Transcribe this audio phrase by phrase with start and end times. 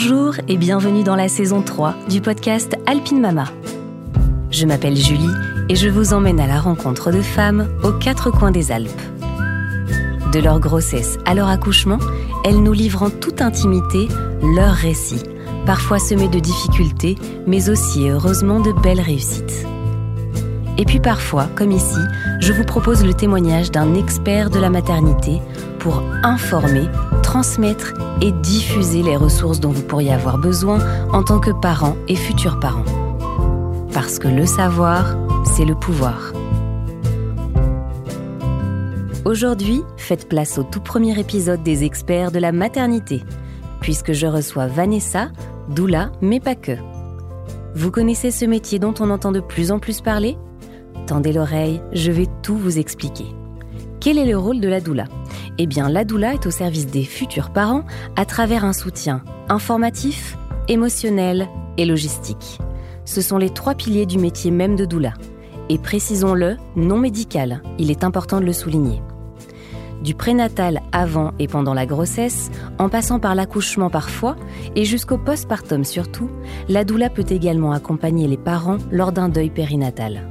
[0.00, 3.46] Bonjour et bienvenue dans la saison 3 du podcast Alpine Mama.
[4.48, 5.34] Je m'appelle Julie
[5.68, 9.02] et je vous emmène à la rencontre de femmes aux quatre coins des Alpes.
[10.32, 11.98] De leur grossesse à leur accouchement,
[12.44, 14.06] elles nous livrent en toute intimité
[14.54, 15.24] leurs récits,
[15.66, 17.16] parfois semés de difficultés,
[17.48, 19.66] mais aussi heureusement de belles réussites.
[20.76, 21.98] Et puis parfois, comme ici,
[22.38, 25.40] je vous propose le témoignage d'un expert de la maternité
[25.80, 26.86] pour informer,
[27.28, 27.92] transmettre
[28.22, 30.78] et diffuser les ressources dont vous pourriez avoir besoin
[31.12, 32.86] en tant que parent et futur parent.
[33.92, 35.14] Parce que le savoir,
[35.44, 36.32] c'est le pouvoir.
[39.26, 43.22] Aujourd'hui, faites place au tout premier épisode des experts de la maternité,
[43.82, 45.28] puisque je reçois Vanessa,
[45.68, 46.78] doula, mais pas que.
[47.74, 50.38] Vous connaissez ce métier dont on entend de plus en plus parler?
[51.06, 53.26] Tendez l'oreille, je vais tout vous expliquer.
[54.00, 55.06] Quel est le rôle de la doula?
[55.58, 57.82] Eh bien, la doula est au service des futurs parents
[58.14, 62.58] à travers un soutien informatif, émotionnel et logistique.
[63.04, 65.14] Ce sont les trois piliers du métier même de doula.
[65.68, 69.02] Et précisons-le, non médical, il est important de le souligner.
[70.04, 74.36] Du prénatal avant et pendant la grossesse, en passant par l'accouchement parfois,
[74.76, 76.30] et jusqu'au postpartum surtout,
[76.68, 80.28] la doula peut également accompagner les parents lors d'un deuil périnatal.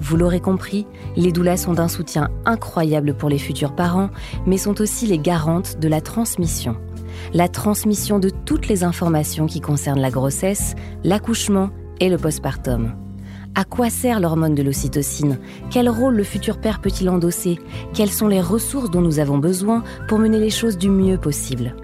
[0.00, 4.10] Vous l'aurez compris, les doulas sont d'un soutien incroyable pour les futurs parents,
[4.46, 6.76] mais sont aussi les garantes de la transmission.
[7.32, 12.94] La transmission de toutes les informations qui concernent la grossesse, l'accouchement et le postpartum.
[13.54, 15.38] À quoi sert l'hormone de l'ocytocine?
[15.70, 17.58] Quel rôle le futur père peut-il endosser?
[17.94, 21.74] Quelles sont les ressources dont nous avons besoin pour mener les choses du mieux possible?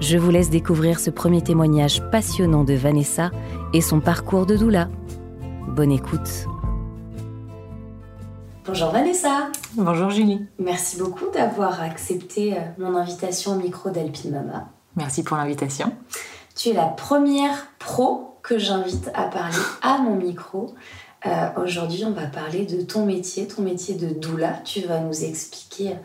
[0.00, 3.30] Je vous laisse découvrir ce premier témoignage passionnant de Vanessa
[3.72, 4.88] et son parcours de doula.
[5.68, 6.48] Bonne écoute.
[8.64, 9.50] Bonjour Vanessa.
[9.74, 10.46] Bonjour Julie.
[10.60, 14.68] Merci beaucoup d'avoir accepté euh, mon invitation au micro d'Alpine Mama.
[14.94, 15.92] Merci pour l'invitation.
[16.54, 20.76] Tu es la première pro que j'invite à parler à mon micro.
[21.26, 24.52] Euh, aujourd'hui, on va parler de ton métier, ton métier de doula.
[24.64, 25.96] Tu vas nous expliquer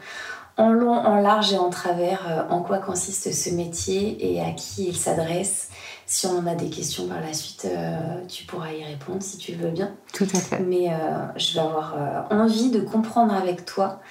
[0.57, 4.49] en long, en large et en travers euh, en quoi consiste ce métier et à
[4.51, 5.69] qui il s'adresse
[6.07, 9.51] si on a des questions par la suite, euh, tu pourras y répondre si tu
[9.51, 9.93] veux bien.
[10.13, 10.59] Tout à fait.
[10.59, 14.01] Mais euh, je vais avoir euh, envie de comprendre avec toi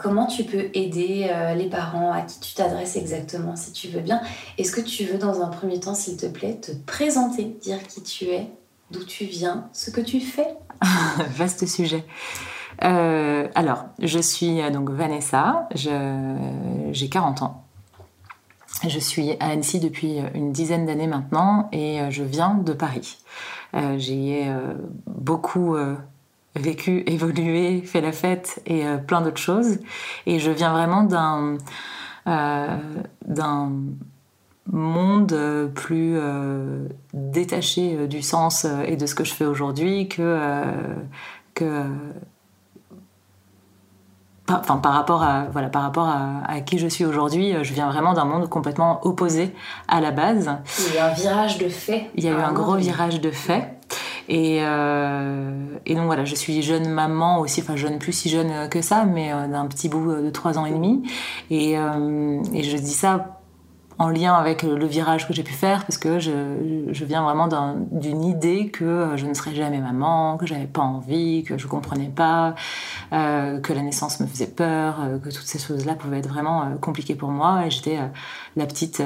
[0.00, 4.22] comment tu peux aider les parents à qui tu t'adresses exactement, si tu veux bien.
[4.56, 8.02] Est-ce que tu veux, dans un premier temps, s'il te plaît, te présenter, dire qui
[8.02, 8.50] tu es,
[8.90, 10.56] d'où tu viens, ce que tu fais?
[11.36, 12.02] Vaste sujet.
[12.80, 17.67] alors, je suis donc Vanessa, j'ai 40 ans.
[18.86, 22.72] Je suis à Annecy depuis euh, une dizaine d'années maintenant et euh, je viens de
[22.72, 23.18] Paris.
[23.74, 24.46] Euh, J'ai
[25.06, 25.76] beaucoup
[26.54, 29.78] vécu, évolué, fait la fête et plein d'autres choses.
[30.26, 31.58] Et je viens vraiment d'un
[32.26, 33.72] d'un
[34.70, 36.18] monde plus
[37.14, 40.38] détaché du sens et de ce que je fais aujourd'hui que,
[41.54, 41.84] que
[44.50, 47.90] enfin par rapport à voilà par rapport à, qui je suis aujourd'hui euh, je viens
[47.90, 49.54] vraiment d'un monde complètement opposé
[49.88, 50.50] à la base.
[50.88, 53.20] Il y a eu un virage de fait il y a eu un gros virage
[53.20, 53.74] de fait.
[54.30, 55.50] Et, euh,
[55.86, 59.06] et, donc voilà, je suis jeune maman aussi, enfin jeune plus si jeune que ça,
[59.06, 61.02] mais euh, d'un petit bout de trois ans et demi.
[61.48, 63.37] Et, et je dis ça
[63.98, 67.48] en lien avec le virage que j'ai pu faire parce que je, viens vraiment
[67.90, 72.08] d'une idée que je ne serais jamais maman, que j'avais pas envie, que je comprenais
[72.14, 72.54] pas,
[73.12, 76.62] euh, que la naissance me faisait peur, euh, que toutes ces choses-là pouvaient être vraiment
[76.62, 77.68] euh, compliquées pour moi.
[77.68, 77.98] J'étais
[78.56, 79.02] la petite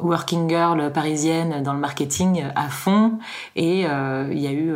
[0.00, 3.18] working girl parisienne dans le marketing à fond.
[3.54, 4.74] Et il y a eu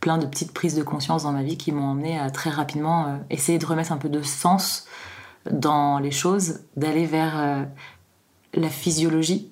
[0.00, 3.18] plein de petites prises de conscience dans ma vie qui m'ont emmené à très rapidement
[3.30, 4.86] essayer de remettre un peu de sens
[5.50, 7.66] dans les choses, d'aller vers
[8.56, 9.50] la physiologie,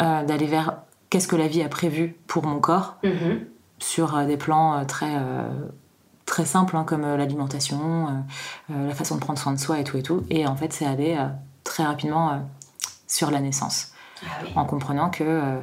[0.00, 0.76] euh, d'aller vers
[1.08, 3.46] qu'est-ce que la vie a prévu pour mon corps mhm.
[3.78, 5.16] sur euh, des plans euh, très
[6.26, 8.24] très simples hein, comme l'alimentation,
[8.68, 10.24] la façon de prendre soin de soi et tout et tout.
[10.30, 11.18] Et en fait, c'est aller
[11.64, 12.48] très rapidement
[13.08, 13.90] sur la naissance,
[14.22, 15.58] ah en comprenant que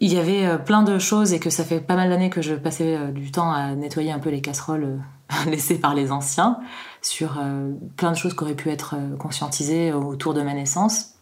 [0.00, 2.54] il y avait plein de choses et que ça fait pas mal d'années que je
[2.54, 4.98] passais du temps à nettoyer un peu les casseroles
[5.46, 6.58] laissées par les anciens
[7.02, 11.14] sur euh, plein de choses qui auraient pu être euh, conscientisées autour de ma naissance.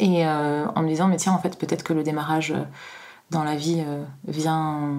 [0.00, 2.54] Et euh, en me disant, mais tiens, en fait, peut-être que le démarrage
[3.30, 3.84] dans la vie
[4.26, 4.94] vient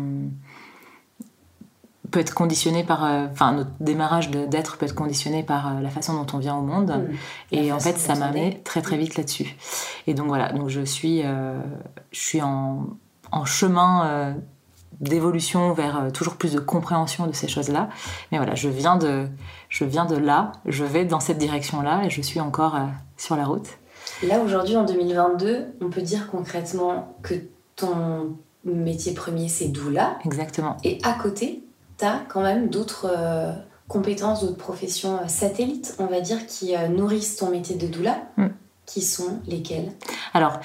[2.11, 6.27] peut être conditionné par enfin notre démarrage d'être peut être conditionné par la façon dont
[6.35, 6.91] on vient au monde.
[6.91, 7.55] Mmh.
[7.55, 9.55] et en fait ça m'a amené très très vite là-dessus.
[10.05, 10.51] Et donc voilà.
[10.51, 12.87] Donc je suis je suis en,
[13.31, 14.35] en chemin
[14.99, 17.89] d'évolution vers euh, toujours plus de compréhension de ces choses-là.
[18.31, 19.27] Mais voilà, je viens de,
[19.69, 22.85] je viens de là, je vais dans cette direction-là et je suis encore euh,
[23.17, 23.67] sur la route.
[24.23, 27.35] Là, aujourd'hui, en 2022, on peut dire concrètement que
[27.75, 28.35] ton
[28.65, 30.17] métier premier, c'est doula.
[30.25, 30.77] Exactement.
[30.83, 31.63] Et à côté,
[31.97, 33.53] tu as quand même d'autres euh,
[33.87, 38.23] compétences, d'autres professions satellites, on va dire, qui euh, nourrissent ton métier de doula.
[38.37, 38.47] Mm.
[38.85, 39.91] Qui sont lesquelles?
[40.33, 40.59] Alors,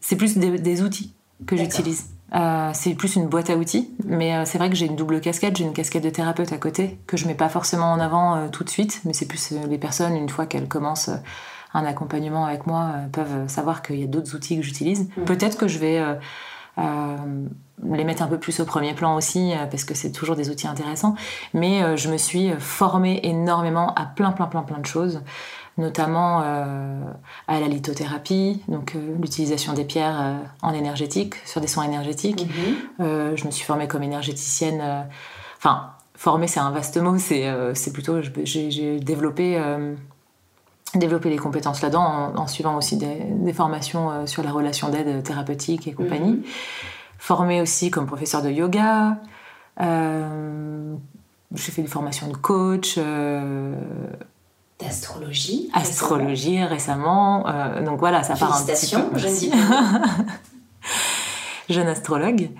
[0.00, 1.12] c'est plus des, des outils
[1.46, 2.06] que j'utilise.
[2.34, 5.20] Euh, c'est plus une boîte à outils, mais euh, c'est vrai que j'ai une double
[5.20, 8.36] casquette, j'ai une casquette de thérapeute à côté que je mets pas forcément en avant
[8.36, 11.10] euh, tout de suite, mais c'est plus les personnes une fois qu'elles commencent
[11.72, 15.08] un accompagnement avec moi peuvent savoir qu'il y a d'autres outils que j'utilise.
[15.16, 15.24] Mm.
[15.24, 16.02] Peut-être que je vais
[16.76, 20.68] les mettre un peu plus au premier plan aussi parce que c'est toujours des outils
[20.68, 21.14] intéressants,
[21.52, 25.20] mais je me suis formée énormément à plein plein plein plein de choses
[25.78, 27.00] notamment euh,
[27.46, 32.46] à la lithothérapie, donc euh, l'utilisation des pierres euh, en énergétique, sur des soins énergétiques.
[32.98, 33.36] Mhm.
[33.36, 35.06] je me suis formée comme énergéticienne.
[35.56, 37.16] Enfin, formée, c'est un vaste mot.
[37.18, 39.62] C'est plutôt, j'ai développé
[40.94, 45.22] développé des compétences là-dedans en, en, suivant aussi des, des formations sur la relation d'aide
[45.22, 46.32] thérapeutique et compagnie.
[46.32, 46.42] Mhm.
[47.18, 49.18] Formée aussi comme professeur de yoga.
[49.78, 52.98] j'ai fait des formations de coach
[54.78, 55.70] d'astrologie.
[55.72, 57.48] Astrologie récemment.
[57.48, 59.18] Euh, donc voilà, ça part un petit peu.
[59.18, 59.52] Jeune,
[61.68, 62.50] jeune astrologue.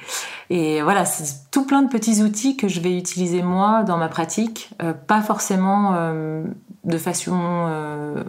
[0.51, 4.09] Et voilà, c'est tout plein de petits outils que je vais utiliser moi dans ma
[4.09, 6.45] pratique, euh, pas forcément euh,
[6.85, 8.25] de façon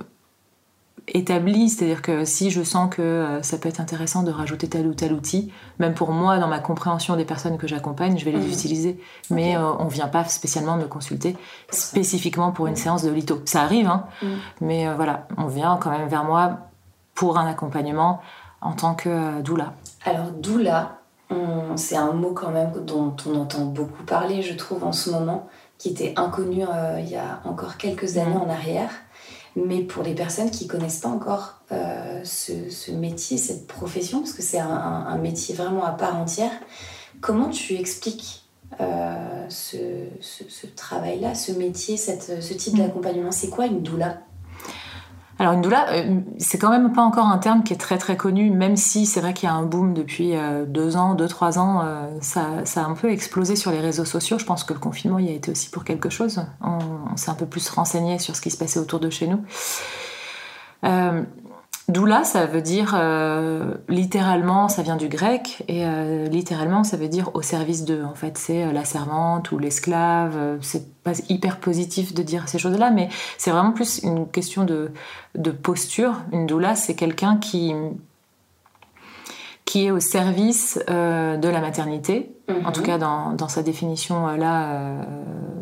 [1.14, 4.88] établi, c'est-à-dire que si je sens que euh, ça peut être intéressant de rajouter tel
[4.88, 8.32] ou tel outil, même pour moi, dans ma compréhension des personnes que j'accompagne, je vais
[8.32, 8.48] les Mhm.
[8.52, 9.00] utiliser.
[9.30, 11.36] Mais euh, on vient pas spécialement me consulter
[11.70, 13.42] spécifiquement pour une séance de litho.
[13.46, 14.30] Ça arrive, hein, Mhm.
[14.62, 16.58] mais euh, voilà, on vient quand même vers moi
[17.16, 18.22] pour un accompagnement
[18.62, 19.74] en tant que euh, doula.
[20.06, 20.96] Alors, doula,
[21.76, 25.48] c'est un mot quand même dont on entend beaucoup parler, je trouve, en ce moment,
[25.78, 26.64] qui était inconnu
[27.00, 28.42] il y a encore quelques années Mhm.
[28.42, 28.90] en arrière.
[29.56, 34.34] Mais pour les personnes qui connaissent pas encore euh, ce, ce métier, cette profession, parce
[34.34, 36.52] que c'est un, métier vraiment à part entière,
[37.22, 38.44] comment tu expliques
[38.80, 39.78] euh, ce,
[40.22, 42.80] ce- ce travail-là, ce métier, cette, ce type Mhm.
[42.80, 43.32] d'accompagnement?
[43.32, 44.22] C'est quoi une doula?
[45.42, 48.18] Alors une doula, euh, c'est quand même pas encore un terme qui est très très
[48.18, 51.30] connu, même si c'est vrai qu'il y a un boom depuis euh, deux ans, deux
[51.30, 54.38] trois ans, euh, ça, a un peu explosé sur les réseaux sociaux.
[54.38, 56.46] Je pense que le confinement y a été aussi pour quelque chose.
[56.62, 59.42] On, s'est un peu plus renseigné sur ce qui se passait autour de chez nous.
[61.90, 67.08] Doula, ça veut dire euh, littéralement, ça vient du grec et euh, littéralement, ça veut
[67.08, 68.04] dire au service d'eux.
[68.04, 70.60] En fait, c'est euh, la servante ou l'esclave.
[70.62, 74.92] C'est pas hyper positif de dire ces choses-là, mais c'est vraiment plus une question de,
[75.52, 76.22] posture.
[76.32, 77.74] Une doula, c'est quelqu'un qui
[79.76, 82.32] est au service de la maternité,
[82.66, 85.04] en tout cas dans, dans sa définition euh, là, euh,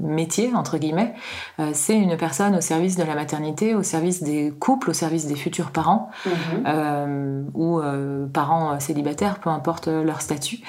[0.02, 1.14] métier, entre guillemets,
[1.60, 5.26] euh, c'est une personne au service de la maternité, au service des couples, au service
[5.28, 7.52] des futurs parents, Mhm.
[7.54, 7.82] ou
[8.34, 10.60] parents célibataires, peu importe leur statut,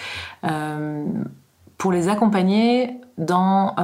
[1.77, 3.75] pour les accompagner dans,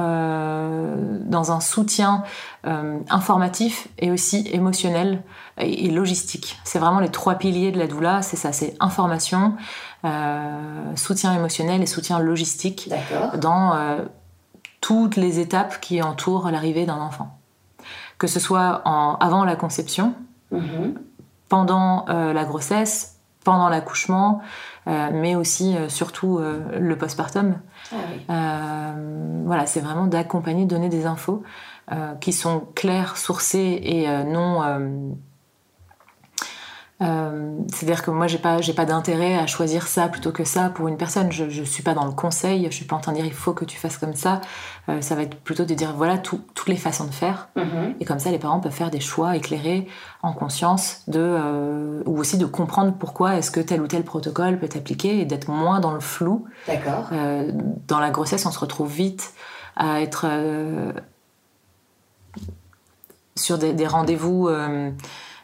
[1.25, 2.23] dans un soutien
[2.63, 5.23] informatif et aussi émotionnel
[5.59, 6.57] et, et logistique.
[6.63, 9.53] C'est vraiment les trois piliers de la doula, c'est ça, c'est information,
[10.95, 12.89] soutien émotionnel et soutien logistique
[13.39, 14.01] dans euh,
[14.81, 17.37] toutes les étapes qui entourent l'arrivée d'un enfant.
[18.17, 20.13] Que ce soit en, avant la conception,
[20.51, 20.93] Mhm.
[21.49, 24.41] pendant euh, la grossesse, pendant l'accouchement,
[24.87, 27.55] euh, mais aussi euh, surtout euh, le postpartum.
[27.91, 28.25] Ah oui.
[28.29, 31.43] Euh, voilà, c'est vraiment d'accompagner, donner des infos
[31.91, 34.61] euh, qui sont claires, sourcées et euh, non.
[37.01, 40.69] Euh, C'est-à-dire que moi, j'ai pas, j'ai pas d'intérêt à choisir ça plutôt que ça
[40.69, 41.31] pour une personne.
[41.31, 43.33] Je, je suis pas dans le conseil, je suis pas en train de dire il
[43.33, 44.39] faut que tu fasses comme ça.
[44.87, 47.49] Euh, ça va être plutôt de dire voilà tout- toutes les façons de faire.
[47.57, 47.95] Mhm.
[47.99, 49.87] Et comme ça, les parents peuvent faire des choix éclairés,
[50.23, 54.57] en conscience, de, euh, ou aussi de comprendre pourquoi est-ce que tel ou tel protocole
[54.57, 56.45] peut être appliqué et d'être moins dans le flou.
[56.67, 57.09] D'accord.
[57.87, 59.33] Dans la grossesse, on se retrouve vite
[59.75, 60.25] à être
[63.35, 64.49] sur des, des rendez-vous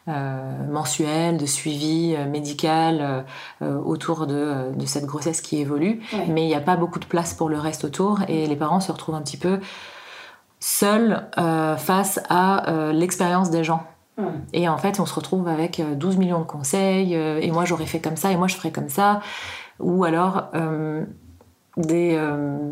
[0.08, 3.26] euh, mensuels, de suivi euh, médical
[3.62, 6.02] euh, autour de, de cette grossesse qui évolue.
[6.14, 6.26] Ouais.
[6.28, 8.80] Mais il n'y a pas beaucoup de place pour le reste autour et les parents
[8.80, 9.60] se retrouvent un petit peu
[10.60, 11.28] seuls
[11.78, 13.84] face à l'expérience des gens.
[14.54, 17.66] Et en fait, on se retrouve avec euh, 12 millions de conseils, euh, et moi
[17.66, 19.22] j'aurais fait comme ça, et moi je ferais comme ça.
[19.80, 21.06] Ou alors euh,
[21.78, 22.16] des.
[22.16, 22.72] euh,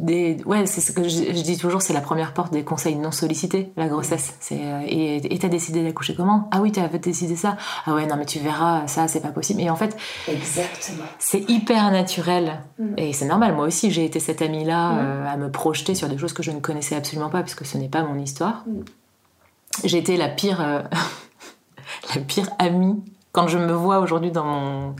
[0.00, 2.96] des ouais, c'est ce que je, je dis toujours, c'est la première porte des conseils
[2.96, 4.34] non sollicités, la grossesse.
[4.40, 6.48] C'est, euh, et t'as décidé d'accoucher comment?
[6.52, 7.56] Ah oui, t'as décidé ça.
[7.86, 9.60] Ah ouais, non, mais tu verras, ça, c'est pas possible.
[9.60, 11.04] Et en fait, Exactement.
[11.18, 12.60] c'est hyper naturel.
[12.78, 12.84] Mm.
[12.96, 14.98] Et c'est normal, moi aussi, j'ai été cette amie-là Mm.
[14.98, 17.76] euh, à me projeter sur des choses que je ne connaissais absolument pas, puisque ce
[17.76, 18.64] n'est pas mon histoire.
[18.66, 18.80] Mm.
[19.84, 20.82] J'ai été la pire, euh,
[22.14, 23.02] la pire amie.
[23.32, 24.96] Quand je me vois aujourd'hui dans mon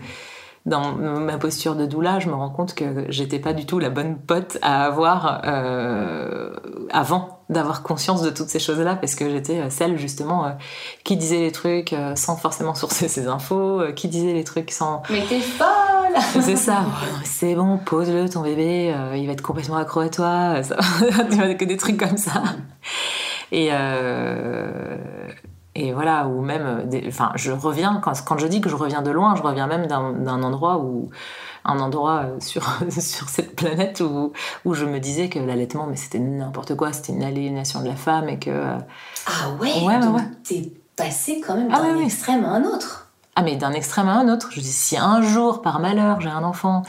[0.71, 3.91] dans ma posture de doula, je me rends compte que j'étais pas du tout la
[3.91, 6.51] bonne pote à avoir euh,
[6.91, 10.51] avant d'avoir conscience de toutes ces choses-là, parce que j'étais celle justement euh,
[11.03, 15.03] qui disait les trucs euh, sans forcément sourcer ses infos, qui disait les trucs sans.
[15.11, 15.67] Mais t'es folle
[16.41, 16.85] C'est ça.
[17.25, 20.63] c'est bon, pose-le ton bébé, il va être complètement accro à toi.
[20.63, 20.77] Ça...
[21.59, 22.43] que des trucs comme ça.
[23.51, 23.71] Et
[25.75, 29.03] et voilà, ou même, euh, enfin, je reviens, quand, quand, je dis que je reviens
[29.03, 31.11] de loin, je reviens même d'un endroit où,
[31.65, 34.33] un endroit euh, sur, sur cette planète où,
[34.65, 37.97] où je me disais que l'allaitement, mais c'était n'importe quoi, c'était une aliénation de la
[37.97, 38.51] femme et que.
[39.27, 43.09] Ah ouais, ouais, ouais, T'es passé quand même ah d'un extrême à un autre.
[43.37, 44.49] Ah, mais d'un extrême à un autre.
[44.51, 46.83] Je dis, si un jour, par malheur, j'ai un enfant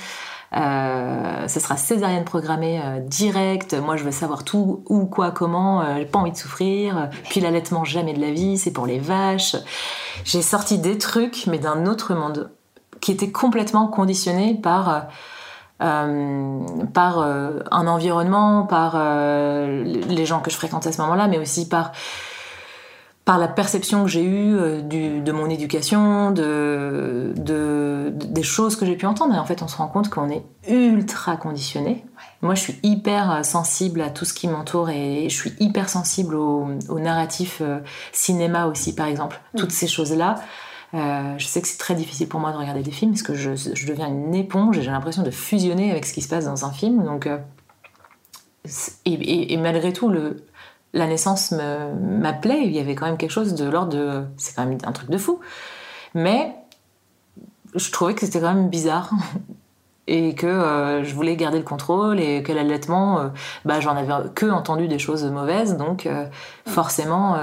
[0.53, 3.73] ce sera césarienne programmée euh, direct.
[3.73, 5.81] Moi, je veux savoir tout, où, quoi, comment.
[5.81, 7.09] Euh, j'ai pas envie de souffrir.
[7.29, 8.57] Puis l'allaitement, jamais de la vie.
[8.57, 9.55] C'est pour les vaches.
[10.25, 12.51] J'ai sorti des trucs, mais d'un autre monde,
[12.99, 15.07] qui était complètement conditionné par.
[15.79, 21.91] par un environnement, par les gens que je fréquentais à ce moment-là, mais aussi par
[23.31, 27.31] par la perception que j'ai eue euh, de mon éducation, de,
[28.13, 29.33] des choses que j'ai pu entendre.
[29.33, 32.03] Et en fait, on se rend compte qu'on est ultra conditionné.
[32.41, 35.87] Moi, je suis hyper euh, sensible à tout ce qui m'entoure et je suis hyper
[35.87, 36.67] sensible au,
[36.99, 37.79] narratif euh,
[38.11, 39.39] cinéma aussi, par exemple.
[39.53, 39.59] Mm.
[39.59, 40.35] Toutes ces choses-là.
[40.93, 43.51] je sais que c'est très difficile pour moi de regarder des films parce que je,
[43.87, 46.71] deviens une éponge et j'ai l'impression de fusionner avec ce qui se passe dans un
[46.73, 47.05] film.
[47.05, 47.29] Donc,
[49.05, 50.43] et, malgré tout, le,
[50.93, 54.23] la naissance m'appelait, il y avait quand même quelque chose de l'ordre de...
[54.37, 55.39] C'est quand même un truc de fou.
[56.13, 56.55] Mais
[57.75, 59.11] je trouvais que c'était quand même bizarre.
[60.07, 63.27] et que euh, je voulais garder le contrôle et que l'allaitement, euh,
[63.65, 66.25] bah, j'en avais que entendu des choses mauvaises, donc euh,
[66.67, 67.37] forcément,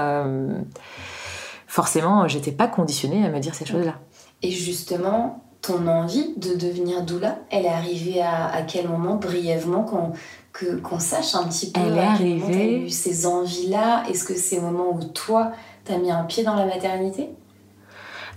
[1.67, 3.95] forcément, j'étais pas conditionnée à me dire ces choses-là.
[4.41, 9.83] Et justement, ton envie de devenir doula, elle est arrivée à, à quel moment, brièvement,
[9.83, 10.13] quand,
[10.53, 12.81] qu'on sache un petit peu Elle est arrivée.
[12.81, 14.03] eu ces envies-là.
[14.09, 15.51] Est-ce que c'est le moment où toi,
[15.85, 17.29] t'as mis un pied dans la maternité?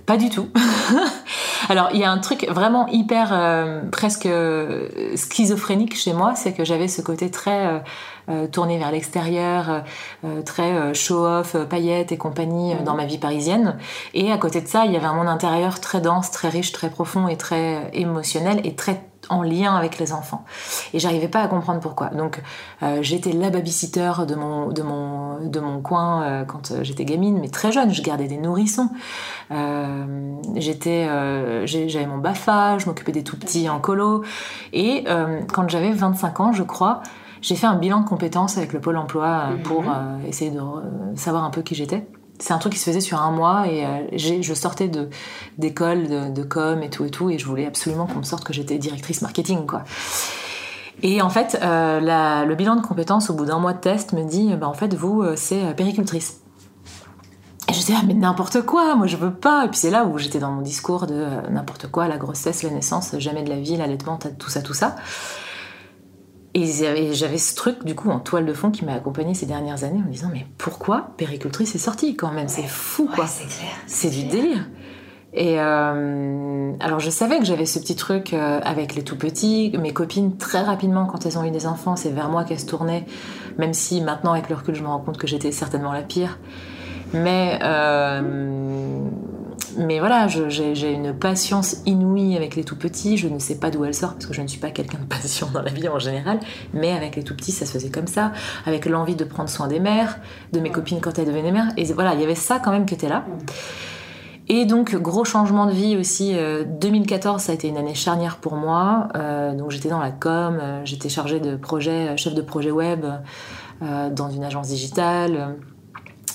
[0.06, 0.48] Pas du tout.
[1.68, 4.28] Alors, il y a un truc vraiment hyper, euh, presque
[5.14, 7.78] schizophrénique chez moi, c'est que j'avais ce côté très euh,
[8.28, 9.82] euh, tourné vers l'extérieur,
[10.44, 13.78] très show-off, paillettes et compagnie dans ma vie parisienne.
[14.14, 16.72] Et à côté de ça, il y avait un monde intérieur très dense, très riche,
[16.72, 20.44] très profond et très émotionnel et très en lien avec les enfants.
[20.92, 22.08] Et j'arrivais pas à comprendre pourquoi.
[22.08, 22.42] Donc
[22.82, 27.04] euh, j'étais la babysitter de mon, de mon, de mon coin euh, quand euh, j'étais
[27.04, 28.90] gamine, mais très jeune, je gardais des nourrissons.
[30.56, 31.06] j'étais,
[31.66, 34.24] j'avais mon BAFA, je m'occupais des tout petits en colo.
[34.72, 35.04] Et
[35.52, 37.02] quand j'avais 25 ans, je crois,
[37.40, 40.26] j'ai fait un bilan de compétences avec le Pôle emploi pour mhm.
[40.26, 40.60] essayer de
[41.16, 42.06] savoir un peu qui j'étais
[42.42, 44.90] c'est un truc qui se faisait sur un mois et euh, je sortais
[45.58, 48.52] d'école de, com et tout et tout et je voulais absolument qu'on me sorte que
[48.52, 49.84] j'étais directrice marketing quoi.
[51.04, 54.24] Et en fait, euh, le bilan de compétences au bout d'un mois de test me
[54.24, 56.40] dit, bah, en fait, vous, euh, c'est péricultrice.
[57.68, 59.64] Et je dis, ah, mais n'importe quoi, moi je veux pas.
[59.64, 62.70] Et puis c'est là où j'étais dans mon discours de n'importe quoi, la grossesse, la
[62.70, 64.96] naissance, jamais de la vie, l'allaitement, tout ça, tout ça.
[66.54, 69.84] Et j'avais ce truc, du coup, en toile de fond qui m'a accompagné ces dernières
[69.84, 72.48] années en me disant Mais pourquoi Péricultrice est sortie quand même?
[72.48, 73.26] C'est fou, quoi.
[73.26, 73.72] c'est clair.
[73.86, 74.68] C'est du délire.
[75.32, 79.72] Et euh, alors, je savais que j'avais ce petit truc euh, avec les tout petits.
[79.80, 82.66] Mes copines, très rapidement, quand elles ont eu des enfants, c'est vers moi qu'elles se
[82.66, 83.06] tournaient.
[83.56, 86.38] Même si maintenant, avec le recul, je me rends compte que j'étais certainement la pire.
[87.14, 87.58] Mais.
[87.62, 89.00] Euh,
[89.78, 93.16] mais voilà, j'ai une patience inouïe avec les tout petits.
[93.16, 95.04] Je ne sais pas d'où elle sort parce que je ne suis pas quelqu'un de
[95.08, 96.40] patient dans la vie en général.
[96.74, 98.32] Mais avec les tout petits, ça se faisait comme ça.
[98.66, 100.18] Avec l'envie de prendre soin des mères,
[100.52, 101.72] de mes copines quand elles devenaient mères.
[101.76, 103.24] Et voilà, il y avait ça quand même qui était là.
[104.48, 106.34] Et donc, gros changement de vie aussi.
[106.66, 109.08] 2014, euh, ça a été une année charnière pour moi.
[109.16, 113.06] Euh, donc, j'étais dans la com, euh, j'étais chargée de projet, chef de projet web
[114.12, 115.56] dans une agence digitale.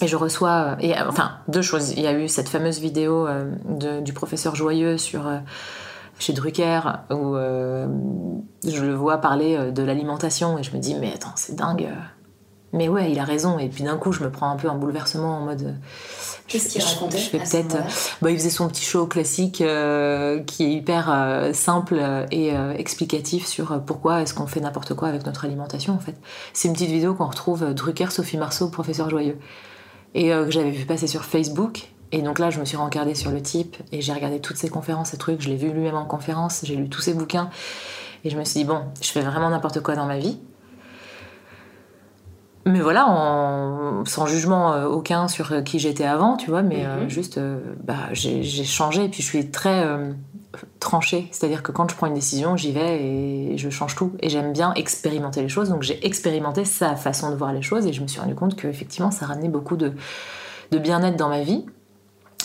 [0.02, 1.92] Et je reçois, et, enfin, deux choses.
[1.92, 5.38] Il y a eu cette fameuse vidéo euh, du professeur Joyeux sur, euh,
[6.20, 7.88] chez Drucker où euh,
[8.68, 11.90] je le vois parler de l'alimentation et je me dis, mais attends, c'est dingue.
[12.74, 13.58] Mais ouais, il a raison.
[13.58, 15.76] Et puis d'un coup, je me prends un peu un bouleversement en mode.
[16.48, 17.78] Qu'est-ce qu'il racontait Je fais peut-être.
[18.22, 19.64] Bah, il faisait son petit show classique
[20.46, 22.00] qui est hyper simple
[22.30, 26.16] et explicatif sur pourquoi est-ce qu'on fait n'importe quoi avec notre alimentation en fait.
[26.54, 29.40] C'est une petite vidéo qu'on retrouve Drucker, Sophie Marceau, professeur Joyeux
[30.16, 31.90] et euh, que j'avais vu passer sur Facebook.
[32.12, 34.70] Et donc là, je me suis rencardée sur le type et j'ai regardé toutes ses
[34.70, 35.42] conférences, ces trucs.
[35.42, 37.50] Je l'ai vu lui-même en conférence, j'ai lu tous ses bouquins.
[38.24, 40.40] Et je me suis dit, bon, je fais vraiment n'importe quoi dans ma vie.
[42.66, 46.86] mais voilà, en, sans jugement euh, aucun sur euh, qui j'étais avant, tu vois, mais
[46.86, 47.10] euh, Mhm.
[47.10, 47.40] juste,
[47.84, 50.12] bah, j'ai j'ai changé et puis je suis très euh,
[50.80, 51.28] tranchée.
[51.32, 54.14] C'est-à-dire que quand je prends une décision, j'y vais et je change tout.
[54.22, 57.86] Et j'aime bien expérimenter les choses, donc j'ai expérimenté sa façon de voir les choses
[57.86, 59.94] et je me suis rendu compte qu'effectivement, ça ramenait beaucoup de,
[60.72, 61.66] de bien-être dans ma vie.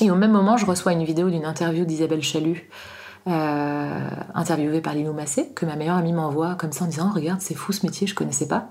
[0.00, 2.69] Et au même moment, je reçois une vidéo d'une interview d'Isabelle Chalut,
[3.28, 7.40] euh, interviewée par Lilou Massé, que ma meilleure amie m'envoie comme ça en disant Regarde,
[7.40, 8.69] c'est fou ce métier, je connaissais pas.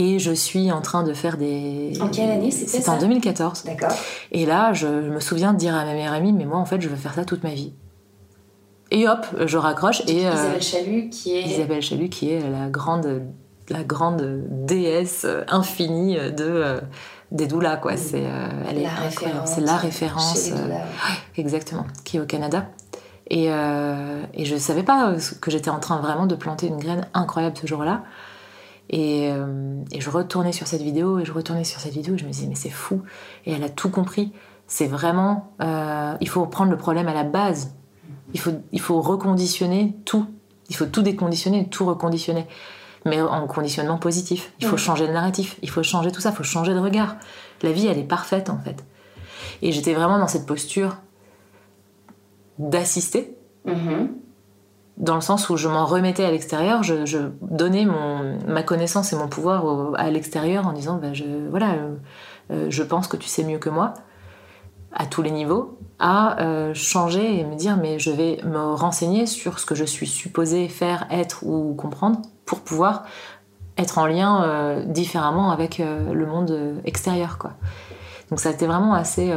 [0.00, 1.94] Et je suis en train de faire des.
[2.00, 2.92] En quelle année c'était C'était ça?
[2.92, 3.64] en 2014.
[3.64, 3.90] D'accord.
[4.30, 6.80] Et là, je me souviens de dire à ma meilleure amie Mais moi, en fait,
[6.80, 7.72] je veux faire ça toute ma vie.
[8.90, 10.26] Et hop, je raccroche et.
[10.26, 11.42] euh, Isabelle Chalut, qui est.
[11.42, 13.22] Isabelle Chalut, qui est la grande,
[13.68, 16.80] la grande déesse infinie de, euh,
[17.30, 17.96] des doulas, quoi.
[17.96, 19.40] C'est, euh, elle est la incroyable.
[19.40, 19.50] référence.
[19.54, 20.50] C'est la référence.
[20.52, 20.78] euh.
[21.36, 22.66] Exactement, qui est au Canada.
[23.30, 26.78] Et, euh, et je ne savais pas que j'étais en train vraiment de planter une
[26.78, 28.04] graine incroyable ce jour-là.
[28.90, 29.26] Et,
[29.92, 32.30] et je retournais sur cette vidéo et je retournais sur cette vidéo et je me
[32.30, 33.02] disais mais c'est fou.
[33.44, 34.32] Et elle a tout compris.
[34.66, 35.52] C'est vraiment...
[35.60, 37.74] il faut prendre le problème à la base.
[38.34, 40.26] Il faut, il faut reconditionner tout.
[40.68, 42.46] Il faut tout déconditionner, tout reconditionner.
[43.06, 44.52] Mais en conditionnement positif.
[44.60, 44.78] Il faut Mhm.
[44.78, 45.56] changer le narratif.
[45.62, 46.30] Il faut changer tout ça.
[46.30, 47.16] Il faut changer de regard.
[47.62, 48.84] La vie, elle est parfaite en fait.
[49.62, 50.96] Et j'étais vraiment dans cette posture
[52.58, 54.08] d'assister, Mhm.
[54.96, 59.12] dans le sens où je m'en remettais à l'extérieur, je, je donnais mon, ma connaissance
[59.12, 61.94] et mon pouvoir au- à l'extérieur en disant bah, je, voilà, euh,
[62.50, 63.94] euh, je pense que tu sais mieux que moi,
[64.92, 69.26] à tous les niveaux, à euh, changer et me dire mais je vais me renseigner
[69.26, 73.04] sur ce que je suis supposée faire, être ou comprendre pour pouvoir
[73.76, 77.38] être en lien euh, différemment avec euh, le monde extérieur.
[77.38, 77.52] Quoi.
[78.30, 79.32] Donc ça a été vraiment assez,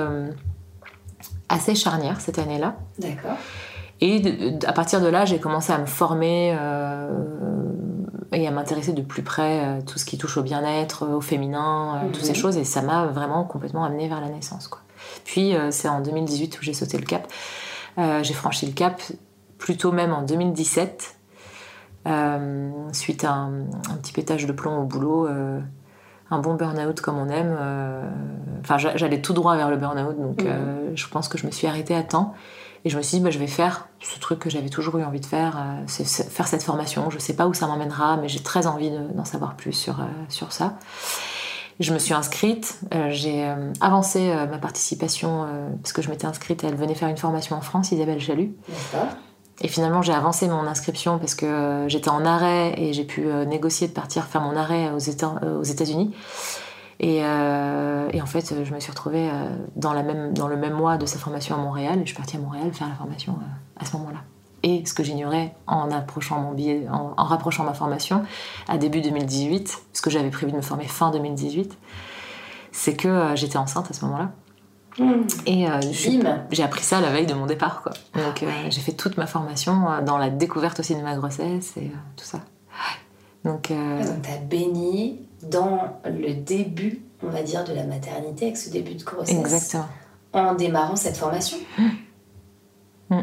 [1.50, 2.76] assez charnière cette année-là.
[3.00, 3.38] D'accord.
[4.00, 6.58] Et de- de- à partir de là, j'ai commencé à me former
[8.34, 12.02] et à m'intéresser de plus près à tout ce qui touche au bien-être, au féminin,
[12.14, 12.28] toutes Mhm.
[12.28, 12.58] ces choses.
[12.58, 14.68] Et ça m'a vraiment complètement amené vers la naissance.
[14.68, 14.80] Quoi.
[15.26, 17.28] Puis euh, c'est en 2018 où j'ai sauté le cap.
[17.98, 19.02] Euh, j'ai franchi le cap
[19.58, 21.16] plutôt même en 2017,
[22.08, 25.28] euh, suite à un, un petit pétage de plomb au boulot.
[26.34, 27.56] un bon burn-out comme on aime.
[27.60, 28.10] euh,
[28.62, 31.52] Enfin, j'a- j'allais tout droit vers le burn-out, donc euh, je pense que je me
[31.52, 32.34] suis arrêtée à temps.
[32.86, 35.04] Et je me suis dit, bah, je vais faire ce truc que j'avais toujours eu
[35.04, 37.10] envie de faire, euh, c'est faire cette formation.
[37.12, 40.00] Je sais pas où ça m'emmènera, mais j'ai très envie de- d'en savoir plus sur,
[40.30, 40.78] sur ça.
[41.82, 45.48] Je me suis inscrite, euh, j'ai euh, avancé euh, ma participation
[45.82, 48.54] parce que je m'étais inscrite, elle venait faire une formation en France, Isabelle Chalut.
[48.70, 49.10] D'accord.
[49.62, 53.88] Et finalement, j'ai avancé mon inscription parce que j'étais en arrêt et j'ai pu négocier
[53.88, 56.14] de partir faire mon arrêt aux Éta- aux États-Unis.
[57.00, 59.30] Et, et en fait, je me suis retrouvée
[59.76, 62.16] dans, la même, dans le même mois de sa formation à Montréal et je suis
[62.16, 63.38] partie à Montréal faire la formation
[63.80, 64.20] à ce moment-là.
[64.64, 68.24] Et ce que j'ignorais en approchant mon billet, en, en rapprochant ma formation
[68.68, 71.78] à début 2018, parce que j'avais prévu de me former fin 2018,
[72.72, 74.32] c'est que euh, j'étais enceinte à ce moment-là.
[75.00, 75.28] Mhm.
[75.46, 75.80] Et euh,
[76.52, 77.94] j'ai appris ça la veille de mon départ, quoi.
[78.14, 78.70] Donc euh, ouais.
[78.70, 82.40] j'ai fait toute ma formation dans la découverte aussi de ma grossesse et tout ça.
[83.44, 88.58] Donc Donc, tu as baigné dans le début, on va dire, de la maternité, avec
[88.58, 89.40] ce début de grossesse.
[89.40, 89.88] exactement.
[90.34, 91.58] En démarrant cette formation.
[93.10, 93.16] Mm.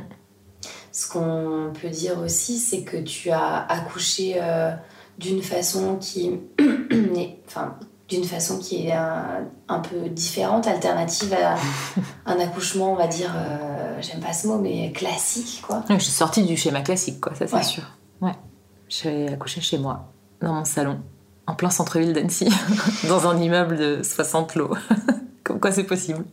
[0.98, 4.72] Ce qu'on peut dire aussi, c'est que tu as accouché euh,
[5.16, 7.76] d'une façon qui est, enfin,
[8.08, 11.54] d'une façon qui est un, un peu différente, alternative à
[12.26, 15.84] un accouchement, on va dire, euh, j'aime pas ce mot, mais classique, quoi.
[15.88, 17.32] Je suis sortie du schéma classique, quoi.
[17.36, 17.62] Ça c'est Ouais.
[17.62, 17.84] sûr.
[18.20, 18.34] Ouais.
[18.88, 20.98] J'ai accouché chez moi, dans mon salon,
[21.46, 22.48] en plein centre-ville d'Annecy,
[23.08, 24.74] dans un immeuble de 60 lots.
[25.44, 26.24] Comme quoi c'est possible.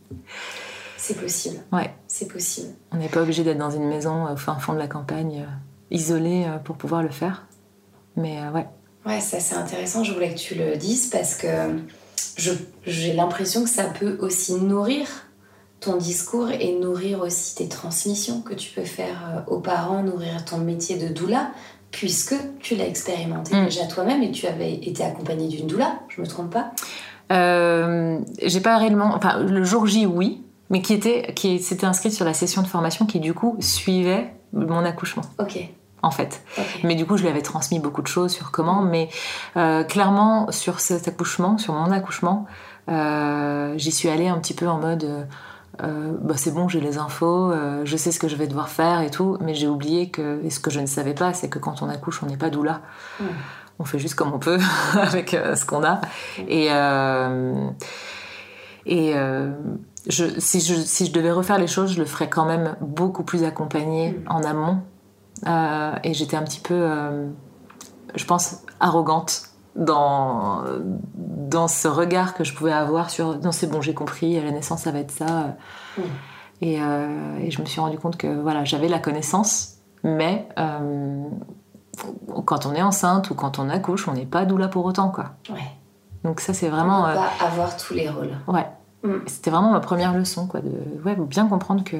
[1.06, 1.94] C'est possible, Ouais.
[2.08, 2.68] c'est possible.
[2.92, 5.94] On n'est pas obligé d'être dans une maison au fin fond de la campagne, euh,
[5.94, 7.46] isolée euh, pour pouvoir le faire.
[8.16, 8.66] Mais euh, ouais.
[9.06, 11.46] Ouais, ça c'est intéressant, je voulais que tu le dises parce que
[12.86, 15.06] j'ai l'impression que ça peut aussi nourrir
[15.78, 20.44] ton discours et nourrir aussi tes transmissions que tu peux faire euh, aux parents, nourrir
[20.44, 21.50] ton métier de doula,
[21.92, 23.64] puisque tu l'as expérimenté Mm.
[23.66, 26.72] déjà toi-même et tu avais été accompagnée d'une doula, je me trompe pas?
[27.32, 29.12] Euh, j'ai pas réellement.
[29.14, 32.66] Enfin, le jour J, oui, mais qui était, qui s'était inscrite sur la session de
[32.66, 35.58] formation qui du coup suivait mon accouchement, Ok,
[36.02, 36.42] en fait.
[36.58, 36.80] ok.
[36.84, 38.82] Mais du coup, je lui avais transmis beaucoup de choses sur comment.
[38.82, 39.08] Mais
[39.56, 42.46] euh, clairement, sur cet accouchement, sur mon accouchement,
[42.88, 45.26] euh, j'y suis allée un petit peu en mode.
[45.82, 48.68] euh, bah c'est bon, j'ai les infos, euh, je sais ce que je vais devoir
[48.70, 51.50] faire et tout, mais j'ai oublié que, et ce que je ne savais pas, c'est
[51.50, 52.80] que quand on accouche, on n'est pas doula.
[53.20, 53.24] Mm.
[53.78, 54.58] On fait juste comme on peut
[54.94, 56.00] avec euh, ce qu'on a.
[56.48, 56.68] Et,
[58.86, 59.52] et euh,
[60.08, 63.24] je, si, je, si je devais refaire les choses, je le ferais quand même beaucoup
[63.24, 64.30] plus accompagnée Mm.
[64.30, 64.78] en amont.
[65.46, 67.28] Euh, et j'étais un petit peu, euh,
[68.14, 70.62] je pense, arrogante dans,
[71.14, 74.50] dans ce regard que je pouvais avoir sur non c'est bon j'ai compris à la
[74.50, 75.56] naissance ça va être ça
[75.98, 76.02] mm.
[76.62, 81.24] et, euh, et, je me suis rendu compte que voilà j'avais la connaissance mais euh,
[82.46, 85.32] quand on est enceinte ou quand on accouche on n'est pas doula pour autant quoi
[85.50, 85.60] ouais.
[86.26, 88.66] Donc ça c'est vraiment on peut pas avoir tous les rôles ouais
[89.02, 89.26] mm.
[89.26, 90.70] c'était vraiment ma première leçon quoi de
[91.04, 91.96] ouais, bien comprendre que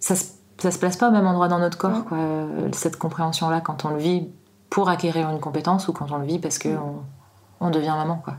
[0.00, 2.18] ça se ça se place pas au même endroit dans notre corps, quoi,
[2.72, 4.28] cette compréhension-là, quand on le vit
[4.70, 7.02] pour acquérir une compétence ou quand on le vit parce qu'on
[7.60, 8.20] on devient maman.
[8.24, 8.34] Quoi.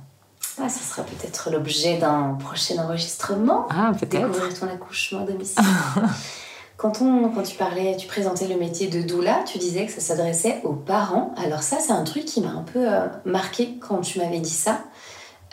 [0.60, 3.67] Ah, ça sera peut-être l'objet d'un prochain enregistrement.
[3.69, 4.27] Ah, peut-être.
[4.27, 5.63] Découvrir ton accouchement à domicile.
[6.78, 10.00] quand, on, quand tu parlais, tu présentais le métier de doula, tu disais que ça
[10.00, 11.34] s'adressait aux parents.
[11.44, 14.50] Alors ça, c'est un truc qui m'a un peu euh, marqué quand tu m'avais dit
[14.50, 14.82] ça.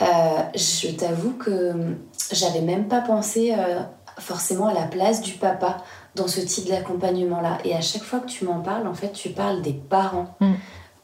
[0.03, 0.05] Euh,
[0.55, 1.97] je t'avoue que
[2.31, 3.81] j'avais même pas pensé euh,
[4.19, 5.79] forcément à la place du papa
[6.15, 7.59] dans ce type d'accompagnement-là.
[7.65, 10.37] Et à chaque fois que tu m'en parles, en fait, tu parles des parents.
[10.41, 10.55] Mm.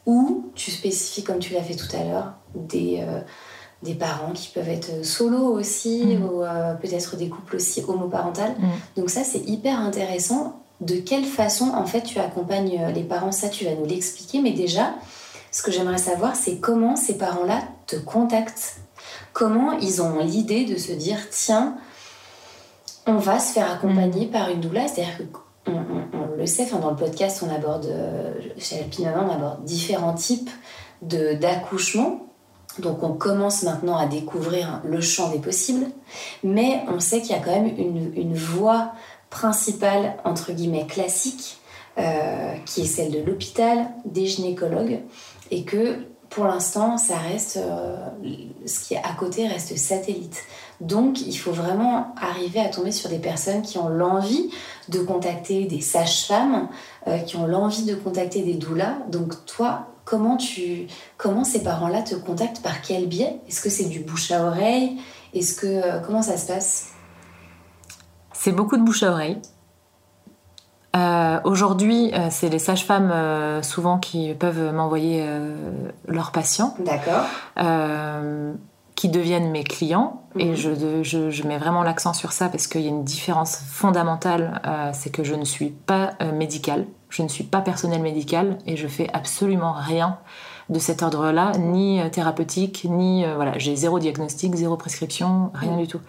[0.05, 3.21] Ou tu spécifies, comme tu l'as fait tout à l'heure, des, euh,
[3.83, 6.23] des parents qui peuvent être solo aussi, mm.
[6.23, 8.55] ou euh, peut-être des couples aussi homoparentales.
[8.59, 8.99] Mm.
[9.01, 10.61] Donc ça, c'est hyper intéressant.
[10.81, 13.31] De quelle façon, en fait, tu accompagnes euh, les parents?
[13.31, 14.41] Ça, tu vas nous l'expliquer.
[14.41, 14.93] Mais déjà,
[15.51, 18.77] ce que j'aimerais savoir, c'est comment ces parents-là te contactent?
[19.33, 21.75] Comment ils ont l'idée de se dire, tiens,
[23.07, 24.31] on va se faire accompagner mm.
[24.31, 24.87] par une doula?
[24.87, 25.17] C'est-à-dire
[25.65, 30.13] qu'on on, le sait, dans le podcast, on aborde, euh, chez Alpine on aborde différents
[30.13, 30.49] types
[31.01, 32.30] d'accouchement.
[32.79, 35.87] Donc on commence maintenant à découvrir le champ des possibles,
[36.43, 38.93] mais on sait qu'il y a quand même une, voie
[39.29, 41.57] principale, entre guillemets, classique,
[41.97, 45.01] euh, qui est celle de l'hôpital, des gynécologues,
[45.51, 45.97] et que
[46.31, 47.97] pour l'instant, ça reste, euh,
[48.65, 50.43] ce qui est à côté reste satellite.
[50.79, 54.49] Donc, il faut vraiment arriver à tomber sur des personnes qui ont l'envie
[54.87, 56.69] de contacter des sages-femmes,
[57.07, 58.95] euh, qui ont l'envie de contacter des doulas.
[59.09, 63.39] Donc, toi, comment, tu, comment ces parents-là te contactent Par quel biais?
[63.47, 64.97] Est-ce que c'est du bouche à oreille?
[65.33, 66.89] Est-ce que euh, comment ça se passe?
[68.33, 69.37] C'est beaucoup de bouche à oreille.
[70.97, 75.25] Euh, aujourd'hui, c'est les sages-femmes souvent qui peuvent m'envoyer
[76.07, 76.75] leurs patients.
[76.79, 77.25] D'accord
[79.01, 80.21] qui deviennent mes clients.
[80.37, 80.55] Et mhm.
[80.55, 84.61] je, je, je, mets vraiment l'accent sur ça parce qu'il y a une différence fondamentale,
[84.67, 88.57] euh, c'est que je ne suis pas euh, médicale, je ne suis pas personnel médical
[88.65, 90.17] et je fais absolument rien
[90.69, 95.81] de cet ordre-là, ni euh, thérapeutique, ni voilà, j'ai zéro diagnostic, zéro prescription, rien mhm.
[95.81, 95.99] du tout.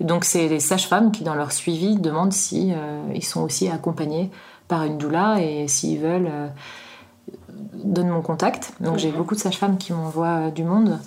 [0.00, 2.72] Donc c'est les sages-femmes qui dans leur suivi demandent si
[3.14, 4.30] ils sont aussi accompagnés
[4.68, 6.30] par une doula et s'ils veulent
[7.72, 8.74] donne mon contact.
[8.80, 9.18] Donc j'ai mhm.
[9.18, 10.98] beaucoup de sages-femmes qui m'envoient du monde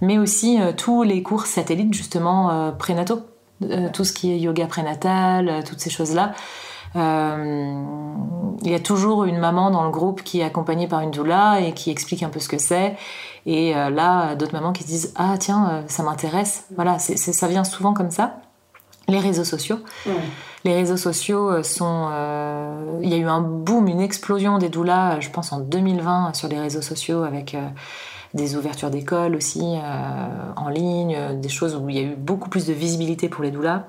[0.00, 3.22] mais aussi euh, tous les cours satellites justement euh, prénataux,
[3.62, 6.34] euh, tout ce qui est yoga prénatal, toutes ces choses-là.
[6.94, 11.60] Il y a toujours une maman dans le groupe qui est accompagnée par une doula
[11.60, 12.96] et qui explique un peu ce que c'est.
[13.44, 16.64] Et là, d'autres mamans qui se disent Ah, tiens, ça m'intéresse.
[16.74, 18.36] Voilà, ça vient souvent comme ça.
[19.08, 19.78] Les réseaux sociaux.
[20.64, 22.08] Les réseaux sociaux sont.
[23.02, 26.48] il y a eu un boom, une explosion des doulas, je pense en 2020, sur
[26.48, 27.56] les réseaux sociaux avec
[28.36, 32.48] des ouvertures d'écoles aussi euh, en ligne, des choses où il y a eu beaucoup
[32.48, 33.84] plus de visibilité pour les doulas.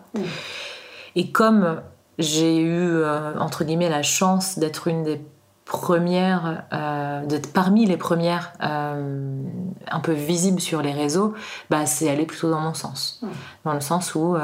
[1.15, 1.81] Et comme
[2.17, 5.21] j'ai eu, euh, entre guillemets, la chance d'être une des
[5.65, 11.33] premières, euh, d'être parmi les premières un peu visibles sur les réseaux,
[11.69, 13.21] bah, c'est aller plutôt dans mon sens.
[13.65, 14.37] Dans le sens où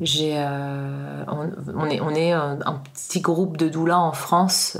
[0.00, 0.34] j'ai,
[1.28, 4.78] on, est, on est un, petit groupe de doulas en France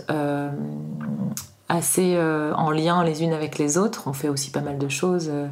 [1.68, 4.04] assez euh, en lien les unes avec les autres.
[4.06, 5.46] On fait aussi pas mal de choses euh,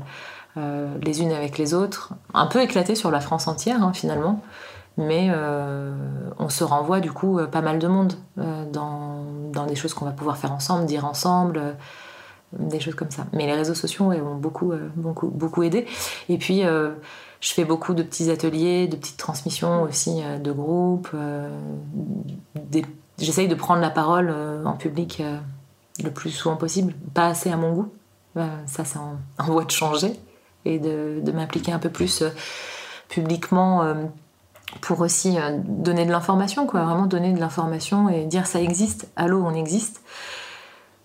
[0.56, 4.40] euh, les unes avec les autres, un peu éclatées sur la France entière hein, finalement.
[4.98, 5.30] Mais
[6.38, 10.10] on se renvoie du coup pas mal de monde dans, dans, des choses qu'on va
[10.10, 11.76] pouvoir faire ensemble, dire ensemble,
[12.58, 13.24] des choses comme ça.
[13.32, 15.86] Mais les réseaux sociaux ont beaucoup, beaucoup, beaucoup aidé.
[16.28, 21.08] Et puis je fais beaucoup de petits ateliers, de petites transmissions aussi de groupes.
[23.18, 24.34] J'essaye de prendre la parole
[24.66, 25.22] en public
[26.02, 27.88] le plus souvent possible, pas assez à mon goût.
[28.36, 30.12] Euh, ça, c'est en, voie de changer
[30.64, 32.30] et de, m'impliquer un peu plus euh,
[33.08, 33.94] publiquement euh,
[34.80, 36.84] pour aussi donner de l'information, quoi.
[36.84, 40.02] Vraiment donner de l'information et dire ça existe, allô, on existe.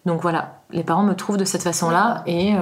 [0.06, 2.54] Donc voilà, les parents me trouvent de cette façon-là et,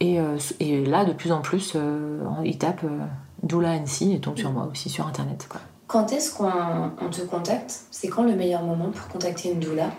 [0.00, 1.76] et, là, de plus en plus,
[2.44, 2.84] ils tapent
[3.42, 5.46] Doula Annecy et tombent sur moi aussi sur Internet.
[5.48, 5.60] Quoi.
[5.88, 7.86] Quand est-ce qu'on te contacte?
[7.90, 9.90] C'est quand le meilleur moment pour contacter une doula?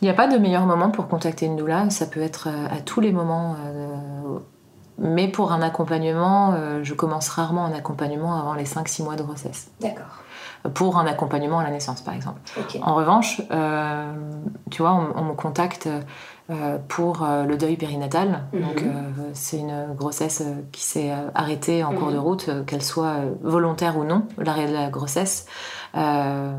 [0.00, 1.90] Il n'y a pas de meilleur moment pour contacter une doula.
[1.90, 3.54] Ça peut être euh, à tous les moments.
[5.02, 9.22] Mais pour un accompagnement, euh, je commence rarement un accompagnement avant les 5-6 mois de
[9.22, 9.70] grossesse.
[9.80, 10.22] D'accord.
[10.74, 12.40] pour un accompagnement à la naissance, par exemple.
[12.82, 14.12] En revanche, euh,
[14.70, 15.88] tu vois, on, on me contacte
[16.88, 18.42] pour euh, le deuil périnatal.
[18.52, 18.60] Mhm.
[18.62, 18.90] Donc, euh,
[19.32, 21.98] c'est une grossesse euh, qui s'est euh, arrêtée en Mhm.
[21.98, 25.46] cours de route, euh, qu'elle soit euh, volontaire ou non, l'arrêt de la grossesse.
[25.94, 26.52] Euh,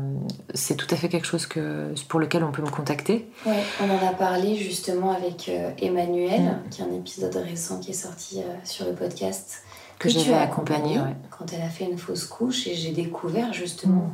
[0.54, 3.28] c'est tout à fait quelque chose que, pour lequel on peut me contacter.
[3.46, 6.68] On en a parlé justement avec euh, Emmanuel, Mm.
[6.70, 9.62] qui est un épisode récent qui est sorti euh, sur le podcast.
[9.98, 11.14] Que tu j'avais as accompagné, ouais.
[11.30, 14.10] quand elle a fait une fausse couche et j'ai découvert justement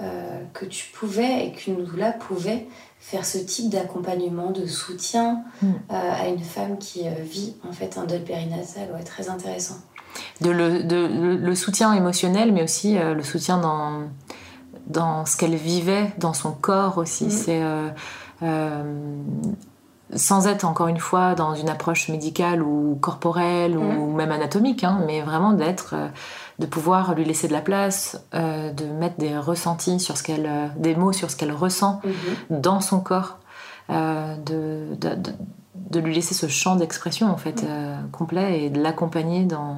[0.00, 2.66] euh, que tu pouvais et qu'une doula pouvait
[3.06, 5.66] faire ce type d'accompagnement, de soutien Mm.
[5.66, 5.72] euh,
[6.22, 8.88] à une femme qui euh, vit en fait un deuil périnatal.
[8.94, 9.76] Ouais, très intéressant.
[10.40, 14.04] de le, de- le- le soutien émotionnel, mais aussi euh, le soutien dans,
[14.86, 17.24] dans ce qu'elle vivait, dans son corps aussi.
[17.24, 17.30] Mhm.
[17.30, 17.62] C'est
[20.14, 25.00] sans être encore une fois dans une approche médicale ou corporelle ou même anatomique, hein,
[25.06, 25.94] mais vraiment d'être,
[26.58, 30.46] de pouvoir lui laisser de la place, euh, de mettre des ressentis sur ce qu'elle,
[30.46, 32.60] euh, des mots sur ce qu'elle ressent Mhm.
[32.60, 33.38] dans son corps,
[33.90, 35.32] euh, de, de, de-
[35.90, 39.76] de lui laisser ce champ d'expression en fait euh, complet et de l'accompagner dans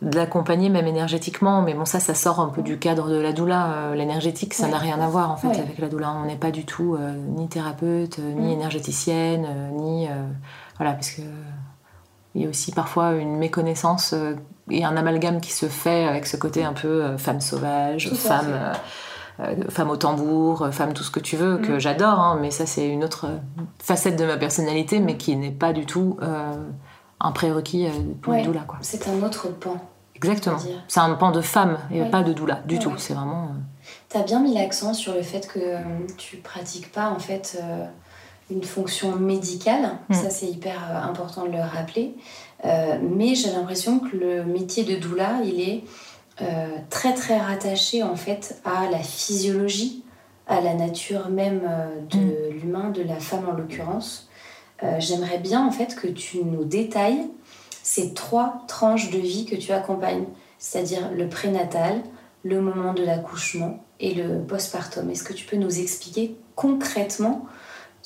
[0.00, 3.32] de l'accompagner même énergétiquement mais bon ça ça sort un peu du cadre de la
[3.32, 4.70] doula l'énergétique ça Ouais.
[4.70, 5.58] n'a rien à voir en fait Ouais.
[5.58, 6.96] avec la doula on n'est pas du tout
[7.36, 8.52] ni thérapeute ni Mm.
[8.52, 9.46] énergéticienne
[9.76, 10.06] ni
[10.76, 11.22] voilà parce que
[12.34, 14.34] il y a aussi parfois une méconnaissance euh,
[14.70, 18.74] et un amalgame qui se fait avec ce côté un peu euh, femme sauvage, femme,
[19.40, 21.78] euh, femme au tambour, femme tout ce que tu veux, que Mm.
[21.80, 23.26] j'adore, hein, mais ça c'est une autre
[23.78, 26.52] facette de ma personnalité, mais qui n'est pas du tout euh,
[27.20, 27.88] un prérequis
[28.22, 28.40] pour Ouais.
[28.40, 28.60] une doula.
[28.66, 28.78] Quoi.
[28.82, 29.76] C'est un autre pan.
[30.14, 30.58] Exactement.
[30.88, 32.10] C'est un pan de femme et Ouais.
[32.10, 32.92] pas de doula du Ouais, tout.
[32.98, 33.44] C'est vraiment.
[33.44, 35.60] euh, T'as bien mis l'accent sur le fait que
[36.16, 37.58] tu pratiques pas en fait
[38.50, 39.98] une fonction médicale.
[40.08, 40.14] Mm.
[40.14, 42.14] Ça c'est hyper euh, important de le rappeler.
[42.64, 45.84] Euh, mais j'ai l'impression que le métier de doula, il est
[46.42, 50.02] euh, très très rattaché en fait à la physiologie,
[50.46, 51.62] à la nature même
[52.10, 54.28] de l'humain, de la femme en l'occurrence.
[54.82, 57.26] Euh, J'aimerais bien en fait que tu nous détailles
[57.82, 60.26] ces trois tranches de vie que tu accompagnes,
[60.58, 62.02] c'est-à-dire le prénatal,
[62.44, 65.10] le moment de l'accouchement et le postpartum.
[65.10, 67.46] Est-ce que tu peux nous expliquer concrètement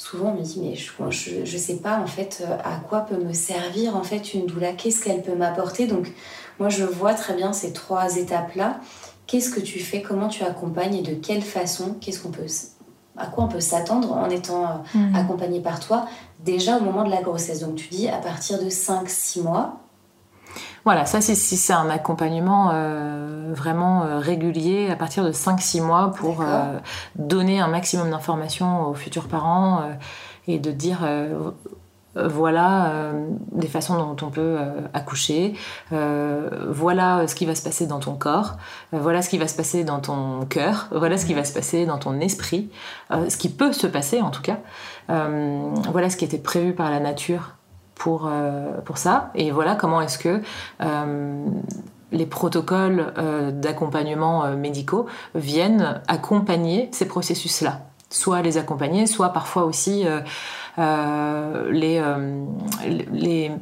[0.02, 3.16] Souvent on me dit mais je, je sais pas en fait euh, à quoi peut
[3.16, 5.86] me servir en fait une doula, qu'est-ce qu'elle peut m'apporter?
[5.86, 6.12] Donc
[6.58, 8.80] moi je vois très bien ces trois étapes là.
[9.28, 10.02] Qu'est-ce que tu fais?
[10.02, 11.94] Comment tu accompagnes et de quelle façon?
[12.00, 12.46] Qu'est-ce qu'on peut
[13.16, 16.06] à quoi on peut s'attendre en étant euh, accompagné par toi
[16.44, 17.60] déjà au moment de la grossesse?
[17.60, 19.78] Donc tu dis à partir de 5-6 mois.
[20.84, 25.80] Voilà, ça c'est si c'est un accompagnement euh, vraiment euh, régulier à partir de 5-6
[25.82, 26.78] mois pour euh,
[27.16, 29.82] donner un maximum d'informations aux futurs parents
[30.48, 31.06] et de dire
[32.14, 35.54] voilà euh, des façons dont on peut euh, accoucher,
[35.92, 38.56] euh, voilà ce qui va se passer dans ton corps,
[38.92, 41.86] voilà ce qui va se passer dans ton cœur, voilà ce qui va se passer
[41.86, 42.70] dans ton esprit,
[43.10, 44.58] ce qui peut se passer en tout cas,
[45.08, 47.54] voilà ce qui était prévu par la nature
[48.02, 49.30] pour, euh, pour ça.
[49.36, 50.42] Et voilà comment est-ce que
[50.80, 51.46] euh,
[52.10, 57.82] les protocoles euh, d'accompagnement médicaux viennent accompagner ces processus-là.
[58.10, 60.04] Soit les accompagner, soit parfois aussi
[60.76, 62.02] les,
[63.12, 63.52] les,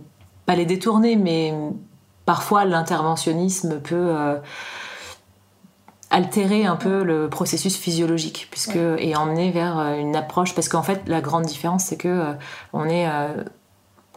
[0.46, 1.55] pas les détourner, mais
[2.24, 4.37] parfois l'interventionnisme peut euh,
[6.11, 11.03] altérer un peu le processus physiologique puisque et emmener vers une approche parce qu'en fait
[11.07, 12.33] la grande différence c'est que euh,
[12.72, 13.44] on est euh,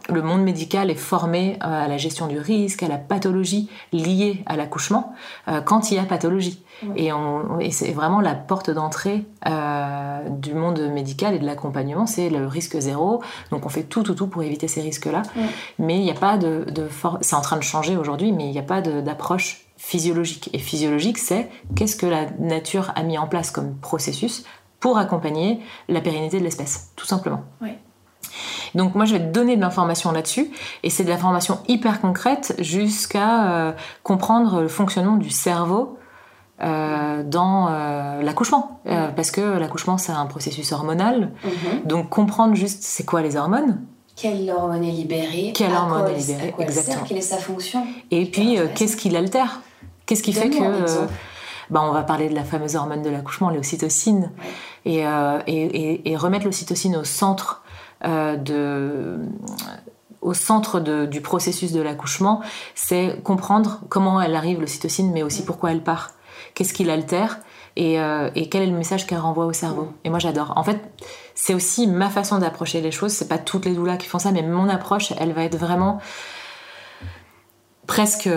[0.10, 4.44] le monde médical est formé euh, à la gestion du risque, à la pathologie liée
[4.46, 5.14] à l'accouchement,
[5.48, 6.62] euh, quand il y a pathologie.
[6.98, 7.12] Et,
[7.72, 12.78] c'est vraiment la porte d'entrée euh, du monde médical et de l'accompagnement, c'est le risque
[12.78, 13.22] zéro.
[13.52, 15.22] Donc on fait tout, tout, tout pour éviter ces risques-là.
[15.38, 15.44] Ouais.
[15.80, 16.66] Mais il n'y a pas de...
[17.22, 20.50] C'est en train de changer aujourd'hui, mais il n'y a pas d'approche physiologique.
[20.52, 24.44] Et physiologique, c'est qu'est-ce que la nature a mis en place comme processus
[24.82, 27.44] pour accompagner la pérennité de l'espèce, tout simplement.
[27.62, 27.78] Ouais.
[28.76, 30.50] Donc moi je vais te donner de l'information là-dessus.
[30.84, 33.72] Et c'est de l'information hyper concrète jusqu'à euh,
[34.04, 35.98] comprendre le fonctionnement du cerveau
[36.62, 38.80] euh, dans euh, l'accouchement.
[38.88, 41.32] Euh, parce que l'accouchement c'est un processus hormonal.
[41.44, 41.82] Mhm.
[41.86, 43.82] donc comprendre juste c'est quoi les hormones.
[44.16, 47.06] Quelle hormone est libérée Quelle hormone est libérée, à quoi elle sert, exactement.
[47.08, 49.62] Quelle est sa fonction et puis qu'est-ce qui l'altère?
[50.06, 50.58] Qu'est-ce qui fait que
[51.72, 54.30] bah, on va parler de la fameuse hormone de l'accouchement, l'ocytocine,
[54.86, 55.06] et, et,
[55.48, 57.63] et- et remettre l'ocytocine au centre
[58.04, 59.20] de
[60.22, 62.42] au centre de- du processus de l'accouchement,
[62.76, 66.12] c'est comprendre comment elle arrive l'ocytocine, mais aussi pourquoi elle part,
[66.54, 67.40] qu'est-ce qui l'altère
[67.76, 69.92] et, euh, et quel est le message qu'elle renvoie au cerveau.
[70.06, 70.54] Et moi j'adore.
[70.56, 70.80] En fait,
[71.36, 73.12] c'est aussi ma façon d'approcher les choses.
[73.12, 76.00] C'est pas toutes les doulas qui font ça, mais mon approche, elle va être vraiment
[77.88, 78.30] presque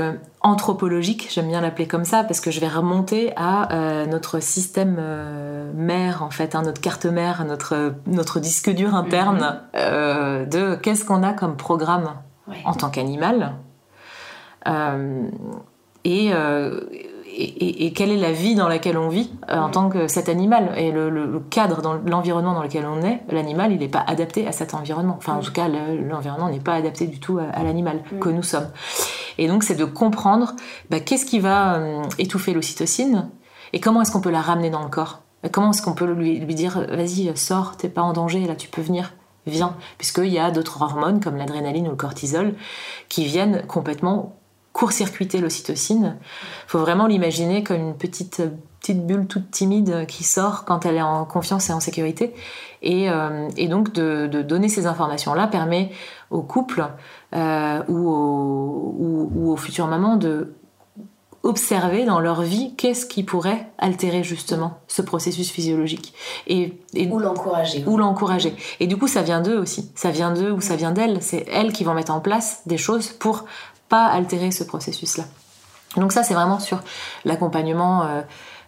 [0.47, 4.97] anthropologique, j'aime bien l'appeler comme ça, parce que je vais remonter à euh, notre système
[4.99, 9.61] euh, mère, en fait, hein, notre carte mère, notre, notre disque dur interne, mhm.
[9.75, 12.15] euh, de qu'est-ce qu'on a comme programme
[12.65, 13.55] en tant qu'animal,
[16.05, 16.33] et,
[17.87, 19.71] et, quelle est la vie dans laquelle on vit en mhm.
[19.73, 23.79] tant que cet animal, et le, cadre, dans l'environnement dans lequel on est, l'animal, il
[23.79, 25.17] n'est pas adapté à cet environnement.
[25.19, 25.43] Enfin, en mhm.
[25.43, 28.69] tout cas, l'environnement n'est pas adapté du tout à, l'animal que nous sommes.
[29.39, 30.55] Et donc, c'est de comprendre
[30.91, 33.31] bah, qu'est-ce qui va euh, étouffer l'ocytocine
[33.73, 35.23] et comment est-ce qu'on peut la ramener dans le corps.
[35.53, 38.81] Comment est-ce qu'on peut lui, dire vas-y, sors, t'es pas en danger, là, tu peux
[38.81, 39.13] venir,
[39.47, 39.77] viens.
[39.99, 42.55] Puisqu'il y a d'autres hormones comme l'adrénaline ou le cortisol
[43.09, 44.37] qui viennent complètement
[44.73, 46.19] court-circuiter l'ocytocine.
[46.21, 48.43] Il faut vraiment l'imaginer comme une petite,
[48.81, 52.35] petite bulle toute timide qui sort quand elle est en confiance et en sécurité.
[52.83, 55.91] Et, euh, donc de, donner ces informations-là permet
[56.31, 56.87] au couple
[57.37, 60.55] euh, ou, aux, ou, aux futures mamans de
[61.43, 66.13] observer dans leur vie qu'est-ce qui pourrait altérer justement ce processus physiologique
[66.49, 66.73] et,
[67.09, 67.85] ou l'encourager.
[67.87, 68.55] ou l'encourager.
[68.81, 69.93] Et du coup ça vient d'eux aussi.
[69.95, 71.23] Ça vient d'eux ou ça vient d'elles.
[71.23, 73.45] C'est elles qui vont mettre en place des choses pour
[73.89, 75.25] pas altérer ce processus là
[75.97, 76.83] donc ça c'est vraiment sur
[77.25, 78.21] l'accompagnement euh,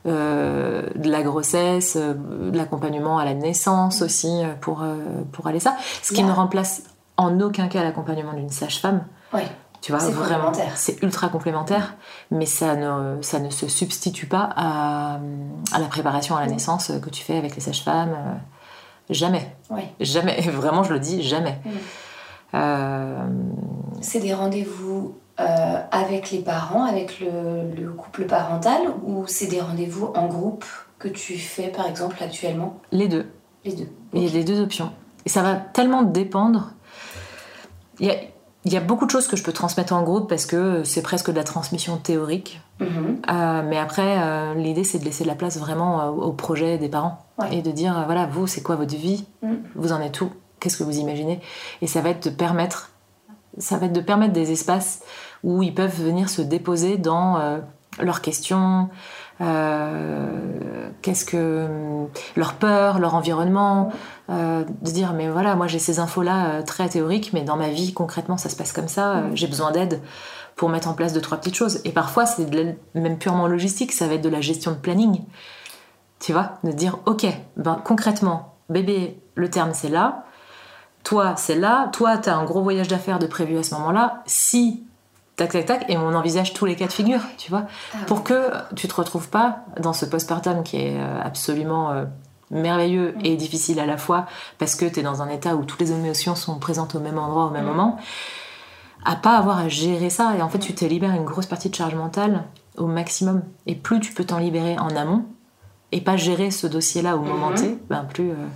[0.07, 4.85] euh, de la grossesse, de l'accompagnement à la naissance aussi pour,
[5.33, 5.77] pour aller ça.
[6.03, 6.85] Ce qui ne remplace
[7.19, 9.05] en aucun cas l'accompagnement d'une sage-femme.
[9.35, 9.43] Oui.
[9.81, 11.95] Tu vois, vraiment, c'est ultra complémentaire,
[12.33, 15.21] mais ça ne, ça ne se substitue pas à,
[15.73, 18.11] à la préparation à la naissance que tu fais avec les sages-femmes.
[18.11, 18.35] Euh,
[19.11, 19.55] jamais.
[19.71, 19.83] Oui.
[20.01, 20.41] Jamais.
[20.51, 21.61] Vraiment, je le dis, jamais.
[22.55, 23.29] Euh,
[24.01, 29.61] c'est des rendez-vous euh, avec les parents, avec le, le couple parental, ou c'est des
[29.61, 30.65] rendez-vous en groupe
[30.99, 32.81] que tu fais, par exemple, actuellement?
[32.91, 33.31] Les deux.
[33.65, 33.89] Les deux.
[34.13, 34.91] Il y a les deux options.
[35.25, 36.73] Et ça va tellement dépendre
[38.01, 41.03] il y a, beaucoup de choses que je peux transmettre en groupe parce que c'est
[41.03, 42.61] presque de la transmission théorique.
[42.81, 42.87] Mm-hmm.
[43.31, 46.79] Euh, mais après, euh, l'idée, c'est de laisser de la place vraiment euh, au projet
[46.79, 49.55] des parents et de dire voilà, vous, c'est quoi votre vie mm.
[49.75, 50.31] Vous en êtes où
[50.61, 51.41] Qu'est-ce que vous imaginez
[51.83, 52.91] Et ça va être de permettre,
[53.59, 55.03] ça va être de permettre des espaces
[55.45, 57.61] où ils peuvent venir se déposer dans
[58.01, 58.89] leurs questions,
[61.03, 61.67] qu'est-ce que
[62.37, 63.93] leur peur, leur environnement,
[64.31, 67.57] euh, de dire mais voilà moi j'ai ces infos là euh, très théoriques mais dans
[67.57, 70.03] ma vie concrètement ça se passe comme ça, j'ai besoin d'aide
[70.57, 71.81] pour mettre en place deux trois petites choses.
[71.85, 72.47] Et parfois c'est
[72.95, 75.25] même purement logistique, ça va être de la gestion de planning,
[76.21, 80.25] tu vois, de dire ok ben concrètement bébé le terme c'est là,
[81.05, 84.23] toi c'est là, toi tu as un gros voyage d'affaires de prévu à ce moment-là,
[84.27, 84.85] si
[85.39, 87.65] tac tac tac et on envisage tous les cas de figure tu vois.
[87.95, 92.05] Ah pour que tu te retrouves pas dans ce postpartum qui est euh, absolument euh,
[92.51, 94.27] merveilleux et difficile à la fois
[94.59, 97.19] parce que tu es dans un état où toutes les émotions sont présentes au même
[97.19, 97.99] endroit au même moment
[99.05, 100.35] à pas avoir à gérer ça.
[100.37, 102.45] Et en fait tu te libères une grosse partie de charge mentale
[102.77, 103.43] au maximum.
[103.67, 105.25] Et plus tu peux t'en libérer en amont
[105.93, 107.57] et pas gérer ce dossier là au moment mhm.
[107.57, 108.47] T ben plus euh,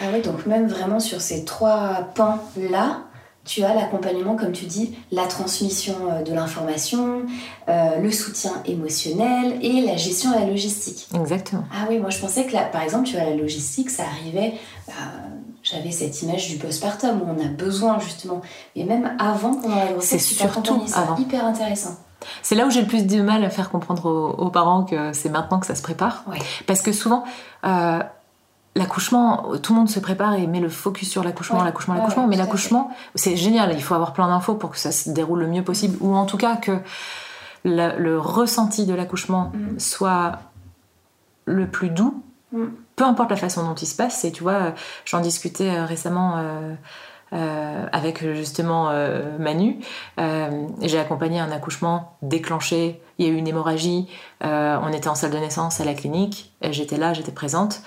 [0.00, 3.00] ah oui donc même vraiment sur ces trois pans là
[3.44, 7.22] tu as l'accompagnement, comme tu dis, la transmission euh, de l'information,
[7.68, 11.08] euh, le soutien émotionnel et la gestion de la logistique.
[11.14, 11.64] Exactement.
[11.72, 14.54] Ah oui, moi je pensais que, là, par exemple, tu vois, la logistique, ça arrivait...
[14.86, 14.94] Bah,
[15.62, 18.42] j'avais cette image du postpartum où on a besoin justement,
[18.74, 21.16] et même avant qu'on ait c'est surtout avant.
[21.16, 21.96] hyper intéressant.
[22.42, 25.28] C'est là où j'ai le plus de mal à faire comprendre aux, parents que c'est
[25.28, 26.24] maintenant que ça se prépare.
[26.66, 27.24] Parce que souvent,
[27.64, 28.00] euh,
[28.74, 32.26] l'accouchement, tout le monde se prépare et met le focus sur l'accouchement, l'accouchement, l'accouchement.
[32.26, 33.72] mais l'accouchement, c'est génial.
[33.74, 36.26] Il faut avoir plein d'infos pour que ça se déroule le mieux possible, ou en
[36.26, 36.78] tout cas que
[37.64, 39.78] le, ressenti de l'accouchement mm.
[39.78, 40.38] soit
[41.44, 42.64] le plus doux, mm.
[42.96, 44.24] peu importe la façon dont il se passe.
[44.24, 46.34] Et tu vois, j'en discutais euh, récemment.
[46.36, 46.74] Euh,
[47.34, 49.78] euh, avec justement euh, Manu.
[50.20, 54.06] Euh, j'ai accompagné un accouchement déclenché, il y a eu une hémorragie,
[54.42, 57.80] on était en salle de naissance à la clinique, j'étais là, j'étais présente.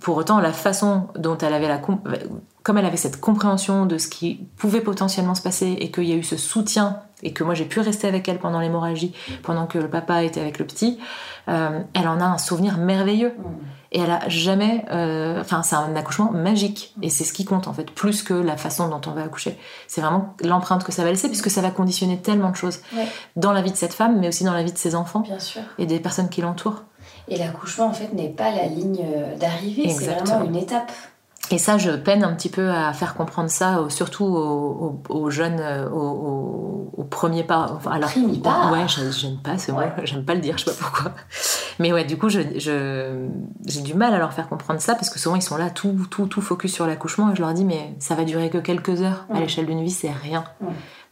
[0.00, 1.78] Pour autant, la façon dont elle avait la...
[1.78, 6.12] Comme elle avait cette compréhension de ce qui pouvait potentiellement se passer et qu'il y
[6.12, 9.66] a eu ce soutien et que moi j'ai pu rester avec elle pendant l'hémorragie, pendant
[9.66, 10.98] que le papa était avec le petit,
[11.46, 13.34] elle en a un souvenir merveilleux.
[13.38, 14.84] Mmh et elle a jamais.
[14.90, 18.34] Euh, enfin, c'est un accouchement magique et c'est ce qui compte en fait, plus que
[18.34, 19.58] la façon dont on va accoucher.
[19.86, 22.80] C'est vraiment l'empreinte que ça va laisser, puisque ça va conditionner tellement de choses
[23.36, 25.38] dans la vie de cette femme, mais aussi dans la vie de ses enfants Bien
[25.38, 25.62] sûr.
[25.78, 26.84] et des personnes qui l'entourent.
[27.32, 29.02] Et l'accouchement en fait n'est pas la ligne
[29.40, 30.92] d'arrivée, c'est vraiment une étape.
[31.50, 35.60] Et ça, je peine un petit peu à faire comprendre ça, surtout aux, jeunes,
[35.92, 37.78] aux, premiers pas.
[37.90, 38.10] Alors,
[38.42, 38.70] pas.
[38.70, 41.12] Ouais, j'aime pas ce mot, j'aime pas le dire, je sais pas pourquoi.
[41.78, 43.26] Mais ouais, du coup, j'ai je,
[43.66, 46.06] j'ai du mal à leur faire comprendre ça parce que souvent ils sont là tout,
[46.10, 49.02] tout, tout focus sur l'accouchement et je leur dis mais ça va durer que quelques
[49.02, 49.26] heures.
[49.32, 50.44] À l'échelle d'une vie, c'est rien.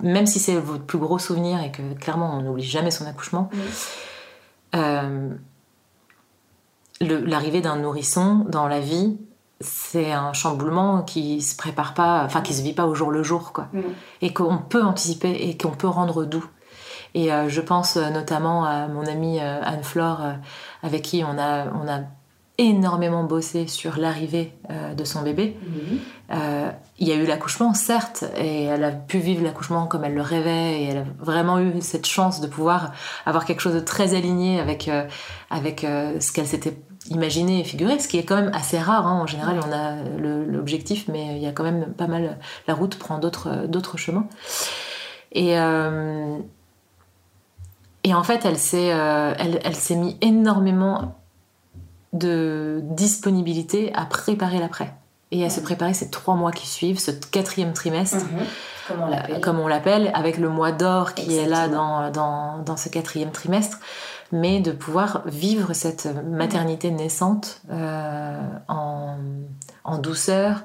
[0.03, 3.51] Même si c'est votre plus gros souvenir et que clairement on n'oublie jamais son accouchement.
[4.75, 5.31] Euh,
[7.01, 9.19] l'arrivée d'un nourrisson dans la vie,
[9.61, 13.23] c'est un chamboulement qui se prépare pas, enfin qui se vit pas au jour le
[13.23, 13.69] jour, quoi.
[13.73, 13.81] Mm.
[14.23, 16.47] Et qu'on peut anticiper et qu'on peut rendre doux.
[17.15, 20.21] Et euh, je pense euh, notamment à mon amie euh, Anne-Flore,
[20.83, 22.01] avec qui on a, on a
[22.59, 24.53] énormément bossé sur l'arrivée
[24.95, 25.57] de son bébé.
[25.65, 26.73] Mm-hmm.
[26.99, 30.21] il y a eu l'accouchement, certes, et elle a pu vivre l'accouchement comme elle le
[30.21, 32.93] rêvait, et elle a vraiment eu cette chance de pouvoir
[33.25, 34.91] avoir quelque chose de très aligné avec,
[35.49, 36.77] avec ce qu'elle s'était
[37.11, 39.07] imaginer et figurer, ce qui est quand même assez rare.
[39.07, 39.21] Hein.
[39.21, 42.39] En général, on a l'objectif, mais il y a quand même pas mal.
[42.67, 44.27] La route prend d'autres chemins.
[45.33, 46.39] Et, euh,
[48.05, 51.17] et en fait, elle s'est euh, elle, mis énormément
[52.13, 54.95] de disponibilité à préparer l'après.
[55.33, 59.41] Et à se préparer ces trois mois qui suivent, ce quatrième trimestre, mhm.
[59.41, 63.31] comme on l'appelle, avec le mois d'or qui est là dans, dans, dans, ce quatrième
[63.31, 63.79] trimestre
[64.33, 70.63] mais de pouvoir vivre cette maternité naissante euh, en, douceur,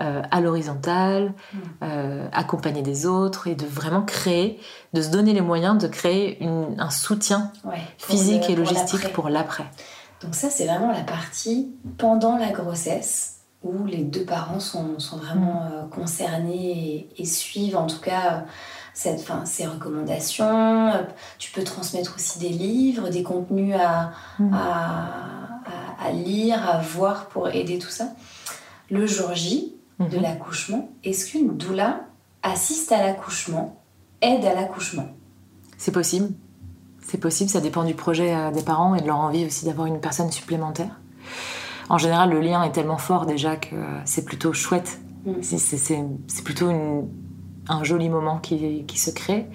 [0.00, 1.58] euh, à l'horizontale, mm.
[1.82, 4.58] euh, accompagner des autres et de vraiment créer,
[4.92, 7.52] de se donner les moyens de créer un soutien
[7.98, 9.64] physique et logistique pour l'après.
[10.22, 13.30] Donc ça, c'est vraiment la partie pendant la grossesse
[13.62, 15.90] où les deux parents sont, vraiment mm.
[15.90, 18.44] concernés et, suivent en tout cas
[18.94, 20.92] cette, fin, ces recommandations.
[21.38, 24.54] Tu peux transmettre aussi des livres, des contenus à, mm.
[24.54, 28.08] à, lire, à voir pour aider tout ça.
[28.90, 30.20] Le jour J de mm-hmm.
[30.20, 32.00] l'accouchement, est-ce qu'une doula
[32.42, 33.82] assiste à l'accouchement,
[34.22, 35.08] aide à l'accouchement?
[35.76, 36.30] C'est possible.
[37.06, 39.86] C'est possible, ça dépend du projet euh, des parents et de leur envie aussi d'avoir
[39.86, 41.00] une personne supplémentaire.
[41.90, 45.00] En général, le lien est tellement fort déjà que c'est plutôt chouette.
[45.26, 45.32] Mm.
[45.42, 47.08] C'est plutôt une,
[47.68, 49.46] un joli moment qui, se crée.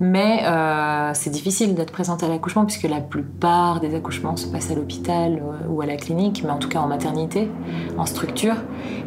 [0.00, 4.72] Mais euh, c'est difficile d'être présente à l'accouchement puisque la plupart des accouchements se passent
[4.72, 7.48] à l'hôpital euh, ou à la clinique, mais en tout cas en maternité,
[7.96, 8.56] en structure,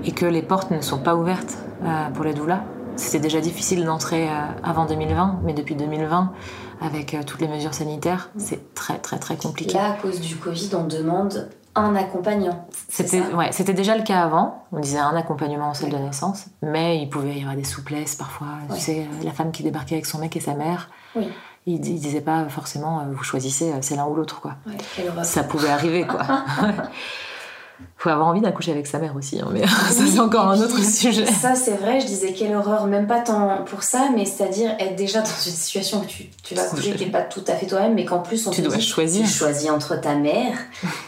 [0.05, 2.63] et que les portes ne sont pas ouvertes euh, pour les doulas.
[2.95, 4.27] C'était déjà difficile d'entrer
[4.63, 6.31] avant 2020, mais depuis 2020,
[6.81, 9.75] avec toutes les mesures sanitaires, c'est très très très compliqué.
[9.75, 11.47] Là, à cause du Covid, on demande
[11.79, 12.67] un accompagnant.
[12.89, 14.63] C'était ouais, c'était déjà le cas avant.
[14.71, 18.15] On disait un accompagnement en salle de naissance, mais il pouvait y avoir des souplesses
[18.15, 18.47] parfois.
[18.73, 20.89] Tu sais, euh, la femme qui débarquait avec son mec et sa mère.
[21.15, 21.27] Oui.
[21.65, 24.55] Il, il disait pas forcément euh, vous choisissez, euh, c'est l'un ou l'autre quoi.
[25.23, 26.25] Ça pouvait arriver quoi.
[27.97, 30.79] faut avoir envie d'accoucher avec sa mère aussi, hein, mais ça c'est encore un autre
[30.83, 31.25] sujet.
[31.25, 34.95] Ça c'est vrai, je disais quelle horreur, même pas tant pour ça, mais c'est-à-dire être
[34.95, 37.67] déjà dans une situation que tu, tu vas accoucher qui n'est pas tout à fait
[37.67, 39.25] toi-même, mais qu'en plus on tu te dois choisir.
[39.25, 40.57] tu choisis entre ta mère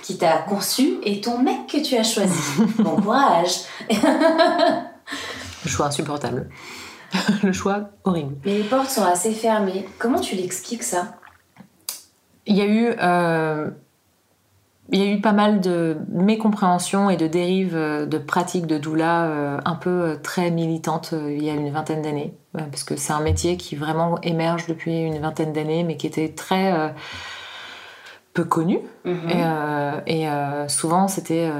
[0.04, 2.40] qui t'a conçu et ton mec que tu as choisi.
[2.80, 3.62] bon courage.
[3.90, 6.50] Le choix insupportable.
[7.44, 8.36] Le choix horrible.
[8.46, 9.88] Mais les portes sont assez fermées.
[9.98, 11.16] Comment tu l'expliques ça?
[12.46, 12.94] Il y a eu...
[13.02, 13.70] Euh
[14.92, 18.78] il y a eu pas mal de mécompréhensions et de dérives euh, de pratiques de
[18.78, 22.34] doula euh, un peu euh, très militantes il y a une vingtaine d'années.
[22.54, 26.30] Parce que c'est un métier qui vraiment émerge depuis une vingtaine d'années, mais qui était
[26.30, 26.94] très
[28.42, 28.80] peu connu.
[29.06, 30.04] Mm-hmm.
[30.08, 30.28] Et,
[30.70, 31.52] souvent, c'était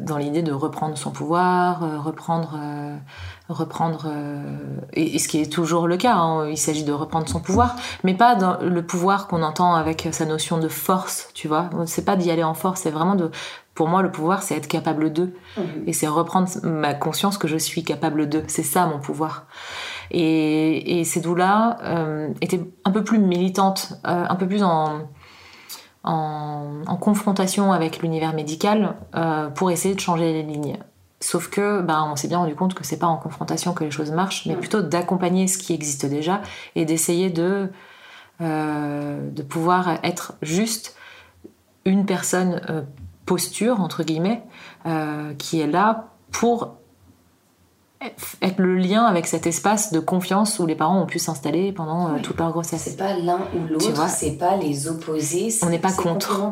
[0.00, 2.58] dans l'idée de reprendre son pouvoir, reprendre
[3.52, 4.40] reprendre, euh,
[4.92, 8.14] et, ce qui est toujours le cas, hein, il s'agit de reprendre son pouvoir, mais
[8.14, 11.70] pas dans le pouvoir qu'on entend avec sa notion de force, tu vois.
[11.86, 13.30] C'est pas d'y aller en force, c'est vraiment de.
[13.74, 15.34] Pour moi, le pouvoir, c'est être capable d'eux.
[15.56, 15.84] Mhm.
[15.86, 18.44] Et c'est reprendre ma conscience que je suis capable d'eux.
[18.46, 19.46] C'est ça mon pouvoir.
[20.10, 25.08] Et, ces doulas euh, étaient un peu plus militantes, euh, un peu plus en,
[26.04, 28.94] en, confrontation avec l'univers médical
[29.54, 30.78] pour essayer de changer les lignes.
[31.22, 33.92] Sauf que, ben, on s'est bien rendu compte que c'est pas en confrontation que les
[33.92, 36.42] choses marchent, mais plutôt d'accompagner ce qui existe déjà
[36.74, 37.70] et d'essayer de,
[38.40, 40.96] euh, de pouvoir être juste
[41.84, 42.82] une personne euh,
[43.24, 44.42] posture, entre guillemets,
[44.86, 46.76] euh, qui est là pour
[48.40, 52.18] être le lien avec cet espace de confiance où les parents ont pu s'installer pendant
[52.18, 52.82] toute leur grossesse.
[52.82, 56.50] C'est pas l'un ou l'autre, c'est pas les opposés, on n'est pas contre.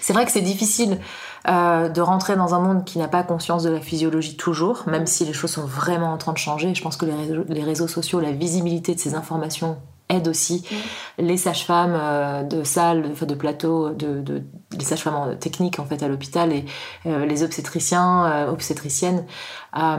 [0.00, 1.00] C'est vrai que c'est difficile
[1.48, 5.06] euh, de rentrer dans un monde qui n'a pas conscience de la physiologie toujours, même
[5.06, 6.74] si les choses sont vraiment en train de changer.
[6.74, 9.78] Je pense que les réseaux, sociaux, la visibilité de ces informations
[10.08, 10.64] aide aussi
[11.18, 14.42] les sages-femmes euh, de salles, de, de plateaux, de,
[14.72, 16.64] les sages-femmes techniques en fait à l'hôpital et
[17.06, 19.24] euh, les obstétriciens, obstétriciennes
[19.72, 19.98] à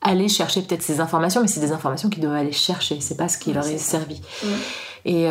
[0.00, 3.00] aller chercher peut-être ces informations, mais c'est des informations qu'ils doivent aller chercher.
[3.00, 4.20] C'est pas ce qui leur est servi.
[5.06, 5.28] Et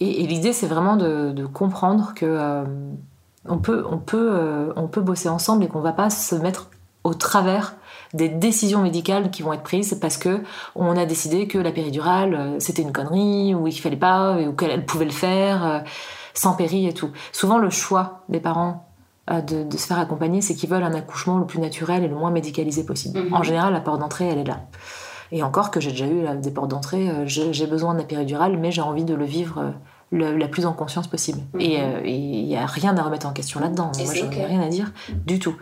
[0.00, 2.64] et, l'idée, c'est vraiment de, comprendre que euh,
[3.46, 6.70] on, peut, on, peut, euh, on peut bosser ensemble et qu'on va pas se mettre
[7.04, 7.76] au travers
[8.14, 10.42] des décisions médicales qui vont être prises parce que
[10.74, 14.52] on a décidé que la péridurale euh, c'était une connerie ou qu'il fallait pas ou
[14.52, 15.84] qu'elle pouvait le faire
[16.34, 17.10] sans péri et tout.
[17.32, 18.86] Souvent le choix des parents
[19.28, 22.32] de, se faire accompagner, c'est qu'ils veulent un accouchement le plus naturel et le moins
[22.32, 23.20] médicalisé possible.
[23.20, 23.34] Mhm.
[23.34, 24.60] En général, la porte d'entrée, elle est là.
[25.30, 28.80] Et encore que j'ai déjà eu des portes d'entrée, j'ai besoin la péridurale, mais j'ai
[28.82, 29.74] envie de le vivre
[30.12, 31.40] la plus en conscience possible.
[31.54, 31.60] Mhm.
[31.60, 33.92] Euh, et il n'y a rien à remettre en question là-dedans.
[33.96, 34.92] Moi, je n'ai rien à dire
[35.26, 35.54] du tout.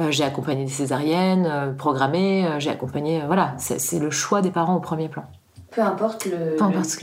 [0.00, 3.22] Euh, j'ai accompagné des césariennes euh, programmées, j'ai accompagné.
[3.26, 5.24] voilà, c'est le choix des parents au premier plan.
[5.70, 6.56] Peu importe le,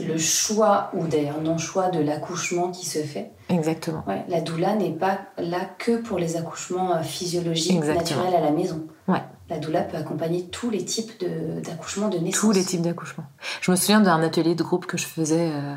[0.06, 3.30] le, choix ou d'ailleurs non-choix de l'accouchement qui se fait.
[3.50, 4.02] Exactement.
[4.28, 8.86] la doula n'est pas là que pour les accouchements physiologiques, naturels à la maison.
[9.08, 9.22] Ouais.
[9.52, 11.22] La doula peut accompagner tous les types
[11.62, 12.40] d'accouchements de, naissance.
[12.40, 13.26] Tous les types d'accouchements.
[13.60, 15.74] Je me souviens d'un atelier de groupe que je faisais euh,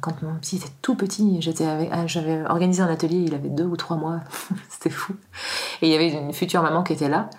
[0.00, 1.40] quand mon petit était tout petit,
[1.90, 4.20] ah, j'avais organisé un atelier, il avait deux ou trois mois,
[4.68, 5.14] c'était fou.
[5.82, 7.30] Et il y avait une future maman qui était là,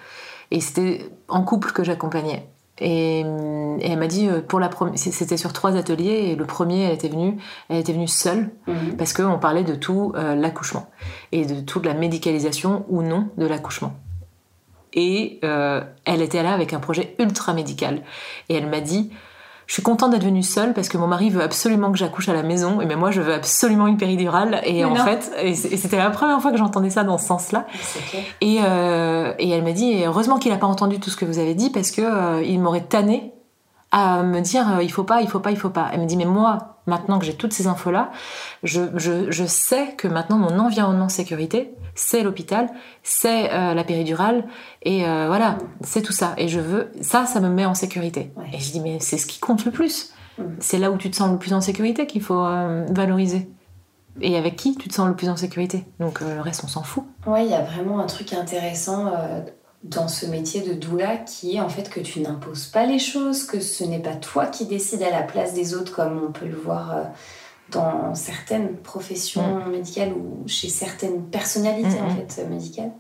[0.52, 2.48] et c'était en couple que j'accompagnais.
[2.80, 6.94] Et, elle m'a dit euh, pour la c'était sur trois ateliers et le premier elle
[6.94, 7.38] était venue
[7.70, 8.98] elle était venue seule mhm.
[8.98, 10.90] parce qu'on parlait de tout euh, l'accouchement
[11.32, 13.94] et de toute la médicalisation ou non de l'accouchement
[14.94, 18.02] et elle était là avec un projet ultra médical
[18.50, 19.12] et elle m'a dit
[19.72, 22.34] je suis contente d'être venue seule parce que mon mari veut absolument que j'accouche à
[22.34, 22.82] la maison.
[22.82, 24.60] Et mais moi je veux absolument une péridurale.
[24.66, 27.66] Et en fait et c'était la première fois que j'entendais ça dans ce sens-là.
[28.42, 31.40] Et, euh, et elle m'a dit heureusement qu'il n'a pas entendu tout ce que vous
[31.40, 33.32] avez dit parce que euh, il m'aurait tanné
[33.92, 36.06] à me dire euh, il faut pas il faut pas il faut pas elle me
[36.06, 38.12] dit mais moi maintenant que j'ai toutes ces infos là
[38.64, 42.70] je, je, je sais que maintenant mon environnement de sécurité c'est l'hôpital,
[43.04, 44.46] c'est euh, la péridurale,
[44.84, 46.34] et euh, voilà, c'est tout ça.
[46.38, 48.32] Et je veux, ça, ça me met en sécurité.
[48.54, 50.14] Et je dis, mais c'est ce qui compte le plus.
[50.38, 50.44] Mm.
[50.60, 53.50] C'est là où tu te sens le plus en sécurité qu'il faut euh, valoriser.
[54.20, 55.86] Et avec qui tu te sens le plus en sécurité?
[56.00, 57.06] Donc le reste, on s'en fout.
[57.26, 59.06] Ouais, il y a vraiment un truc intéressant
[59.84, 63.46] dans ce métier de doula qui est en fait que tu n'imposes pas les choses,
[63.46, 66.46] que ce n'est pas toi qui décides à la place des autres comme on peut
[66.46, 67.08] le voir
[67.72, 69.72] dans certaines professions mm.
[69.72, 72.92] médicales ou chez certaines personnalités en fait médicales.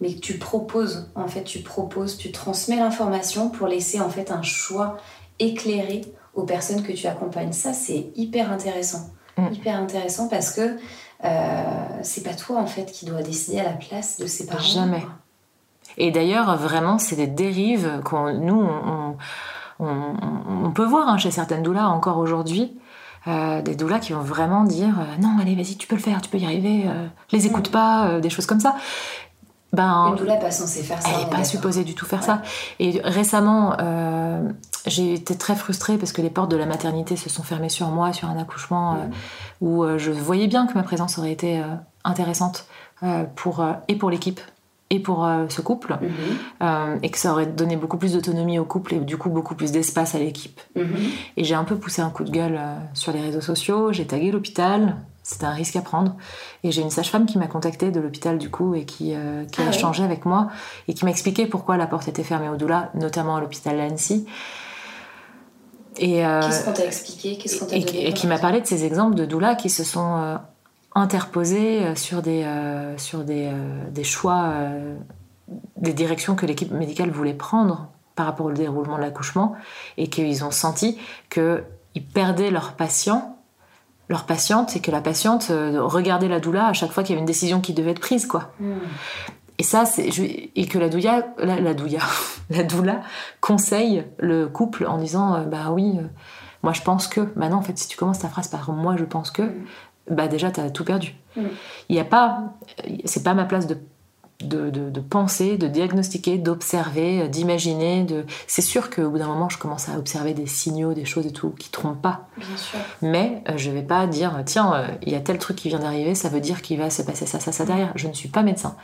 [0.00, 4.30] Mais que tu proposes en fait tu proposes tu transmets l'information pour laisser en fait
[4.30, 4.96] un choix
[5.38, 6.02] éclairé
[6.34, 7.52] aux personnes que tu accompagnes.
[7.52, 9.10] Ça c'est hyper intéressant.
[9.36, 9.52] Mm.
[9.52, 10.76] hyper intéressant parce que
[11.24, 14.60] euh, c'est pas toi en fait qui dois décider à la place de ses parents.
[14.60, 15.02] Jamais
[15.98, 18.68] et d'ailleurs vraiment c'est des dérives qu'on nous
[19.78, 22.76] on, peut voir hein, chez certaines doulas encore aujourd'hui
[23.28, 26.22] euh, des doulas qui vont vraiment dire euh, non allez vas-y tu peux le faire
[26.22, 27.46] tu peux y arriver euh, les mm.
[27.46, 28.76] écoute pas des choses comme ça.
[29.72, 32.40] Ben, une doula pas censée faire ça elle n'est pas supposée du tout faire ça.
[32.78, 33.76] Et récemment
[34.86, 37.88] j'ai été très frustrée parce que les portes de la maternité se sont fermées sur
[37.88, 39.10] moi sur un accouchement mm.
[39.60, 41.60] où je voyais bien que ma présence aurait été
[42.04, 42.66] intéressante
[43.34, 44.40] pour et pour l'équipe
[44.90, 46.10] et pour euh, ce couple, mhm.
[46.62, 49.54] euh, et que ça aurait donné beaucoup plus d'autonomie au couple et du coup beaucoup
[49.54, 50.60] plus d'espace à l'équipe.
[50.76, 50.96] Mhm.
[51.36, 54.06] Et j'ai un peu poussé un coup de gueule euh, sur les réseaux sociaux, j'ai
[54.06, 56.14] tagué l'hôpital, c'était un risque à prendre,
[56.62, 59.12] et j'ai une sage-femme qui m'a contactée de l'hôpital du coup et qui,
[59.50, 60.48] qui a ah échangé avec moi
[60.86, 64.24] et qui m'a expliqué pourquoi la porte était fermée au doula, notamment à l'hôpital Lancy.
[65.98, 67.38] Et, Qu'est-ce qu'on t'a expliqué?
[67.72, 70.38] Et, et, qui m'a parlé de ces exemples de doula qui se sont
[70.96, 74.52] interposé euh, sur des, euh, sur des, euh, des choix,
[75.76, 79.54] des directions que l'équipe médicale voulait prendre par rapport au déroulement de l'accouchement
[79.98, 80.98] et qu'ils ont senti
[81.30, 83.36] qu'ils perdaient leur patient,
[84.08, 87.20] leur patiente, et que la patiente regardait la doula à chaque fois qu'il y avait
[87.20, 88.52] une décision qui devait être prise, quoi.
[88.58, 88.78] Hmm.
[89.58, 91.74] Et ça, c'est et que la douilla, la, la
[92.50, 93.00] la doula
[93.40, 95.98] conseille le couple en disant, bah oui,
[96.62, 97.20] moi je pense que.
[97.36, 99.64] Bah non, en fait, si tu commences ta phrase par moi je pense que, hmm
[100.10, 101.14] bah déjà tu as tout perdu.
[101.36, 101.42] Mm.
[101.88, 102.54] Il n'y a pas,
[103.04, 103.78] c'est pas ma place de
[104.40, 108.04] de, de, penser, de diagnostiquer, d'observer, d'imaginer.
[108.04, 108.24] De...
[108.46, 111.32] C'est sûr qu'au bout d'un moment, je commence à observer des signaux, des choses et
[111.32, 112.28] tout qui trompent pas.
[112.36, 112.78] Bien sûr.
[113.02, 115.78] Mais euh, je vais pas dire, tiens, euh, il y a tel truc qui vient
[115.78, 117.92] d'arriver, ça veut dire qu'il va se passer ça, ça, ça derrière.
[117.94, 118.76] Je ne suis pas médecin.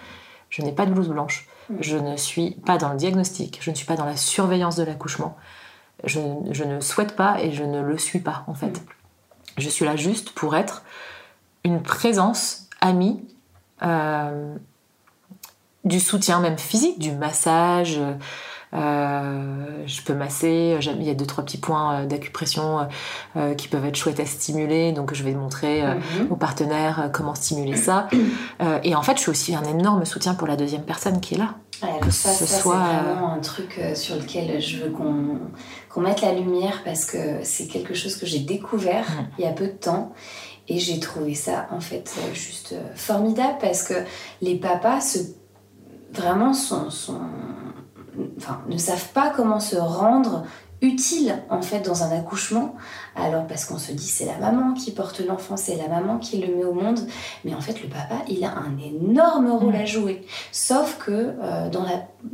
[0.49, 1.47] Je n'ai pas de blouse blanche.
[1.69, 1.75] Mm.
[1.81, 3.59] Je ne suis pas dans le diagnostic.
[3.61, 5.37] Je ne suis pas dans la surveillance de l'accouchement.
[6.05, 6.21] Je,
[6.51, 8.81] je, ne souhaite pas et je ne le suis pas, en fait.
[8.81, 8.87] Mm.
[9.59, 10.83] Je suis là juste pour être
[11.65, 13.21] une présence amie,
[13.83, 14.55] euh,
[15.85, 17.99] du soutien même physique, du massage.
[18.75, 22.89] Euh, je peux masser, il y a deux trois petits points euh, d'acupression
[23.57, 26.31] qui peuvent être chouettes à stimuler, donc je vais montrer mhm.
[26.31, 28.09] aux partenaires comment stimuler ça.
[28.83, 31.39] et en fait, je suis aussi un énorme soutien pour la deuxième personne qui est
[31.39, 31.57] là.
[32.01, 36.33] que ça, ce soit c'est vraiment un truc sur lequel je veux qu'on mette la
[36.33, 39.27] lumière parce que c'est quelque chose que j'ai découvert mm.
[39.39, 40.15] il y a peu de temps
[40.69, 43.95] et j'ai trouvé ça en fait juste formidable parce que
[44.41, 45.19] les papas se,
[46.13, 47.21] vraiment sont, sont
[48.37, 50.45] enfin, ne savent pas comment se rendre
[50.83, 52.75] utile en fait dans un accouchement.
[53.15, 56.39] Alors parce qu'on se dit c'est la maman qui porte l'enfant, c'est la maman qui
[56.39, 57.01] le met au monde,
[57.45, 60.27] mais en fait le papa il a un énorme rôle à jouer.
[60.51, 61.87] Sauf que euh, dans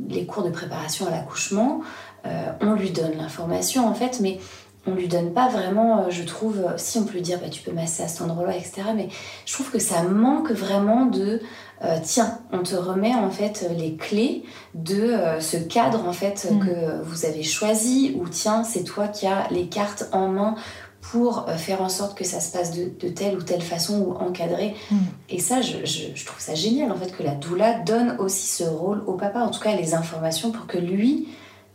[0.08, 1.82] les cours de préparation à l'accouchement,
[2.26, 4.40] euh, on lui donne l'information en fait, mais
[4.88, 7.62] on lui donne pas vraiment, euh, je trouve, si on peut lui dire bah, tu
[7.62, 8.82] peux masser à cet endroit-là, etc.
[8.96, 9.08] Mais
[9.46, 11.40] je trouve que ça manque vraiment de
[11.84, 14.42] euh, tiens, on te remet en fait les clés
[14.74, 16.58] de euh, ce cadre en fait mm.
[16.58, 20.56] que vous avez choisi, ou tiens, c'est toi qui as les cartes en main
[21.00, 24.12] pour euh, faire en sorte que ça se passe de, telle ou telle façon ou
[24.14, 24.74] encadré.
[24.90, 24.96] Mm.
[25.30, 29.04] Et ça, je, trouve ça génial en fait que la doula donne aussi ce rôle
[29.06, 31.28] au papa, en tout cas les informations pour que lui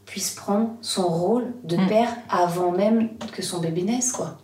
[0.06, 1.88] puisse prendre son rôle de mm.
[1.88, 4.38] père avant même que son bébé naisse, quoi.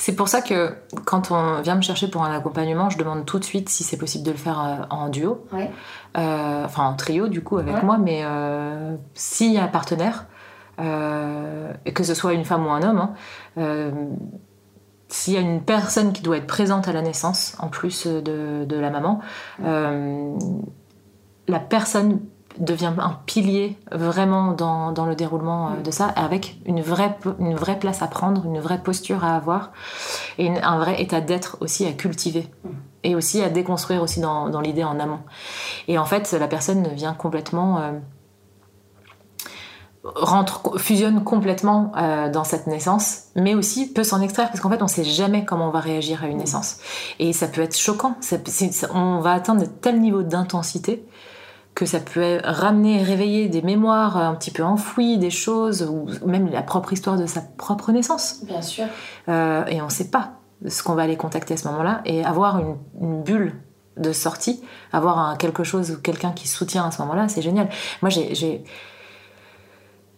[0.00, 3.38] C'est pour ça que quand on vient me chercher pour un accompagnement, je demande tout
[3.38, 7.28] de suite si c'est possible de le faire euh, en duo, euh, enfin en trio
[7.28, 10.24] du coup avec moi, mais euh, s'il y a un partenaire,
[10.78, 13.10] que ce soit une femme ou un homme,
[13.58, 13.92] hein,
[15.08, 18.64] s'il y a une personne qui doit être présente à la naissance, en plus de,
[18.64, 19.20] de la maman,
[19.62, 22.20] la personne
[22.58, 27.54] devient un pilier vraiment dans, dans le déroulement euh, de ça, avec une vraie, une
[27.54, 29.72] vraie place à prendre, une vraie posture à avoir,
[30.38, 32.48] et un vrai état d'être aussi à cultiver,
[33.04, 35.20] et aussi à déconstruire aussi dans, dans l'idée en amont.
[35.88, 37.78] Et en fait, la personne vient complètement...
[37.80, 37.92] Euh,
[40.02, 44.82] rentre, fusionne complètement euh, dans cette naissance, mais aussi peut s'en extraire parce qu'en fait
[44.82, 46.78] on sait jamais comment on va réagir à une naissance
[47.18, 48.16] et ça peut être choquant.
[48.94, 51.04] on va atteindre de tel niveau d'intensité
[51.80, 56.50] que ça peut ramener, réveiller des mémoires un petit peu enfouies, des choses, ou même
[56.50, 58.44] la propre histoire de sa propre naissance.
[58.44, 58.84] Bien sûr.
[59.30, 60.32] Euh, et on ne sait pas
[60.68, 62.02] ce qu'on va aller contacter à ce moment-là.
[62.04, 62.60] Et avoir
[63.00, 63.54] une, bulle
[63.96, 64.62] de sortie,
[64.92, 67.70] avoir quelque chose ou quelqu'un qui soutient à ce moment-là, c'est génial.
[68.02, 68.62] Moi, j'ai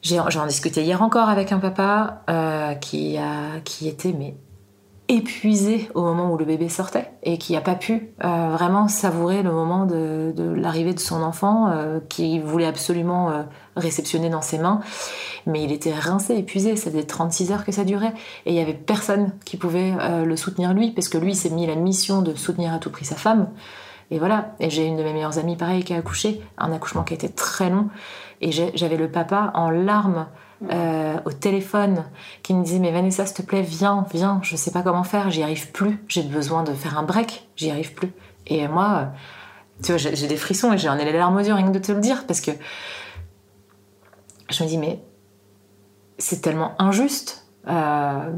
[0.03, 4.35] J'en discutais hier encore avec un papa euh, qui, a, qui était mais
[5.09, 9.43] épuisé au moment où le bébé sortait et qui n'a pas pu euh, vraiment savourer
[9.43, 13.43] le moment de, l'arrivée de son enfant euh, qui voulait absolument euh,
[13.77, 14.81] réceptionner dans ses mains.
[15.47, 18.15] Mais il était rincé, épuisé, ça faisait 36 heures que ça durait.
[18.47, 19.93] Et il y avait personne qui pouvait
[20.25, 23.05] le soutenir lui parce que lui s'est mis la mission de soutenir à tout prix
[23.05, 23.49] sa femme.
[24.13, 24.55] Et voilà.
[24.61, 26.41] Et j'ai une de mes meilleures amies pareil qui a accouché.
[26.59, 27.89] Un accouchement qui a été très long.
[28.41, 30.27] Et j'avais le papa en larmes
[30.71, 32.05] euh, au téléphone
[32.43, 35.31] qui me disait mais Vanessa s'il te plaît viens viens je sais pas comment faire
[35.31, 38.13] j'y arrive plus j'ai besoin de faire un break j'y arrive plus.
[38.47, 39.05] Et moi euh,
[39.83, 41.79] tu vois j'ai des frissons et j'en ai les larmes aux yeux rien que de
[41.79, 42.53] te le dire parce que
[44.51, 45.03] je me dis mais
[46.19, 48.31] c'est tellement injuste euh,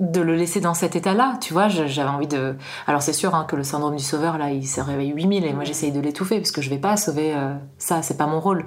[0.00, 2.56] de le laisser dans cet état-là, tu vois, j'avais envie de...
[2.88, 5.52] Alors c'est sûr hein, que le syndrome du sauveur, là, il se réveille 8000 et
[5.52, 7.36] moi j'essaye de l'étouffer parce que je vais pas sauver
[7.78, 8.66] ça, c'est pas mon rôle.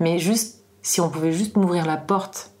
[0.00, 2.52] Mais juste si on pouvait juste m'ouvrir la porte,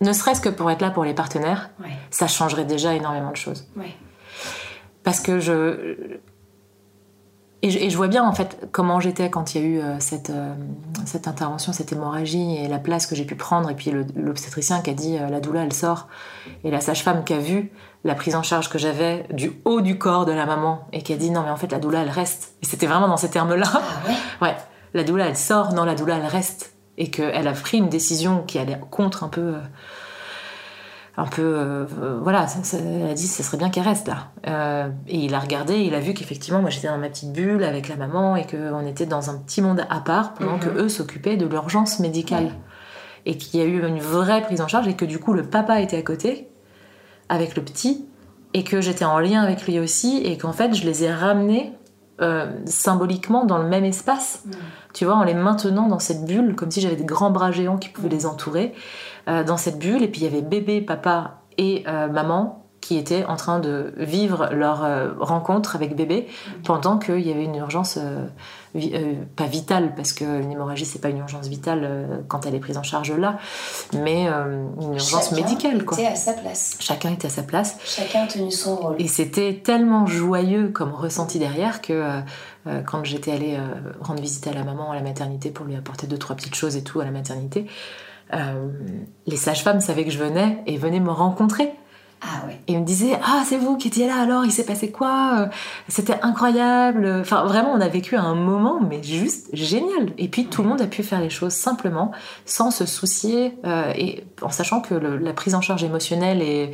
[0.00, 1.70] ne serait-ce que pour être là pour les partenaires,
[2.10, 3.66] ça changerait déjà énormément de choses.
[5.02, 6.18] Parce que je...
[7.62, 7.96] Et, je...
[7.96, 10.52] vois bien en fait comment j'étais quand il y a eu euh, cette, euh,
[11.06, 13.70] cette intervention, cette hémorragie et la place que j'ai pu prendre.
[13.70, 16.08] Et puis l'obstétricien qui a dit euh, la douleur elle sort.
[16.62, 17.70] Et la sage-femme qui a vu
[18.04, 21.14] la prise en charge que j'avais du haut du corps de la maman et qui
[21.14, 22.54] a dit non mais en fait la douleur elle reste.
[22.62, 23.70] Et c'était vraiment dans ces termes-là.
[23.72, 24.14] Ah ouais.
[24.48, 24.56] ouais.
[24.92, 28.42] La douleur elle sort, non la douleur elle reste et qu'elle a pris une décision
[28.42, 29.60] qui allait contre un peu euh,
[31.16, 31.84] un peu euh,
[32.22, 34.30] voilà elle a dit ce serait bien qu'elle reste là.
[34.48, 37.64] Euh, et il a regardé il a vu qu'effectivement moi j'étais dans ma petite bulle
[37.64, 40.78] avec la maman et qu'on était dans un petit monde à part pendant que mhm.
[40.78, 42.50] eux s'occupaient de l'urgence médicale.
[43.26, 45.44] Et qu'il y a eu une vraie prise en charge et que du coup le
[45.44, 46.46] papa était à côté
[47.30, 48.04] avec le petit
[48.52, 51.72] et que j'étais en lien avec lui aussi et qu'en fait je les ai ramenés
[52.66, 54.44] symboliquement dans le même espace
[54.94, 57.76] tu vois, en les maintenant dans cette bulle, comme si j'avais des grands bras géants
[57.76, 58.72] qui pouvaient les entourer,
[59.28, 60.02] euh, dans cette bulle.
[60.02, 63.92] Et puis il y avait bébé, papa et euh, maman qui étaient en train de
[63.96, 66.28] vivre leur euh, rencontre avec bébé
[66.64, 67.98] pendant qu'il y avait une urgence
[69.36, 72.82] pas vitale parce qu'une hémorragie c'est pas une urgence vitale quand elle est prise en
[72.82, 73.38] charge là
[73.92, 75.98] mais une urgence médicale quoi.
[75.98, 76.76] Était à sa place.
[76.80, 77.76] Chacun était à sa place.
[77.84, 78.96] Chacun a tenu son rôle.
[78.98, 82.22] Et c'était tellement joyeux comme ressenti derrière que
[82.66, 85.76] euh, quand j'étais allée euh, rendre visite à la maman à la maternité pour lui
[85.76, 87.66] apporter deux trois petites choses et tout à la maternité,
[88.32, 88.68] euh,
[89.26, 91.72] les sages-femmes savaient que je venais et venaient me rencontrer.
[92.26, 92.48] Ah.
[92.66, 95.50] Et il me disait Ah, c'est vous qui étiez là alors, il s'est passé quoi
[95.88, 97.06] C'était incroyable.
[97.20, 100.12] Enfin, vraiment, on a vécu un moment, mais juste génial.
[100.18, 102.12] Et puis, tout le monde a pu faire les choses simplement,
[102.46, 106.72] sans se soucier, euh, et en sachant que la prise en charge émotionnelle et,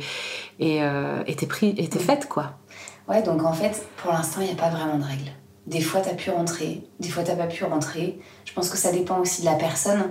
[0.59, 2.53] et, euh, était, pris, était faite, quoi.
[3.09, 5.31] Ouais, donc en fait, pour l'instant, il n'y a pas vraiment de règles.
[5.67, 8.19] Des fois, tu as pu rentrer, des fois, tu pas pu rentrer.
[8.45, 10.03] Je pense que ça dépend aussi de la personne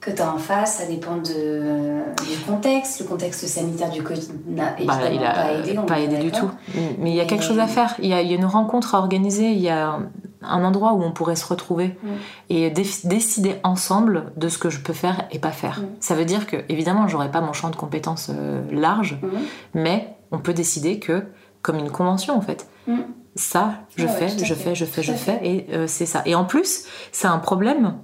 [0.00, 3.00] que tu as en face, ça dépend de, du contexte.
[3.00, 5.78] Le contexte sanitaire du Covid n'a évidemment Bah, il a pas aidé.
[5.86, 6.50] pas aidé du tout.
[6.98, 7.94] Mais il y a quelque Et- chose à faire.
[8.00, 9.50] Il y, a, il y a une rencontre à organiser.
[9.50, 9.98] Il y a
[10.42, 12.08] un endroit où on pourrait se retrouver Mm.
[12.50, 15.80] et dé- décider ensemble de ce que je peux faire et pas faire.
[15.80, 15.86] Mm.
[15.98, 19.30] Ça veut dire que, évidemment, j'aurais pas mon champ de compétences euh, large, Mhm.
[19.74, 21.24] mais on peut décider que,
[21.60, 22.98] comme une convention en fait, Mm.
[23.34, 26.22] ça, je Ouais, fais, je fais, je fais, je fais, et euh, c'est ça.
[26.24, 27.94] Et en plus, c'est un problème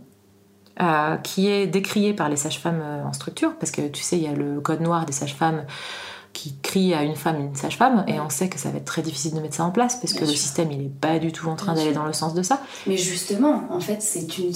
[0.81, 4.25] euh, qui est décrié par les sages-femmes euh, en structure, parce que tu sais, il
[4.25, 5.65] y a le code noir des sages-femmes
[6.35, 9.03] qui crie à une femme, une sage-femme, et on sait que ça va être très
[9.03, 10.43] difficile de mettre ça en place, parce que Bien le sûr.
[10.43, 12.61] système, il est pas du tout en train d'aller dans le sens de ça.
[12.89, 14.51] Mais justement, en fait, c'est une,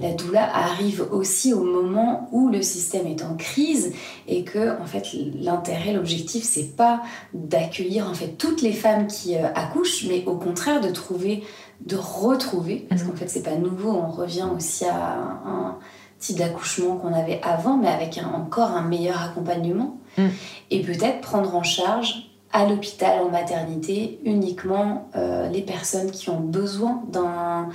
[0.00, 3.92] la doula arrive aussi au moment où le système est en crise
[4.28, 5.04] et que, en fait,
[5.34, 7.02] l'intérêt, l'objectif, c'est pas
[7.34, 11.42] d'accueillir en fait toutes les femmes qui euh, accouchent, mais au contraire de trouver,
[11.84, 15.14] de retrouver, parce qu'en fait, c'est pas nouveau, on revient aussi à
[15.46, 15.76] un
[16.18, 20.30] type d'accouchement qu'on avait avant, mais avec un- encore un meilleur accompagnement, Mhm.
[20.70, 26.40] et peut-être prendre en charge à l'hôpital, en maternité, uniquement euh, les personnes qui ont
[26.40, 27.68] besoin d'un-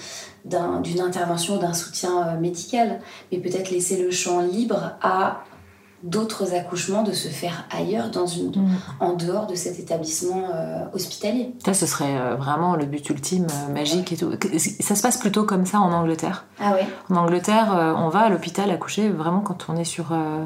[0.46, 3.00] d'un- d'une intervention, d'un soutien euh, médical,
[3.32, 5.42] mais peut-être laisser le champ libre à
[6.04, 8.52] d'autres accouchements de se faire ailleurs, dans une,
[9.00, 11.54] en dehors de cet établissement euh, hospitalier.
[11.64, 14.32] Ça, ce serait euh, vraiment le but ultime, euh, magique et tout.
[14.80, 16.46] Ça se passe plutôt comme ça en Angleterre.
[16.60, 16.76] Ah
[17.10, 20.44] En Angleterre, on va à l'hôpital accoucher vraiment quand on est sur euh,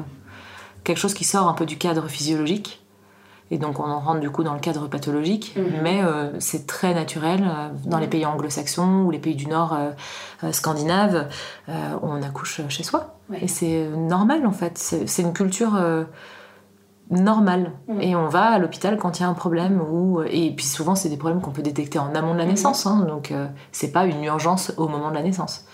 [0.84, 2.82] quelque chose qui sort un peu du cadre physiologique.
[3.52, 5.64] Et donc on en rentre du coup dans le cadre pathologique, Mhm.
[5.82, 9.72] mais euh, c'est très naturel euh, dans les pays anglo-saxons ou les pays du Nord
[9.72, 9.90] euh,
[10.44, 11.28] euh, scandinaves,
[11.68, 11.72] euh,
[12.02, 13.18] on accouche chez soi.
[13.30, 13.38] Ouais.
[13.42, 15.78] Et c'est normal en fait, c'est une culture
[17.10, 17.70] normale.
[17.88, 18.00] Mhm.
[18.00, 20.94] Et on va à l'hôpital quand il y a un problème, ou, et puis souvent
[20.96, 22.50] c'est des problèmes qu'on peut détecter en amont de la Mhm.
[22.50, 25.64] naissance, hein, donc euh, c'est pas une urgence au moment de la naissance.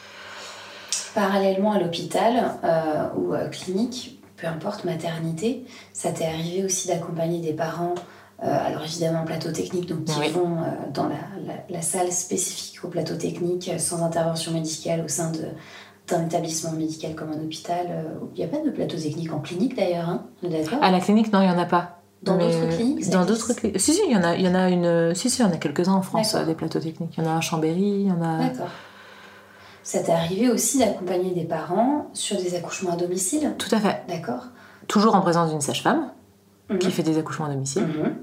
[1.15, 7.39] Parallèlement à l'hôpital euh, ou euh, clinique, peu importe, maternité, ça t'est arrivé aussi d'accompagner
[7.41, 7.95] des parents,
[8.43, 10.31] euh, alors évidemment plateau technique, donc qui Oui.
[10.31, 11.15] vont euh, dans la,
[11.47, 15.47] la- la salle spécifique au plateau technique, euh, sans intervention médicale au sein de-
[16.09, 17.87] d'un établissement médical comme un hôpital.
[18.35, 20.83] Il n'y a pas de plateau technique en clinique d'ailleurs, hein d'accord?
[20.83, 22.01] À la clinique, non, il n'y en a pas.
[22.25, 23.81] Dans d'autres cliniques, Dans d'autres cliniques.
[23.81, 25.15] Si, si, il y en a, il y en a une.
[25.15, 27.15] Si, si, il y en a quelques-uns en France, des plateaux techniques.
[27.17, 28.39] Il y en a à Chambéry, il y en a.
[28.49, 28.69] D'accord.
[29.83, 34.03] Ça t'est arrivé aussi d'accompagner des parents sur des accouchements à domicile Tout à fait.
[34.09, 34.47] D'accord
[34.89, 36.11] Toujours en présence d'une sage-femme
[36.71, 36.79] Mhm.
[36.79, 37.83] qui fait des accouchements à domicile.
[37.83, 38.15] Mhm.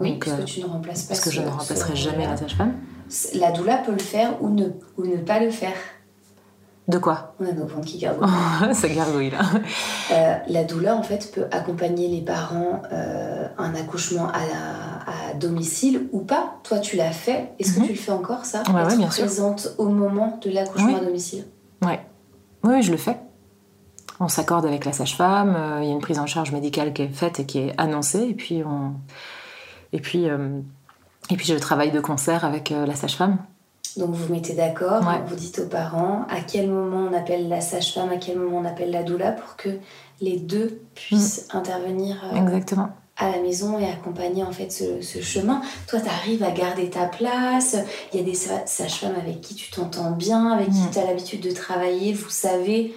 [0.00, 2.26] Oui, parce euh, que tu ne remplaces pas parce que je ne ce remplacerai jamais
[2.26, 2.74] la sage-femme.
[3.34, 5.74] La doula peut le faire ou ne, ou ne pas le faire.
[6.88, 8.28] De quoi On a nos ventres qui gargouillent.
[8.74, 9.38] Ça gargouille là.
[10.12, 15.34] Euh, la doula, en fait, peut accompagner les parents euh, un accouchement à, la- à
[15.34, 16.54] domicile ou pas.
[16.64, 17.52] Toi, tu l'as fait.
[17.60, 17.82] Est-ce Mhm.
[17.82, 19.24] que tu le fais encore, ça Ouais, ouais, Être sûr.
[19.24, 20.96] présente au moment de l'accouchement Oui.
[21.00, 21.44] à domicile
[21.82, 22.00] Ouais.
[22.64, 23.16] Oui, oui, je le fais.
[24.18, 27.02] On s'accorde avec la sage-femme, euh, il y a une prise en charge médicale qui
[27.02, 28.94] est faite et qui est annoncée, et puis on.
[29.92, 30.28] Et puis.
[30.28, 30.60] euh,
[31.30, 33.38] Et puis je travaille de concert avec la sage-femme.
[33.96, 35.20] Donc, vous vous mettez d'accord, Ouais.
[35.26, 38.64] vous dites aux parents à quel moment on appelle la sage-femme, à quel moment on
[38.64, 39.68] appelle la doula pour que
[40.20, 42.88] les deux puissent intervenir euh, Exactement.
[43.18, 45.60] à la maison et accompagner en fait ce, ce chemin.
[45.88, 47.76] Toi, tu arrives à garder ta place.
[48.12, 50.90] Il y a des sa- sages-femmes avec qui tu t'entends bien, avec qui Mm.
[50.92, 52.12] tu as l'habitude de travailler.
[52.14, 52.94] Vous savez,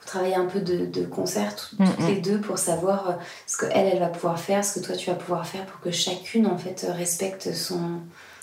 [0.00, 2.06] vous travaillez un peu de, de concert tout- Mm, toutes mm.
[2.08, 3.12] les deux pour savoir euh,
[3.46, 5.80] ce que elle, elle va pouvoir faire, ce que toi tu vas pouvoir faire pour
[5.80, 7.80] que chacune en fait respecte son,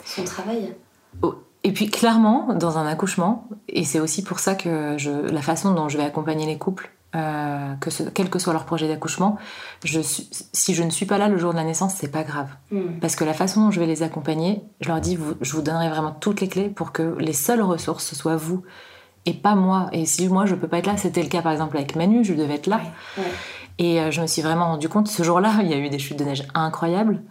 [0.05, 0.73] son travail.
[1.63, 5.73] Et puis clairement, dans un accouchement, et c'est aussi pour ça que je, la façon
[5.73, 9.37] dont je vais accompagner les couples, euh, que ce- quel que soit leur projet d'accouchement,
[9.83, 12.47] si je ne suis pas là le jour de la naissance, c'est pas grave.
[12.71, 12.99] Mm.
[13.01, 15.61] Parce que la façon dont je vais les accompagner, je leur dis, vous- je vous
[15.61, 18.63] donnerai vraiment toutes les clés pour que les seules ressources ce soit vous
[19.25, 19.87] et pas moi.
[19.91, 22.23] Et si moi je peux pas être là, c'était le cas par exemple avec Manu,
[22.23, 22.79] je devais être là.
[23.17, 23.23] Ouais.
[23.77, 25.99] Et euh, je me suis vraiment rendu compte, ce jour-là, il y a eu des
[25.99, 27.21] chutes de neige incroyables.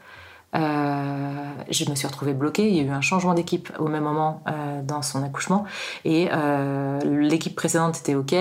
[0.55, 2.69] Euh, je me suis retrouvée bloquée.
[2.69, 5.65] Il y a eu un changement d'équipe au même moment euh, dans son accouchement.
[6.05, 8.35] Et euh, l'équipe précédente était OK.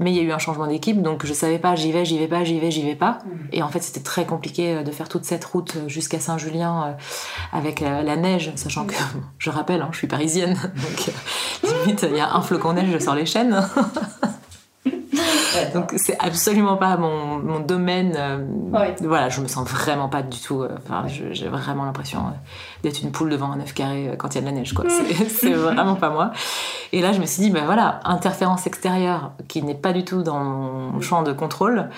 [0.00, 2.18] Mais il y a eu un changement d'équipe, donc je savais pas, j'y vais, j'y
[2.18, 3.20] vais pas, j'y vais, j'y vais pas.
[3.24, 3.30] Mm.
[3.52, 6.96] Et en fait, c'était très compliqué de faire toute cette route jusqu'à Saint-Julien
[7.52, 8.94] avec la, neige, sachant que,
[9.38, 11.14] je rappelle, hein, je suis parisienne, donc
[11.62, 13.64] limite, il y a un flocon de neige, je sors les chaînes.
[15.54, 18.14] Ouais, Donc c'est absolument pas mon, mon domaine.
[18.16, 18.44] euh,
[19.02, 20.62] Voilà, je me sens vraiment pas du tout.
[20.62, 22.30] euh, Enfin, j'ai vraiment l'impression euh,
[22.82, 24.84] d'être une poule devant un œuf carré quand il y a de la neige, quoi.
[25.28, 26.32] C'est- vraiment pas moi.
[26.92, 30.22] Et là, je me suis dit, ben voilà, interférence extérieure qui n'est pas du tout
[30.22, 31.88] dans mon champ de contrôle.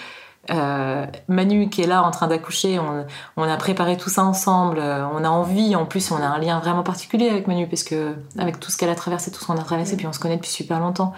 [0.48, 3.04] Euh, Manu qui est là en train d'accoucher, on,
[3.36, 6.38] on a préparé tout ça ensemble, euh, on a envie, en plus on a un
[6.38, 9.46] lien vraiment particulier avec Manu parce que avec tout ce qu'elle a traversé, tout ce
[9.46, 11.12] qu'on a traversé, puis on se connaît depuis super longtemps.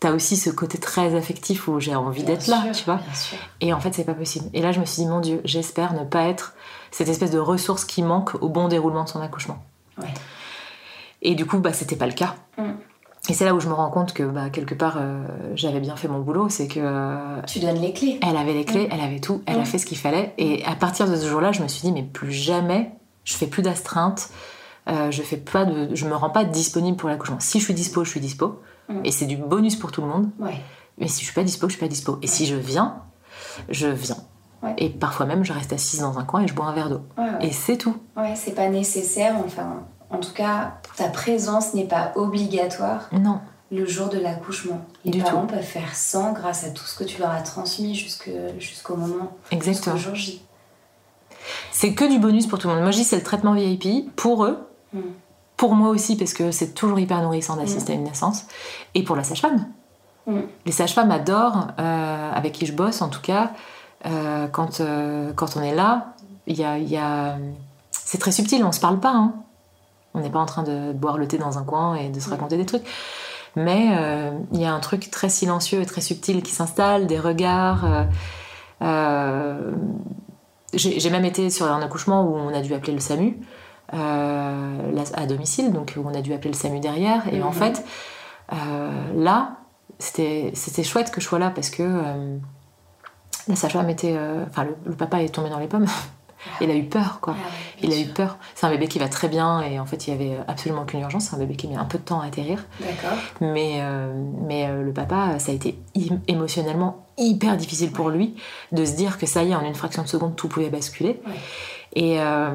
[0.00, 3.00] T'as aussi ce côté très affectif où j'ai envie d'être là, tu vois.
[3.60, 4.48] Et en fait, c'est pas possible.
[4.54, 6.54] Et là, je me suis dit, mon Dieu, j'espère ne pas être
[6.92, 9.58] cette espèce de ressource qui manque au bon déroulement de son accouchement.
[10.00, 10.06] Ouais.
[11.22, 12.36] Et du coup, bah, c'était pas le cas.
[12.58, 12.70] Mm.
[13.28, 15.26] Et c'est là où je me rends compte que, bah, quelque part, euh,
[15.56, 16.48] j'avais bien fait mon boulot.
[16.48, 18.20] C'est que euh, Tu donnes les clés.
[18.22, 19.66] elle avait les clés, elle avait tout, elle a Mm.
[19.66, 20.32] fait ce qu'il fallait.
[20.38, 22.92] Et à partir de ce jour-là, je me suis dit, mais plus jamais,
[23.24, 24.28] je fais plus d'astreinte.
[24.88, 27.40] euh, je fais pas de, je me rends pas disponible pour l'accouchement.
[27.40, 29.00] Si je suis dispo, je suis dispo, Mm.
[29.04, 30.30] et c'est du bonus pour tout le monde.
[30.38, 30.60] Ouais.
[30.98, 32.18] Mais si je suis pas dispo, je suis pas dispo.
[32.22, 33.02] Et si je viens,
[33.68, 34.16] je viens.
[34.62, 34.74] Ouais.
[34.78, 37.02] Et parfois même, je reste assise dans un coin et je bois un verre d'eau.
[37.40, 37.96] Et c'est tout.
[38.16, 39.36] Ouais, c'est pas nécessaire.
[39.44, 43.40] Enfin, en tout cas, ta présence n'est pas obligatoire Non.
[43.70, 44.80] le jour de l'accouchement.
[45.04, 47.94] Les Du parents peuvent faire sans grâce à tout ce que tu leur as transmis
[47.94, 49.94] jusque- jusqu'au moment, Exactement.
[49.96, 50.42] jusqu'au jour J.
[51.70, 52.82] C'est que du bonus pour tout le monde.
[52.82, 54.58] Moi, je dis c'est le traitement VIP pour eux,
[54.92, 55.00] Mm.
[55.58, 58.46] Pour moi aussi, parce que c'est toujours hyper nourrissant d'assister à une naissance,
[58.94, 59.66] et pour la sage-femme.
[60.26, 60.38] Mm.
[60.64, 63.50] Les sages-femmes adorent, euh, avec qui je bosse en tout cas,
[64.06, 66.14] euh, quand, euh, quand on est là,
[66.46, 67.36] y a, y a-
[67.90, 69.10] c'est très subtil, on se parle pas.
[69.12, 69.34] hein.
[70.14, 72.30] On n'est pas en train de boire le thé dans un coin et de se
[72.30, 72.84] raconter des trucs.
[73.56, 73.88] Mais
[74.52, 77.84] il y a un truc très silencieux et très subtil qui s'installe, des regards.
[80.72, 83.36] j'ai même été sur un accouchement où on a dû appeler le SAMU
[83.92, 87.32] à domicile, donc on a dû appeler le SAMU derrière.
[87.32, 87.52] Et en Mhm.
[87.54, 87.84] fait,
[88.52, 89.56] euh, là,
[89.98, 90.52] c'était
[90.84, 92.36] chouette que je sois là parce que euh,
[93.48, 94.14] la sage-femme était.
[94.16, 95.86] euh, Enfin, le, le papa est tombé dans les pommes.
[96.60, 97.34] Il a eu peur, quoi.
[97.36, 97.48] Ah
[97.82, 98.38] Il a eu peur.
[98.54, 101.00] C'est un bébé qui va très bien et en fait, il y avait absolument aucune
[101.00, 101.24] urgence.
[101.24, 102.64] C'est un bébé qui met un peu de temps à atterrir.
[102.78, 103.18] D'accord.
[103.40, 104.12] Mais, euh,
[104.46, 105.76] mais euh, le papa, ça a été
[106.28, 108.36] émotionnellement hyper difficile pour lui
[108.70, 111.20] de se dire que ça y est, en une fraction de seconde, tout pouvait basculer.
[111.26, 111.32] Ouais.
[112.00, 112.50] Et, euh,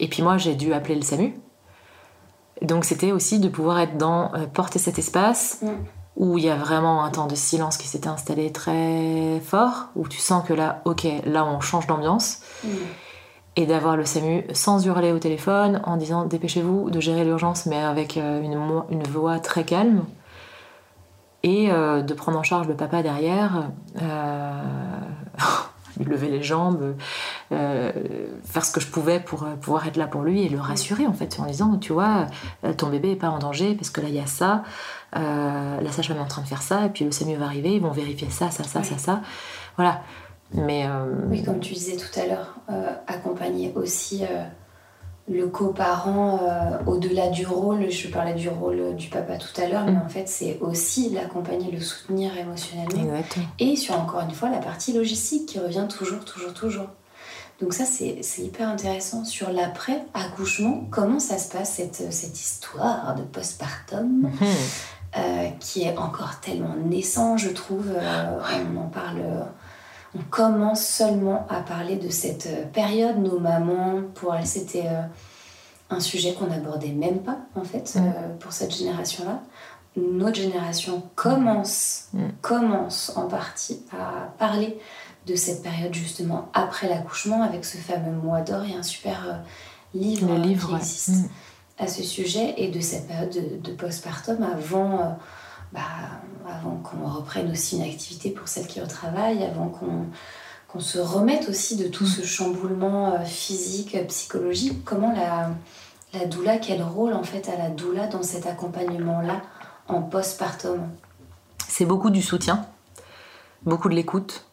[0.00, 1.34] et puis moi, j'ai dû appeler le SAMU.
[2.62, 5.66] Donc c'était aussi de pouvoir être dans, euh, porter cet espace Mm.
[6.16, 10.08] où il y a vraiment un temps de silence qui s'était installé très fort, où
[10.08, 12.68] tu sens que là, ok, là on change d'ambiance Mm.
[13.56, 17.78] et d'avoir le SAMU sans hurler au téléphone, en disant dépêchez-vous de gérer l'urgence, mais
[17.80, 20.04] avec euh, une, voix très calme,
[21.42, 23.68] et euh, de prendre en charge le papa derrière,
[26.04, 26.94] lever les jambes,
[27.52, 27.92] euh,
[28.44, 31.06] faire ce que je pouvais pour euh, pouvoir être là pour lui et le rassurer
[31.06, 32.26] en fait, en disant tu vois,
[32.64, 34.62] euh, ton bébé est pas en danger parce que là il y a ça,
[35.16, 37.74] euh, la sage-femme est en train de faire ça, et puis le SAMU va arriver,
[37.74, 39.22] ils vont vérifier ça, ça, ça, ça, ça,
[39.76, 40.02] voilà.
[40.54, 42.54] Mais euh, Oui, comme tu disais tout à l'heure,
[43.06, 44.22] accompagner aussi
[45.30, 47.90] le coparent euh, au-delà du rôle.
[47.90, 50.02] Je parlais du rôle du papa tout à l'heure, mais Mm.
[50.04, 53.14] en fait, c'est aussi l'accompagner, le soutenir émotionnellement.
[53.16, 53.46] exactement.
[53.58, 56.86] Et sur encore une fois la partie logistique qui revient toujours, toujours, toujours.
[57.60, 59.24] Donc ça, c'est hyper intéressant.
[59.24, 64.30] Sur l'après-accouchement, comment ça se passe, cette, cette histoire de postpartum Mhm.
[65.18, 67.88] euh, qui est encore tellement naissant, je trouve.
[67.96, 68.38] Euh,
[68.74, 69.22] On en parle,
[70.18, 73.18] on commence seulement à parler de cette euh, période.
[73.18, 75.02] Nos mamans, pour elles, c'était euh,
[75.90, 78.00] un sujet qu'on n'abordait même pas, en fait, euh,
[78.40, 79.40] pour cette génération-là.
[79.96, 82.28] Notre génération commence, Mm.
[82.40, 84.78] commence en partie à parler
[85.26, 88.62] de cette période justement après l'accouchement avec ce fameux mois d'or.
[88.62, 89.34] A un super euh,
[89.98, 91.28] livre, livre, qui existe Mm.
[91.84, 95.04] à ce sujet et de cette période de, de postpartum avant, euh,
[95.72, 95.80] bah,
[96.48, 100.06] avant qu'on reprenne aussi une activité pour celles qui retravaillent, avant qu'on
[100.68, 104.84] qu'on se remette aussi de tout ce chamboulement euh, physique, euh, psychologique.
[104.84, 105.50] Comment la,
[106.12, 109.40] la doula, quel rôle en fait a la doula dans cet accompagnement-là
[109.88, 110.86] en postpartum?
[111.66, 112.66] C'est beaucoup du soutien,
[113.64, 114.44] beaucoup de l'écoute,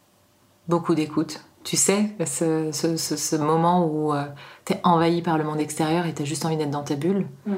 [0.70, 1.41] beaucoup d'écoute.
[1.66, 4.13] Tu sais, ce, ce- ce- ce moment où
[4.63, 6.95] tu es envahi par le monde extérieur et tu as juste envie d'être dans ta
[6.95, 7.28] bulle.
[7.45, 7.53] Mm.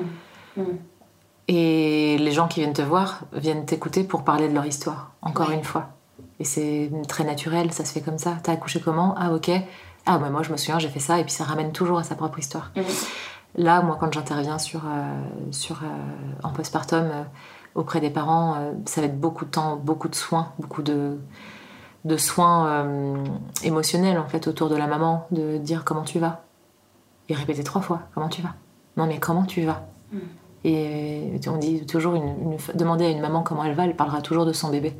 [0.57, 0.63] Mm.
[1.47, 5.49] Et les gens qui viennent te voir viennent t'écouter pour parler de leur histoire, encore
[5.49, 5.55] Ouais.
[5.55, 5.89] une fois.
[6.39, 8.33] Et c'est très naturel, ça se fait comme ça.
[8.43, 9.15] T'as accouché comment?
[9.17, 9.49] Ah ok.
[10.05, 12.03] Ah bah moi je me souviens, j'ai fait ça, et puis ça ramène toujours à
[12.03, 12.71] sa propre histoire.
[12.75, 12.81] Mm.
[13.59, 15.19] Là, moi, quand j'interviens sur, euh,
[15.51, 15.87] sur, euh,
[16.43, 17.23] en postpartum euh,
[17.75, 21.17] auprès des parents, ça va être beaucoup de temps, beaucoup de soins, beaucoup de,
[22.05, 22.85] de soins
[23.63, 26.43] émotionnels en fait autour de la maman, de dire comment tu vas.
[27.29, 28.53] Et répéter trois fois comment tu vas.
[28.95, 29.85] Non mais comment tu vas?
[30.11, 30.17] Mm.
[30.63, 34.21] Et on dit toujours, une, une- demander à une maman comment elle va, elle parlera
[34.21, 34.93] toujours de son bébé.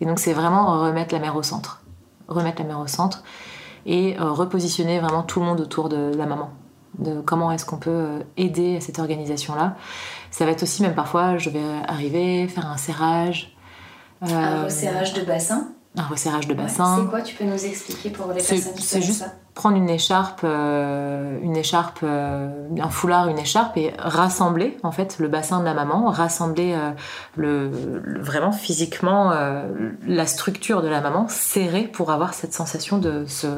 [0.00, 1.82] Et donc c'est vraiment remettre la mère au centre.
[2.28, 3.22] Remettre la mère au centre
[3.86, 6.50] et euh, repositionner vraiment tout le monde autour de la maman.
[6.98, 9.76] De comment est-ce qu'on peut euh, aider à cette organisation-là.
[10.30, 13.54] Ça va être aussi même parfois, je vais arriver, faire un serrage.
[14.22, 16.98] un resserrage de bassin un resserrage de bassin.
[16.98, 19.24] c'est quoi Tu peux nous expliquer pour les personnes qui C'est juste
[19.54, 22.48] prendre une écharpe, euh, une écharpe, euh,
[22.80, 26.92] un foulard, une écharpe et rassembler en fait le bassin de la maman, rassembler euh,
[27.36, 27.70] le,
[28.20, 29.32] vraiment physiquement
[30.06, 33.48] la structure de la maman, serrer pour avoir cette sensation de se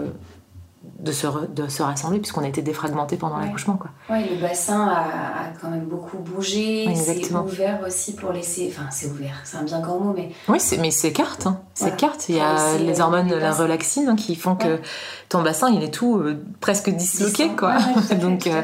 [1.03, 3.77] de se, de se rassembler puisqu'on a été défragmenté pendant l'accouchement.
[3.77, 3.91] Quoi.
[4.09, 8.73] Ouais, le bassin a, quand même beaucoup bougé, c'est ouvert aussi pour laisser...
[8.73, 10.31] Enfin, c'est ouvert, c'est un bien grand mot, mais...
[10.49, 11.61] Oui, mais c'est carte, hein.
[11.75, 12.29] c'est carte.
[12.29, 14.81] Il y a les hormones, de la relaxine, hein, qui font que
[15.29, 17.77] ton bassin, il est tout euh, presque disloqué, quoi.
[18.21, 18.63] Donc, euh,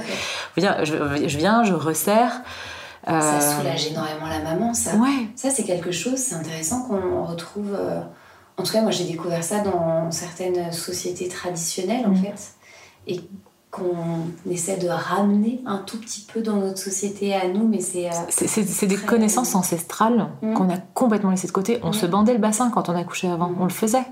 [0.57, 2.43] je, je, viens, je resserre.
[3.09, 3.21] Euh...
[3.21, 4.95] Ça soulage énormément la maman, ça.
[4.95, 5.29] Ouais.
[5.35, 7.77] Ça, c'est quelque chose, c'est intéressant qu'on retrouve...
[8.59, 12.17] En tout cas, moi j'ai découvert ça dans certaines sociétés traditionnelles en mm.
[12.17, 12.55] fait,
[13.07, 13.21] et
[13.71, 18.09] qu'on essaie de ramener un tout petit peu dans notre société à nous, mais c'est...
[18.09, 20.55] Euh, c'est des connaissances ancestrales mm.
[20.55, 21.79] qu'on a complètement laissées de côté.
[21.83, 21.95] On mm.
[21.95, 24.05] se bandait le bassin quand on a couché avant, on le faisait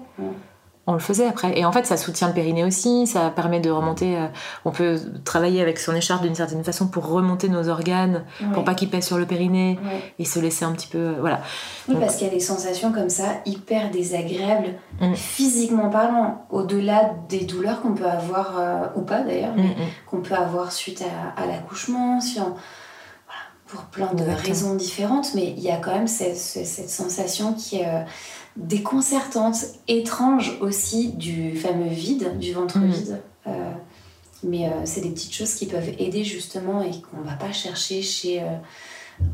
[0.86, 1.58] on le faisait après.
[1.58, 4.16] Et en fait, ça soutient le périnée aussi, ça permet de remonter.
[4.16, 4.26] Euh,
[4.64, 8.24] on peut travailler avec son écharpe d'une certaine façon pour remonter nos organes,
[8.54, 9.78] pour pas qu'ils pèsent sur le périnée
[10.18, 10.98] et se laisser un petit peu.
[10.98, 11.40] Euh, voilà.
[11.88, 15.14] Oui, parce qu'il y a des sensations comme ça, hyper désagréables, mm.
[15.14, 20.06] physiquement parlant, au-delà des douleurs qu'on peut avoir, euh, ou pas d'ailleurs, mais mm, mm.
[20.06, 21.04] qu'on peut avoir suite
[21.36, 22.20] à, l'accouchement,
[23.66, 28.04] pour plein de raisons différentes, mais il y a quand même cette, sensation qui est
[28.56, 29.56] déconcertante,
[29.88, 32.90] étrange aussi du fameux vide, du ventre mm.
[32.90, 33.22] vide.
[33.46, 33.72] Euh,
[34.42, 37.52] mais euh, c'est des petites choses qui peuvent aider justement et qu'on ne va pas
[37.52, 38.46] chercher chez euh,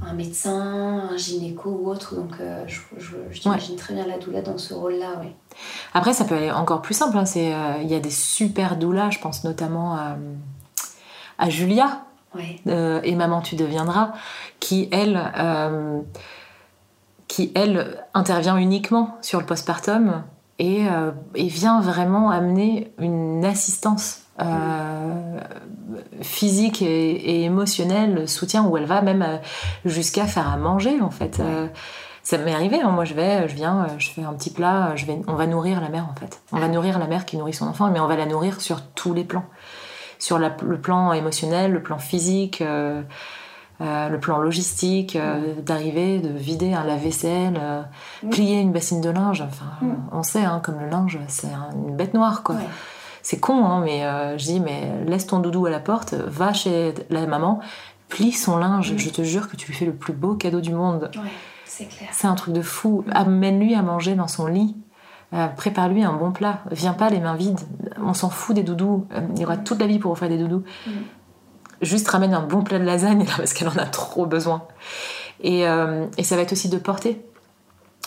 [0.07, 2.14] un médecin, un gynéco ou autre.
[2.14, 2.35] Donc
[2.66, 5.18] je, j'imagine très bien la doula dans ce rôle-là.
[5.20, 5.35] Ouais.
[5.93, 7.16] Après, ça peut aller encore plus simple.
[7.16, 7.25] Hein.
[7.83, 10.16] Il y a des super doulas, je pense notamment à,
[11.39, 12.05] à Julia.
[12.64, 14.12] et Maman, tu deviendras,
[14.61, 15.20] qui, elle,
[17.33, 20.22] qui, elle, intervient uniquement sur le postpartum
[20.59, 25.41] et, euh, et vient vraiment amener une assistance euh,
[26.20, 29.39] physique et, émotionnelle, soutien, où elle va même euh,
[29.87, 31.41] jusqu'à faire à manger, en fait.
[32.22, 32.91] ça m'est arrivé, hein.
[32.91, 34.95] moi je vais, je viens, je fais un petit plat,
[35.26, 36.43] on va nourrir la mère en fait.
[36.53, 38.83] On va nourrir la mère qui nourrit son enfant, mais on va la nourrir sur
[38.83, 39.47] tous les plans.
[40.18, 42.62] Sur le plan émotionnel, le plan physique,
[43.83, 47.83] euh, le plan logistique, euh, d'arriver, de vider un lave-vaisselle, euh,
[48.30, 49.41] plier une bassine de linge.
[49.41, 49.95] Enfin, mm.
[50.12, 52.57] on sait, hein, comme le linge, c'est une bête noire, quoi.
[53.22, 54.03] C'est con, hein, mais
[54.39, 57.61] je dis, mais laisse ton doudou à la porte, va chez la maman,
[58.09, 58.93] plie son linge.
[58.93, 58.99] Mm.
[58.99, 61.11] Je te jure que tu lui fais le plus beau cadeau du monde.
[61.64, 62.09] c'est clair.
[62.12, 63.05] C'est un truc de fou.
[63.11, 64.76] Amène-lui à manger dans son lit.
[65.57, 66.61] prépare-lui un bon plat.
[66.70, 67.61] Viens pas les mains vides.
[68.01, 69.07] On s'en fout des doudous.
[69.35, 70.62] il y aura toute la vie pour offrir des doudous.
[70.87, 70.91] Mm
[71.83, 74.62] juste ramène un bon plat de lasagne parce qu'elle en a trop besoin.
[75.41, 77.20] Et, euh, et, ça va être aussi de porter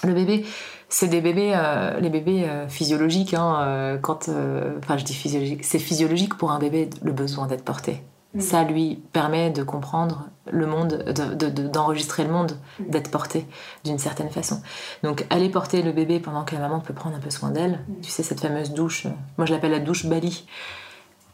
[0.03, 0.45] le bébé.
[0.87, 3.33] C'est des bébés, euh, les bébés euh, physiologiques.
[3.33, 4.29] Hein, quand,
[4.77, 8.01] enfin, je dis physiologique, c'est physiologique pour un bébé le besoin d'être porté.
[8.35, 8.39] Mm.
[8.39, 11.03] Ça lui permet de comprendre le monde,
[11.73, 12.89] d'enregistrer de, le monde, mm.
[12.89, 13.45] d'être porté
[13.83, 14.61] d'une certaine façon.
[15.03, 17.79] Donc, aller porter le bébé pendant que la maman peut prendre un peu soin d'elle.
[17.87, 18.01] Mm.
[18.01, 19.07] Tu sais, cette fameuse douche,
[19.37, 20.45] moi je l'appelle la douche Bali.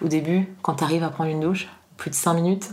[0.04, 1.68] Au début, quand tu arrives à prendre une douche,
[2.02, 2.68] plus de 5 minutes,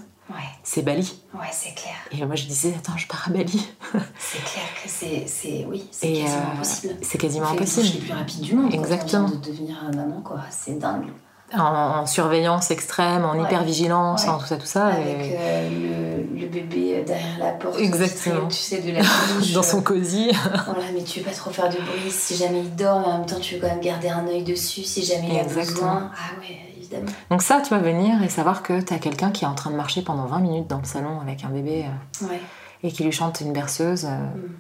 [0.63, 1.23] c'est Bali.
[1.35, 1.95] Ouais, c'est clair.
[2.13, 3.69] Et moi, je disais, attends, je pars à Bali.
[4.19, 6.95] c'est clair que c'est, oui, c'est quasiment euh, impossible.
[7.03, 7.87] C'est quasiment impossible.
[7.87, 8.73] C'est le plus rapide du monde.
[8.73, 9.29] Exactement.
[9.29, 10.41] de devenir un maman, quoi.
[10.49, 11.09] C'est dingue.
[11.55, 14.87] En, surveillance extrême, en hypervigilance, en tout ça, tout ça.
[14.87, 17.79] Avec euh, le, bébé derrière la porte.
[17.79, 18.49] Exactement.
[18.49, 19.53] tu sais, de la douche.
[19.55, 20.31] Dans son cosy.
[20.67, 23.19] voilà, mais tu veux pas trop faire de bruit si jamais il dort, mais en
[23.19, 26.11] même temps, tu veux quand même garder un œil dessus si jamais il a besoin.
[26.15, 26.69] Ah ouais,
[27.31, 29.71] donc ça, tu vas venir et savoir que tu as quelqu'un qui est en train
[29.71, 31.85] de marcher pendant 20 minutes dans le salon avec un bébé
[32.23, 32.27] euh,
[32.83, 34.57] et qui lui chante une berceuse euh, mm.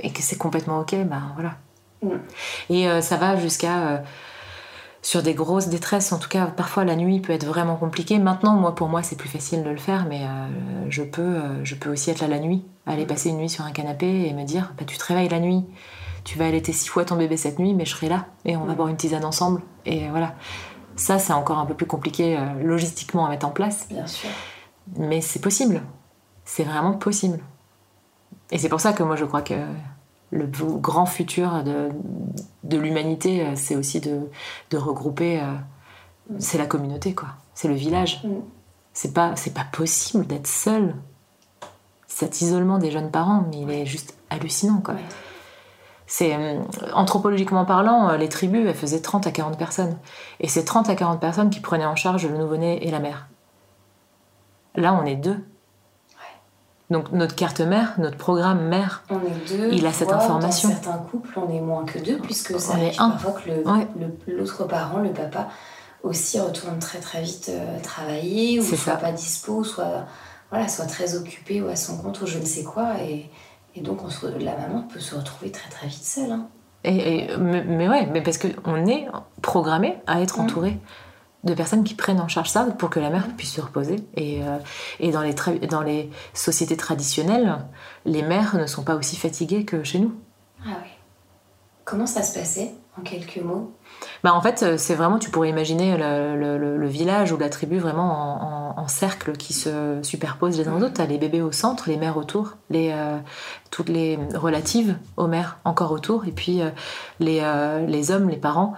[0.00, 1.56] et que c'est complètement ok, bah voilà.
[2.02, 2.20] Mm.
[2.70, 4.02] Et euh, ça va jusqu'à
[5.04, 6.12] sur des grosses détresses.
[6.12, 8.20] En tout cas, parfois la nuit peut être vraiment compliquée.
[8.20, 10.20] Maintenant, moi, pour moi, c'est plus facile de le faire, mais
[10.90, 13.72] je peux, je peux aussi être là la nuit, aller passer une nuit sur un
[13.72, 15.64] canapé et me dire, bah, tu te réveilles la nuit.
[16.22, 18.64] Tu vas allaiter six fois ton bébé cette nuit, mais je serai là et on
[18.64, 18.76] va mm.
[18.76, 19.60] boire une tisane ensemble.
[19.86, 20.36] Et voilà.
[20.96, 23.86] Ça, c'est encore un peu plus compliqué euh, logistiquement à mettre en place.
[23.88, 24.28] Bien sûr.
[24.96, 25.82] Mais c'est possible.
[26.44, 27.40] C'est vraiment possible.
[28.50, 29.54] Et c'est pour ça que moi, je crois que
[30.30, 31.90] le grand futur de,
[32.64, 34.28] de l'humanité, euh, c'est aussi de,
[34.70, 35.40] de regrouper.
[35.40, 35.44] Euh,
[36.38, 37.28] c'est la communauté, quoi.
[37.54, 38.22] C'est le village.
[38.24, 38.40] Mm.
[38.92, 40.94] C'est pas, c'est pas possible d'être seul.
[42.06, 44.96] Cet isolement des jeunes parents, mais il est juste hallucinant, quoi.
[46.14, 46.36] C'est
[46.92, 49.96] anthropologiquement parlant, les tribus, elles faisaient 30 à 40 personnes.
[50.40, 53.28] Et c'est 30 à 40 personnes qui prenaient en charge le nouveau-né et la mère.
[54.74, 55.42] Là, on est deux.
[56.90, 60.68] Donc notre carte mère, notre programme mère, on est deux, il a cette information.
[60.68, 64.98] Dans certains couples, on est moins que deux, puisque ça arrive parfois que l'autre parent,
[64.98, 65.48] le papa,
[66.02, 70.04] aussi retourne très très vite euh, travailler, ou soit pas dispo, soit,
[70.50, 72.98] voilà, soit très occupé ou à son compte, ou je ne sais quoi.
[73.00, 73.30] Et,
[73.80, 76.32] donc on la maman peut se retrouver très très vite seule.
[76.32, 76.48] Hein.
[76.84, 79.06] Et, mais, mais, ouais, mais parce qu'on est
[79.40, 80.42] programmé à être mmh.
[80.42, 80.78] entouré
[81.44, 83.96] de personnes qui prennent en charge ça pour que la mère puisse se reposer.
[84.16, 84.58] Et, euh,
[85.00, 85.34] et dans, les
[85.68, 87.58] dans les sociétés traditionnelles,
[88.04, 90.14] les mères ne sont pas aussi fatiguées que chez nous.
[90.64, 90.90] Ah oui.
[91.84, 93.72] Comment ça se passait en quelques mots?
[94.22, 98.78] Bah en fait, euh, c'est vraiment, tu pourrais imaginer le, village ou la tribu vraiment
[98.78, 100.94] en, cercle qui se superposent les uns aux autres.
[100.94, 103.16] T'as les bébés au centre, les mères autour, les, euh,
[103.70, 106.70] toutes les relatives aux mères encore autour, et puis euh,
[107.20, 107.40] les,
[107.86, 108.74] les, hommes, les parents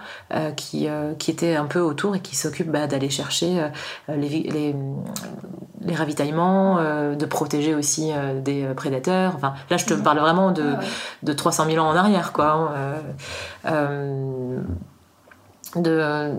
[0.55, 0.87] qui,
[1.19, 3.69] qui étaient un peu autour et qui s'occupent bah, d'aller chercher
[4.07, 4.75] les, les,
[5.81, 6.77] les, ravitaillements,
[7.15, 8.11] de protéger aussi
[8.43, 9.33] des prédateurs.
[9.35, 10.73] Enfin, là, je te parle vraiment de,
[11.23, 12.71] de 300 000 ans en arrière, quoi.
[13.65, 13.73] Hein.
[15.75, 16.31] De,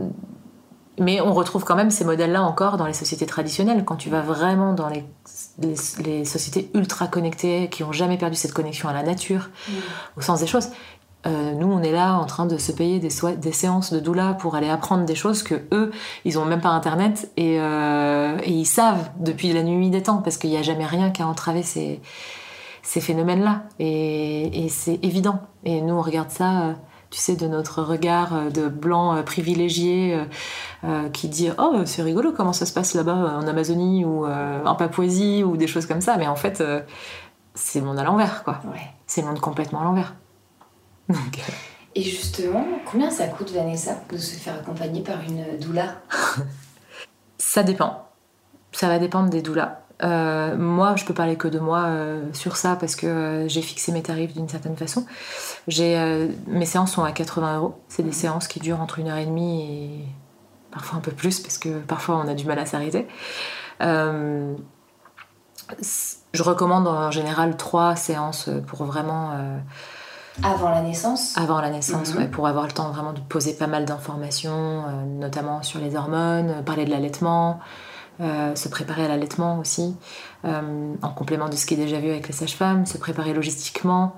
[0.98, 3.84] mais on retrouve quand même ces modèles-là encore dans les sociétés traditionnelles.
[3.84, 5.04] Quand tu vas vraiment dans les,
[5.58, 9.72] les, sociétés ultra connectées, qui n'ont jamais perdu cette connexion à la nature, mm.
[10.16, 10.70] au sens des choses,
[11.26, 14.34] euh, nous, on est là en train de se payer des, des, séances de doula
[14.34, 15.90] pour aller apprendre des choses que eux,
[16.24, 20.18] ils ont même pas internet et, euh, et ils savent depuis la nuit des temps
[20.18, 22.00] parce qu'il n'y a jamais rien qui a entravé ces,
[22.82, 25.40] ces phénomènes-là et, et c'est évident.
[25.64, 26.60] Et nous, on regarde ça.
[26.62, 26.72] Euh,
[27.10, 30.20] tu sais, de notre regard euh, de blanc euh, privilégié
[30.84, 34.74] euh, qui dit Oh, c'est rigolo comment ça se passe là-bas en Amazonie ou en
[34.74, 36.16] Papouasie ou des choses comme ça.
[36.16, 36.62] Mais en fait,
[37.54, 38.60] c'est le monde à l'envers, quoi.
[39.06, 40.14] C'est le monde complètement à l'envers.
[41.94, 46.02] Et justement, combien ça coûte, Vanessa, de se faire accompagner par une doula?
[47.38, 48.08] Ça dépend.
[48.72, 49.85] Ça va dépendre des doulas.
[50.02, 53.62] Euh, moi, je peux parler que de moi euh, sur ça parce que euh, j'ai
[53.62, 55.06] fixé mes tarifs d'une certaine façon.
[55.68, 57.80] mes séances sont à 80 euros.
[57.88, 60.04] C'est des séances qui durent entre une heure et demie et
[60.70, 63.08] parfois un peu plus parce que parfois on a du mal à s'arrêter.
[63.80, 64.56] je
[66.42, 69.32] recommande en général trois séances pour vraiment.
[70.42, 71.38] avant la naissance?
[71.38, 72.30] Avant la naissance, mhm.
[72.30, 76.84] pour avoir le temps vraiment de poser pas mal d'informations, notamment sur les hormones, parler
[76.84, 77.60] de l'allaitement.
[78.20, 79.94] Euh, se préparer à l'allaitement aussi,
[80.46, 84.16] euh, en complément de ce qui est déjà vu avec les sages-femmes, se préparer logistiquement.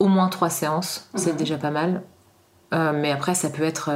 [0.00, 1.38] Au moins trois séances, c'est mhm.
[1.38, 2.02] déjà pas mal.
[2.72, 3.90] Euh, mais après, ça peut être.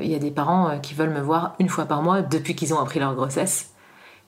[0.00, 2.74] Il y a des parents qui veulent me voir une fois par mois depuis qu'ils
[2.74, 3.72] ont appris leur grossesse.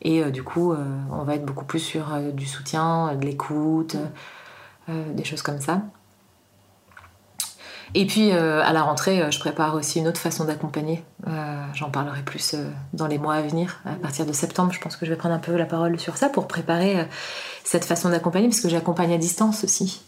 [0.00, 0.74] Et du coup,
[1.12, 3.96] on va être beaucoup plus sur du soutien, de l'écoute,
[4.88, 5.82] des choses comme ça.
[7.94, 11.04] Et puis euh, à la rentrée, euh, je prépare aussi une autre façon d'accompagner.
[11.26, 12.56] Euh, j'en parlerai plus
[12.94, 13.80] dans les mois à venir.
[13.84, 16.16] À partir de septembre, je pense que je vais prendre un peu la parole sur
[16.16, 17.06] ça pour préparer
[17.64, 20.02] cette façon d'accompagner, parce que j'accompagne à distance aussi.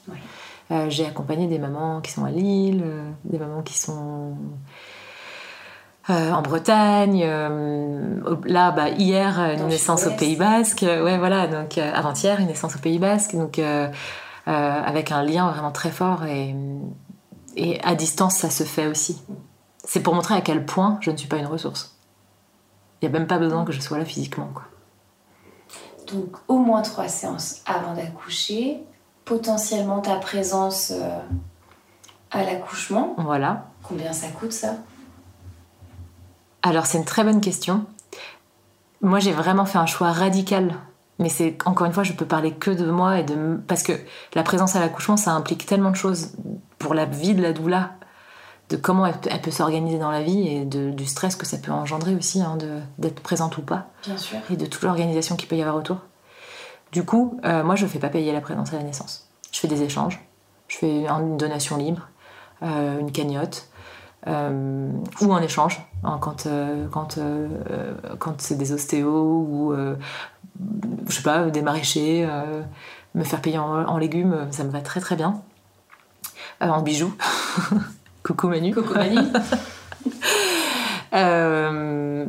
[0.88, 2.84] J'ai accompagné des mamans qui sont à Lille,
[3.24, 4.34] des mamans qui sont
[6.08, 7.20] en Bretagne.
[8.46, 10.82] là, bah, hier, une naissance au Pays Basque.
[10.82, 11.46] Ouais, voilà.
[11.46, 13.36] Donc avant-hier, une naissance au Pays Basque.
[13.36, 13.60] Donc
[14.46, 16.54] avec un lien vraiment très fort et
[17.56, 19.20] et à distance, ça se fait aussi.
[19.84, 21.96] C'est pour montrer à quel point je ne suis pas une ressource.
[23.00, 24.48] Il n'y a même pas besoin que je sois là physiquement.
[24.54, 24.64] Quoi.
[26.12, 28.82] Donc au moins trois séances avant d'accoucher,
[29.24, 31.18] potentiellement ta présence euh,
[32.30, 33.14] à l'accouchement.
[33.18, 33.66] Voilà.
[33.82, 34.76] Combien ça coûte ça?
[36.62, 37.84] Alors c'est une très bonne question.
[39.02, 40.74] Moi j'ai vraiment fait un choix radical
[41.18, 43.92] mais c'est encore une fois, je peux parler que de moi et de parce que
[44.34, 46.32] la présence à l'accouchement, ça implique tellement de choses
[46.84, 47.92] pour la vie de la doula,
[48.68, 51.72] de comment elle, peut s'organiser dans la vie et de, du stress que ça peut
[51.72, 52.58] engendrer aussi hein,
[52.98, 53.86] d'être présente ou pas.
[54.04, 54.36] Bien sûr.
[54.50, 55.96] Et de toute l'organisation qu'il peut y avoir autour.
[56.92, 59.30] Du coup, euh, moi, je ne fais pas payer la présence à la naissance.
[59.50, 60.22] Je fais des échanges.
[60.68, 62.06] Je fais une donation libre,
[62.62, 63.70] euh, une cagnotte.
[64.26, 64.90] Euh,
[65.22, 66.46] ou en échange hein, quand,
[66.90, 67.18] quand,
[68.18, 69.74] quand c'est des ostéos ou
[71.06, 72.26] je sais pas, des maraîchers,
[73.14, 75.42] me faire payer en, légumes, ça me va très très bien.
[76.64, 77.14] Euh, en bijoux.
[78.22, 78.74] Coucou Manu.
[78.74, 79.18] Coucou Manu.
[81.14, 82.26] euh,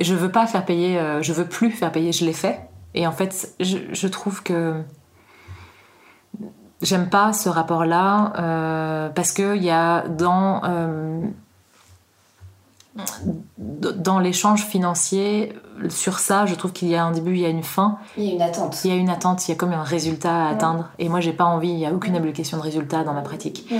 [0.00, 2.60] je veux pas faire payer, euh, je veux plus faire payer, je l'ai fait.
[2.94, 4.82] Et en fait, je, je trouve que
[6.82, 10.60] j'aime pas ce rapport-là parce qu'il y a dans
[13.56, 15.54] dans l'échange financier,
[15.88, 17.98] sur ça, je trouve qu'il y a un début, il y a une fin.
[18.18, 18.84] Il y a une attente.
[18.84, 20.90] Il y a une attente, il y a comme un résultat à atteindre.
[20.98, 23.72] Et moi, j'ai pas envie, il n'y a aucune application de résultat dans ma pratique.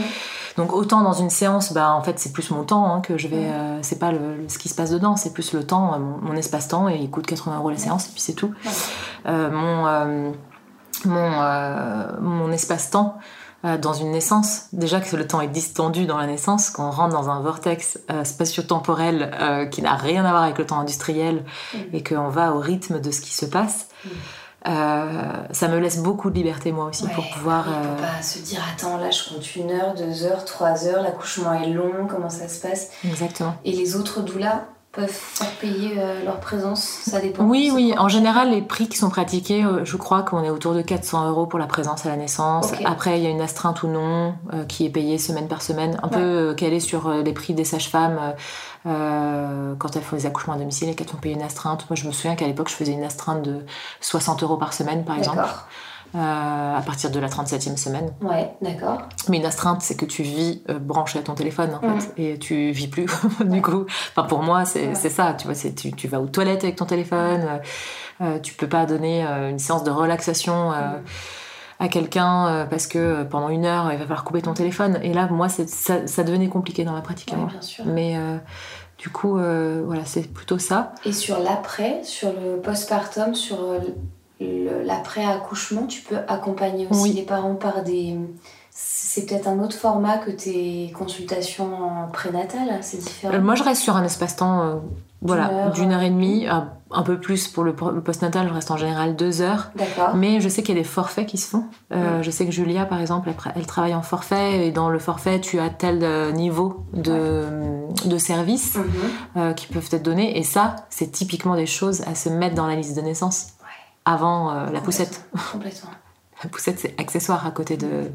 [0.56, 3.28] Donc autant dans une séance, bah, en fait, c'est plus mon temps hein, que je
[3.28, 3.46] vais.
[3.46, 6.88] Euh, c'est pas le, ce qui se passe dedans, c'est plus le temps, mon, espace-temps,
[6.88, 8.52] et il coûte 80 euros la séance, et puis c'est tout.
[9.26, 10.34] Euh, mon
[11.04, 11.30] mon,
[12.20, 13.20] mon espace-temps euh,
[13.64, 14.66] dans une naissance.
[14.72, 17.98] Déjà que le temps est distendu dans la naissance, quand on rentre dans un vortex
[18.10, 21.44] euh, spatio-temporel euh, qui n'a rien à voir avec le temps industriel
[21.74, 21.78] mm.
[21.92, 23.88] et qu'on va au rythme de ce qui se passe.
[24.04, 24.08] Mm.
[24.64, 27.66] ça me laisse beaucoup de liberté moi aussi pour pouvoir.
[27.68, 31.02] On peut pas se dire attends là je compte une heure, deux heures, trois heures,
[31.02, 32.90] l'accouchement est long, comment ça se passe?
[33.04, 33.54] Exactement.
[33.64, 37.44] Et les autres doulas peuvent faire payer euh, leur présence Ça dépend.
[37.44, 37.94] Oui, oui.
[37.96, 41.30] En général, les prix qui sont pratiqués, euh, je crois qu'on est autour de 400
[41.30, 42.72] euros pour la présence à la naissance.
[42.84, 45.98] Après, il y a une astreinte ou non euh, qui est payée semaine par semaine,
[46.02, 48.34] un peu calée sur les prix des sages-femmes.
[48.84, 51.86] quand elles font des accouchements à domicile et qu'elles ont payé une astreinte.
[51.88, 53.64] Moi, je me souviens qu'à l'époque, je faisais une astreinte de
[54.00, 55.42] 60 euros par semaine, par exemple.
[56.14, 58.12] Euh, à partir de la 37e semaine.
[58.20, 58.98] Ouais, d'accord.
[59.30, 62.12] Mais une astreinte, c'est que tu vis euh, branché à ton téléphone, en fait, mm.
[62.18, 63.06] et tu vis plus,
[63.40, 63.86] du coup.
[64.10, 67.60] Enfin, pour moi, c'est ça, tu vois, tu, tu, vas aux toilettes avec ton téléphone,
[68.20, 70.70] euh, tu peux pas donner une séance de relaxation.
[70.70, 71.02] Mm.
[71.80, 75.26] à quelqu'un parce que pendant une heure il va falloir couper ton téléphone et là
[75.28, 77.84] moi ça, ça, devenait compliqué dans ma pratique bien sûr.
[77.86, 78.16] mais
[78.98, 83.58] du coup voilà c'est plutôt ça et sur l'après sur le postpartum sur
[84.84, 88.16] l'après-accouchement, tu peux accompagner aussi les parents par des...
[88.74, 93.34] C'est peut-être un autre format que tes consultations prénatales, c'est différent.
[93.34, 94.74] Euh, moi, je reste sur un espace-temps euh,
[95.20, 99.14] voilà, d'une heure, et demie, un, peu plus pour le, postnatal, je reste en général
[99.14, 99.70] deux heures.
[99.76, 100.16] D'accord.
[100.16, 101.64] Mais je sais qu'il y a des forfaits qui se font.
[101.92, 105.38] Euh, je sais que Julia, par exemple, elle, travaille en forfait, et dans le forfait,
[105.38, 107.44] tu as tel niveau de,
[108.06, 108.78] de services
[109.36, 109.54] mhm.
[109.54, 110.38] qui peuvent être donnés.
[110.38, 113.48] Et ça, c'est typiquement des choses à se mettre dans la liste de naissance
[114.04, 115.24] avant euh, la poussette.
[115.52, 115.90] Complètement.
[116.42, 118.10] la poussette, c'est accessoire à côté de.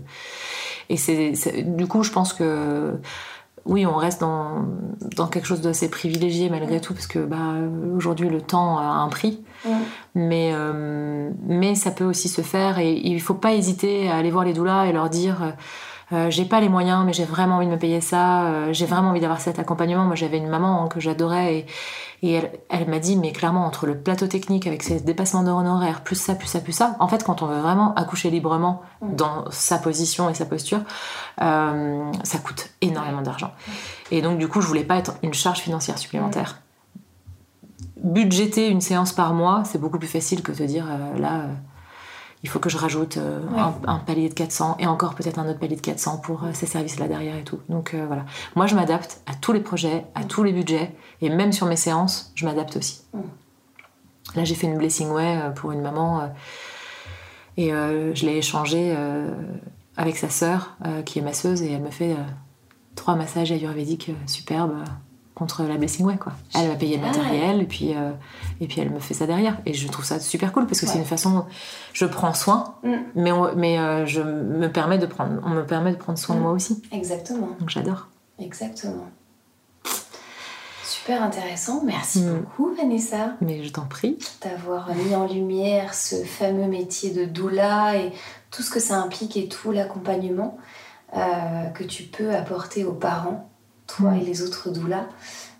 [0.89, 1.34] Et c'est,
[1.64, 2.93] du coup, je pense que
[3.65, 4.65] oui, on reste dans,
[5.18, 7.55] dans quelque chose d'assez privilégié malgré tout, parce que bah,
[7.93, 9.43] aujourd'hui, le temps a un prix.
[10.15, 14.15] Mais, euh, mais ça peut aussi se faire et il ne faut pas hésiter à
[14.15, 15.53] aller voir les doulas et leur dire
[16.14, 19.09] euh, j'ai pas les moyens, mais j'ai vraiment envie de me payer ça, j'ai vraiment
[19.09, 20.05] envie d'avoir cet accompagnement.
[20.05, 21.65] Moi, j'avais une maman hein, que j'adorais et,
[22.23, 26.15] et elle, m'a dit, mais clairement, entre le plateau technique avec ses dépassements d'honoraires, plus
[26.15, 29.15] ça, plus ça, plus ça, en fait, quand on veut vraiment accoucher librement mm.
[29.15, 30.80] dans sa position et sa posture,
[31.41, 33.52] euh, ça coûte énormément d'argent.
[34.10, 36.61] Et donc, du coup, je voulais pas être une charge financière supplémentaire.
[38.03, 41.53] Budgéter une séance par mois, c'est beaucoup plus facile que de dire, euh, là, euh,
[42.43, 43.41] il faut que je rajoute euh,
[43.85, 46.68] un, palier de 400 et encore peut-être un autre palier de 400 pour euh, ces
[46.68, 47.59] services-là derrière et tout.
[47.68, 48.26] Donc euh, voilà.
[48.55, 51.76] Moi, je m'adapte à tous les projets, à tous les budgets et même sur mes
[51.76, 53.01] séances, je m'adapte aussi.
[53.14, 53.19] Mm.
[54.35, 56.30] Là, j'ai fait une Blessing Way pour une maman
[57.55, 58.93] et je l'ai échangé
[59.95, 62.15] avec sa sœur qui est masseuse et elle me fait
[62.95, 64.84] trois massages ayurvédiques superbes
[65.38, 66.34] contre la Blessing Way quoi.
[66.55, 68.11] Elle va payer le matériel et puis euh,
[68.59, 70.88] et puis elle me fait ça derrière et je trouve ça super cool parce que
[70.88, 71.45] c'est une façon
[71.93, 72.95] je prends soin mm.
[73.15, 76.39] mais mais euh, je me permets de prendre on me permet de prendre soin de
[76.39, 76.43] mm.
[76.43, 76.81] moi aussi.
[76.91, 77.49] Exactement.
[77.59, 78.07] Donc j'adore.
[78.39, 79.05] Exactement.
[80.84, 81.84] Super intéressant.
[81.85, 82.39] Merci mm.
[82.39, 83.35] beaucoup Vanessa.
[83.41, 84.18] Mais je t'en prie.
[84.43, 88.11] D'avoir mis en lumière ce fameux métier de doula et
[88.49, 90.57] tout ce que ça implique et tout l'accompagnement
[91.15, 93.47] euh, que tu peux apporter aux parents
[93.88, 95.07] toi et les autres doulas,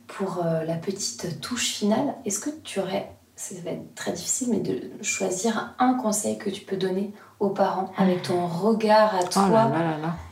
[0.08, 4.50] pour euh, la petite touche finale, est-ce que tu aurais, ça va être très difficile,
[4.52, 9.20] mais de choisir un conseil que tu peux donner aux parents avec ton regard à
[9.24, 9.72] oh toi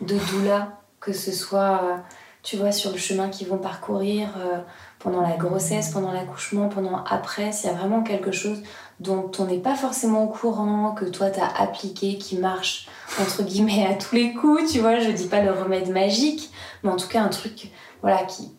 [0.01, 1.97] de doula, que ce soit, euh,
[2.41, 4.59] tu vois, sur le chemin qu'ils vont parcourir euh,
[4.99, 8.63] pendant la grossesse, pendant l'accouchement, pendant après, s'il y a vraiment quelque chose
[8.99, 12.87] dont on n'est pas forcément au courant, que toi t'as appliqué, qui marche
[13.21, 16.49] entre guillemets à tous les coups, tu vois, je dis pas le remède magique,
[16.83, 18.51] mais en tout cas un truc voilà, qui,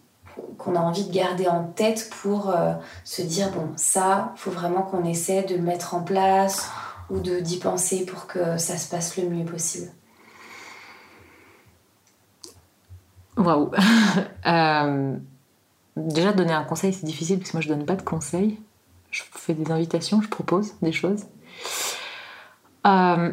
[0.58, 4.82] qu'on a envie de garder en tête pour euh, se dire bon ça faut vraiment
[4.82, 6.70] qu'on essaie de le mettre en place
[7.10, 9.90] ou de d'y penser pour que ça se passe le mieux possible.
[13.36, 13.70] Waouh.
[14.46, 15.16] Euh,
[15.96, 18.60] déjà donner un conseil c'est difficile parce que moi je donne pas de conseils.
[19.10, 21.24] Je fais des invitations je propose des choses.
[22.86, 23.32] Euh,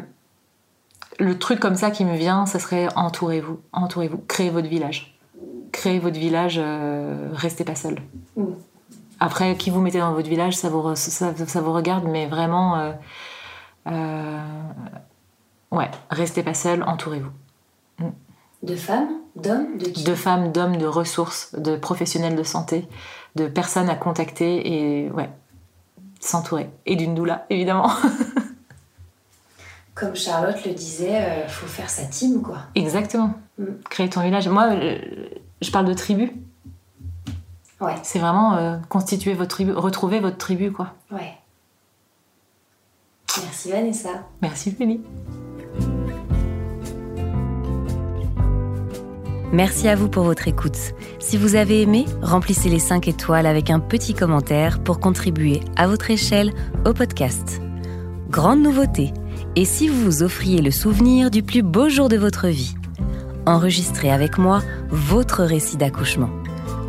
[1.20, 5.13] le truc comme ça qui me vient ça serait entourez-vous entourez-vous créez votre village
[5.74, 7.98] créez votre village, euh, restez pas seul.
[8.36, 8.44] Mm.
[9.20, 12.92] Après, qui vous mettez dans votre village, ça vous, ça, vous regarde, mais vraiment, euh,
[13.88, 14.40] euh,
[15.72, 17.30] ouais, restez pas seul, entourez-vous.
[17.98, 18.10] Mm.
[18.62, 20.04] De femmes D'hommes De qui?
[20.04, 22.86] De femmes, d'hommes, de ressources, de professionnels de santé,
[23.34, 25.28] de personnes à contacter et ouais,
[26.20, 26.70] s'entourer.
[26.86, 27.90] Et d'une doula, évidemment.
[29.96, 32.58] Comme Charlotte le disait, euh, faut faire sa team, quoi.
[32.76, 33.34] Exactement.
[33.58, 33.64] Mm.
[33.90, 34.48] Créer ton village.
[34.48, 34.68] Moi,
[35.64, 36.32] je parle de tribu.
[37.80, 40.94] Ouais, C'est vraiment euh, constituer votre tribu, retrouver votre tribu, quoi.
[41.10, 41.34] ouais.
[43.42, 44.10] Merci Vanessa.
[44.42, 45.00] Merci, Félie.
[49.52, 50.76] Merci à vous pour votre écoute.
[51.18, 55.86] Si vous avez aimé, remplissez les 5 étoiles avec un petit commentaire pour contribuer à
[55.86, 56.52] votre échelle
[56.86, 57.60] au podcast.
[58.30, 59.12] Grande nouveauté,
[59.56, 62.74] et si vous vous offriez le souvenir du plus beau jour de votre vie?
[63.46, 66.30] Enregistrez avec moi votre récit d'accouchement.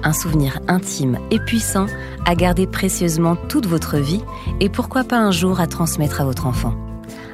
[0.04, 1.88] Un souvenir intime et puissant
[2.26, 4.24] à garder précieusement toute votre vie
[4.60, 6.74] et pourquoi pas un jour à transmettre à votre enfant.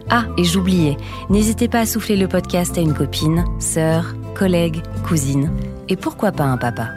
[0.10, 0.98] Ah, et j'oubliais,
[1.30, 5.52] n'hésitez pas à souffler le podcast à une copine, sœur, collègue, cousine,
[5.88, 6.90] et pourquoi pas un papa.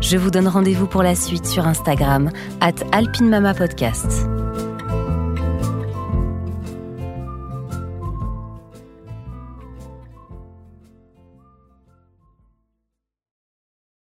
[0.00, 2.30] Je vous donne rendez-vous pour la suite sur Instagram,
[2.60, 4.26] at alpinemamapodcast.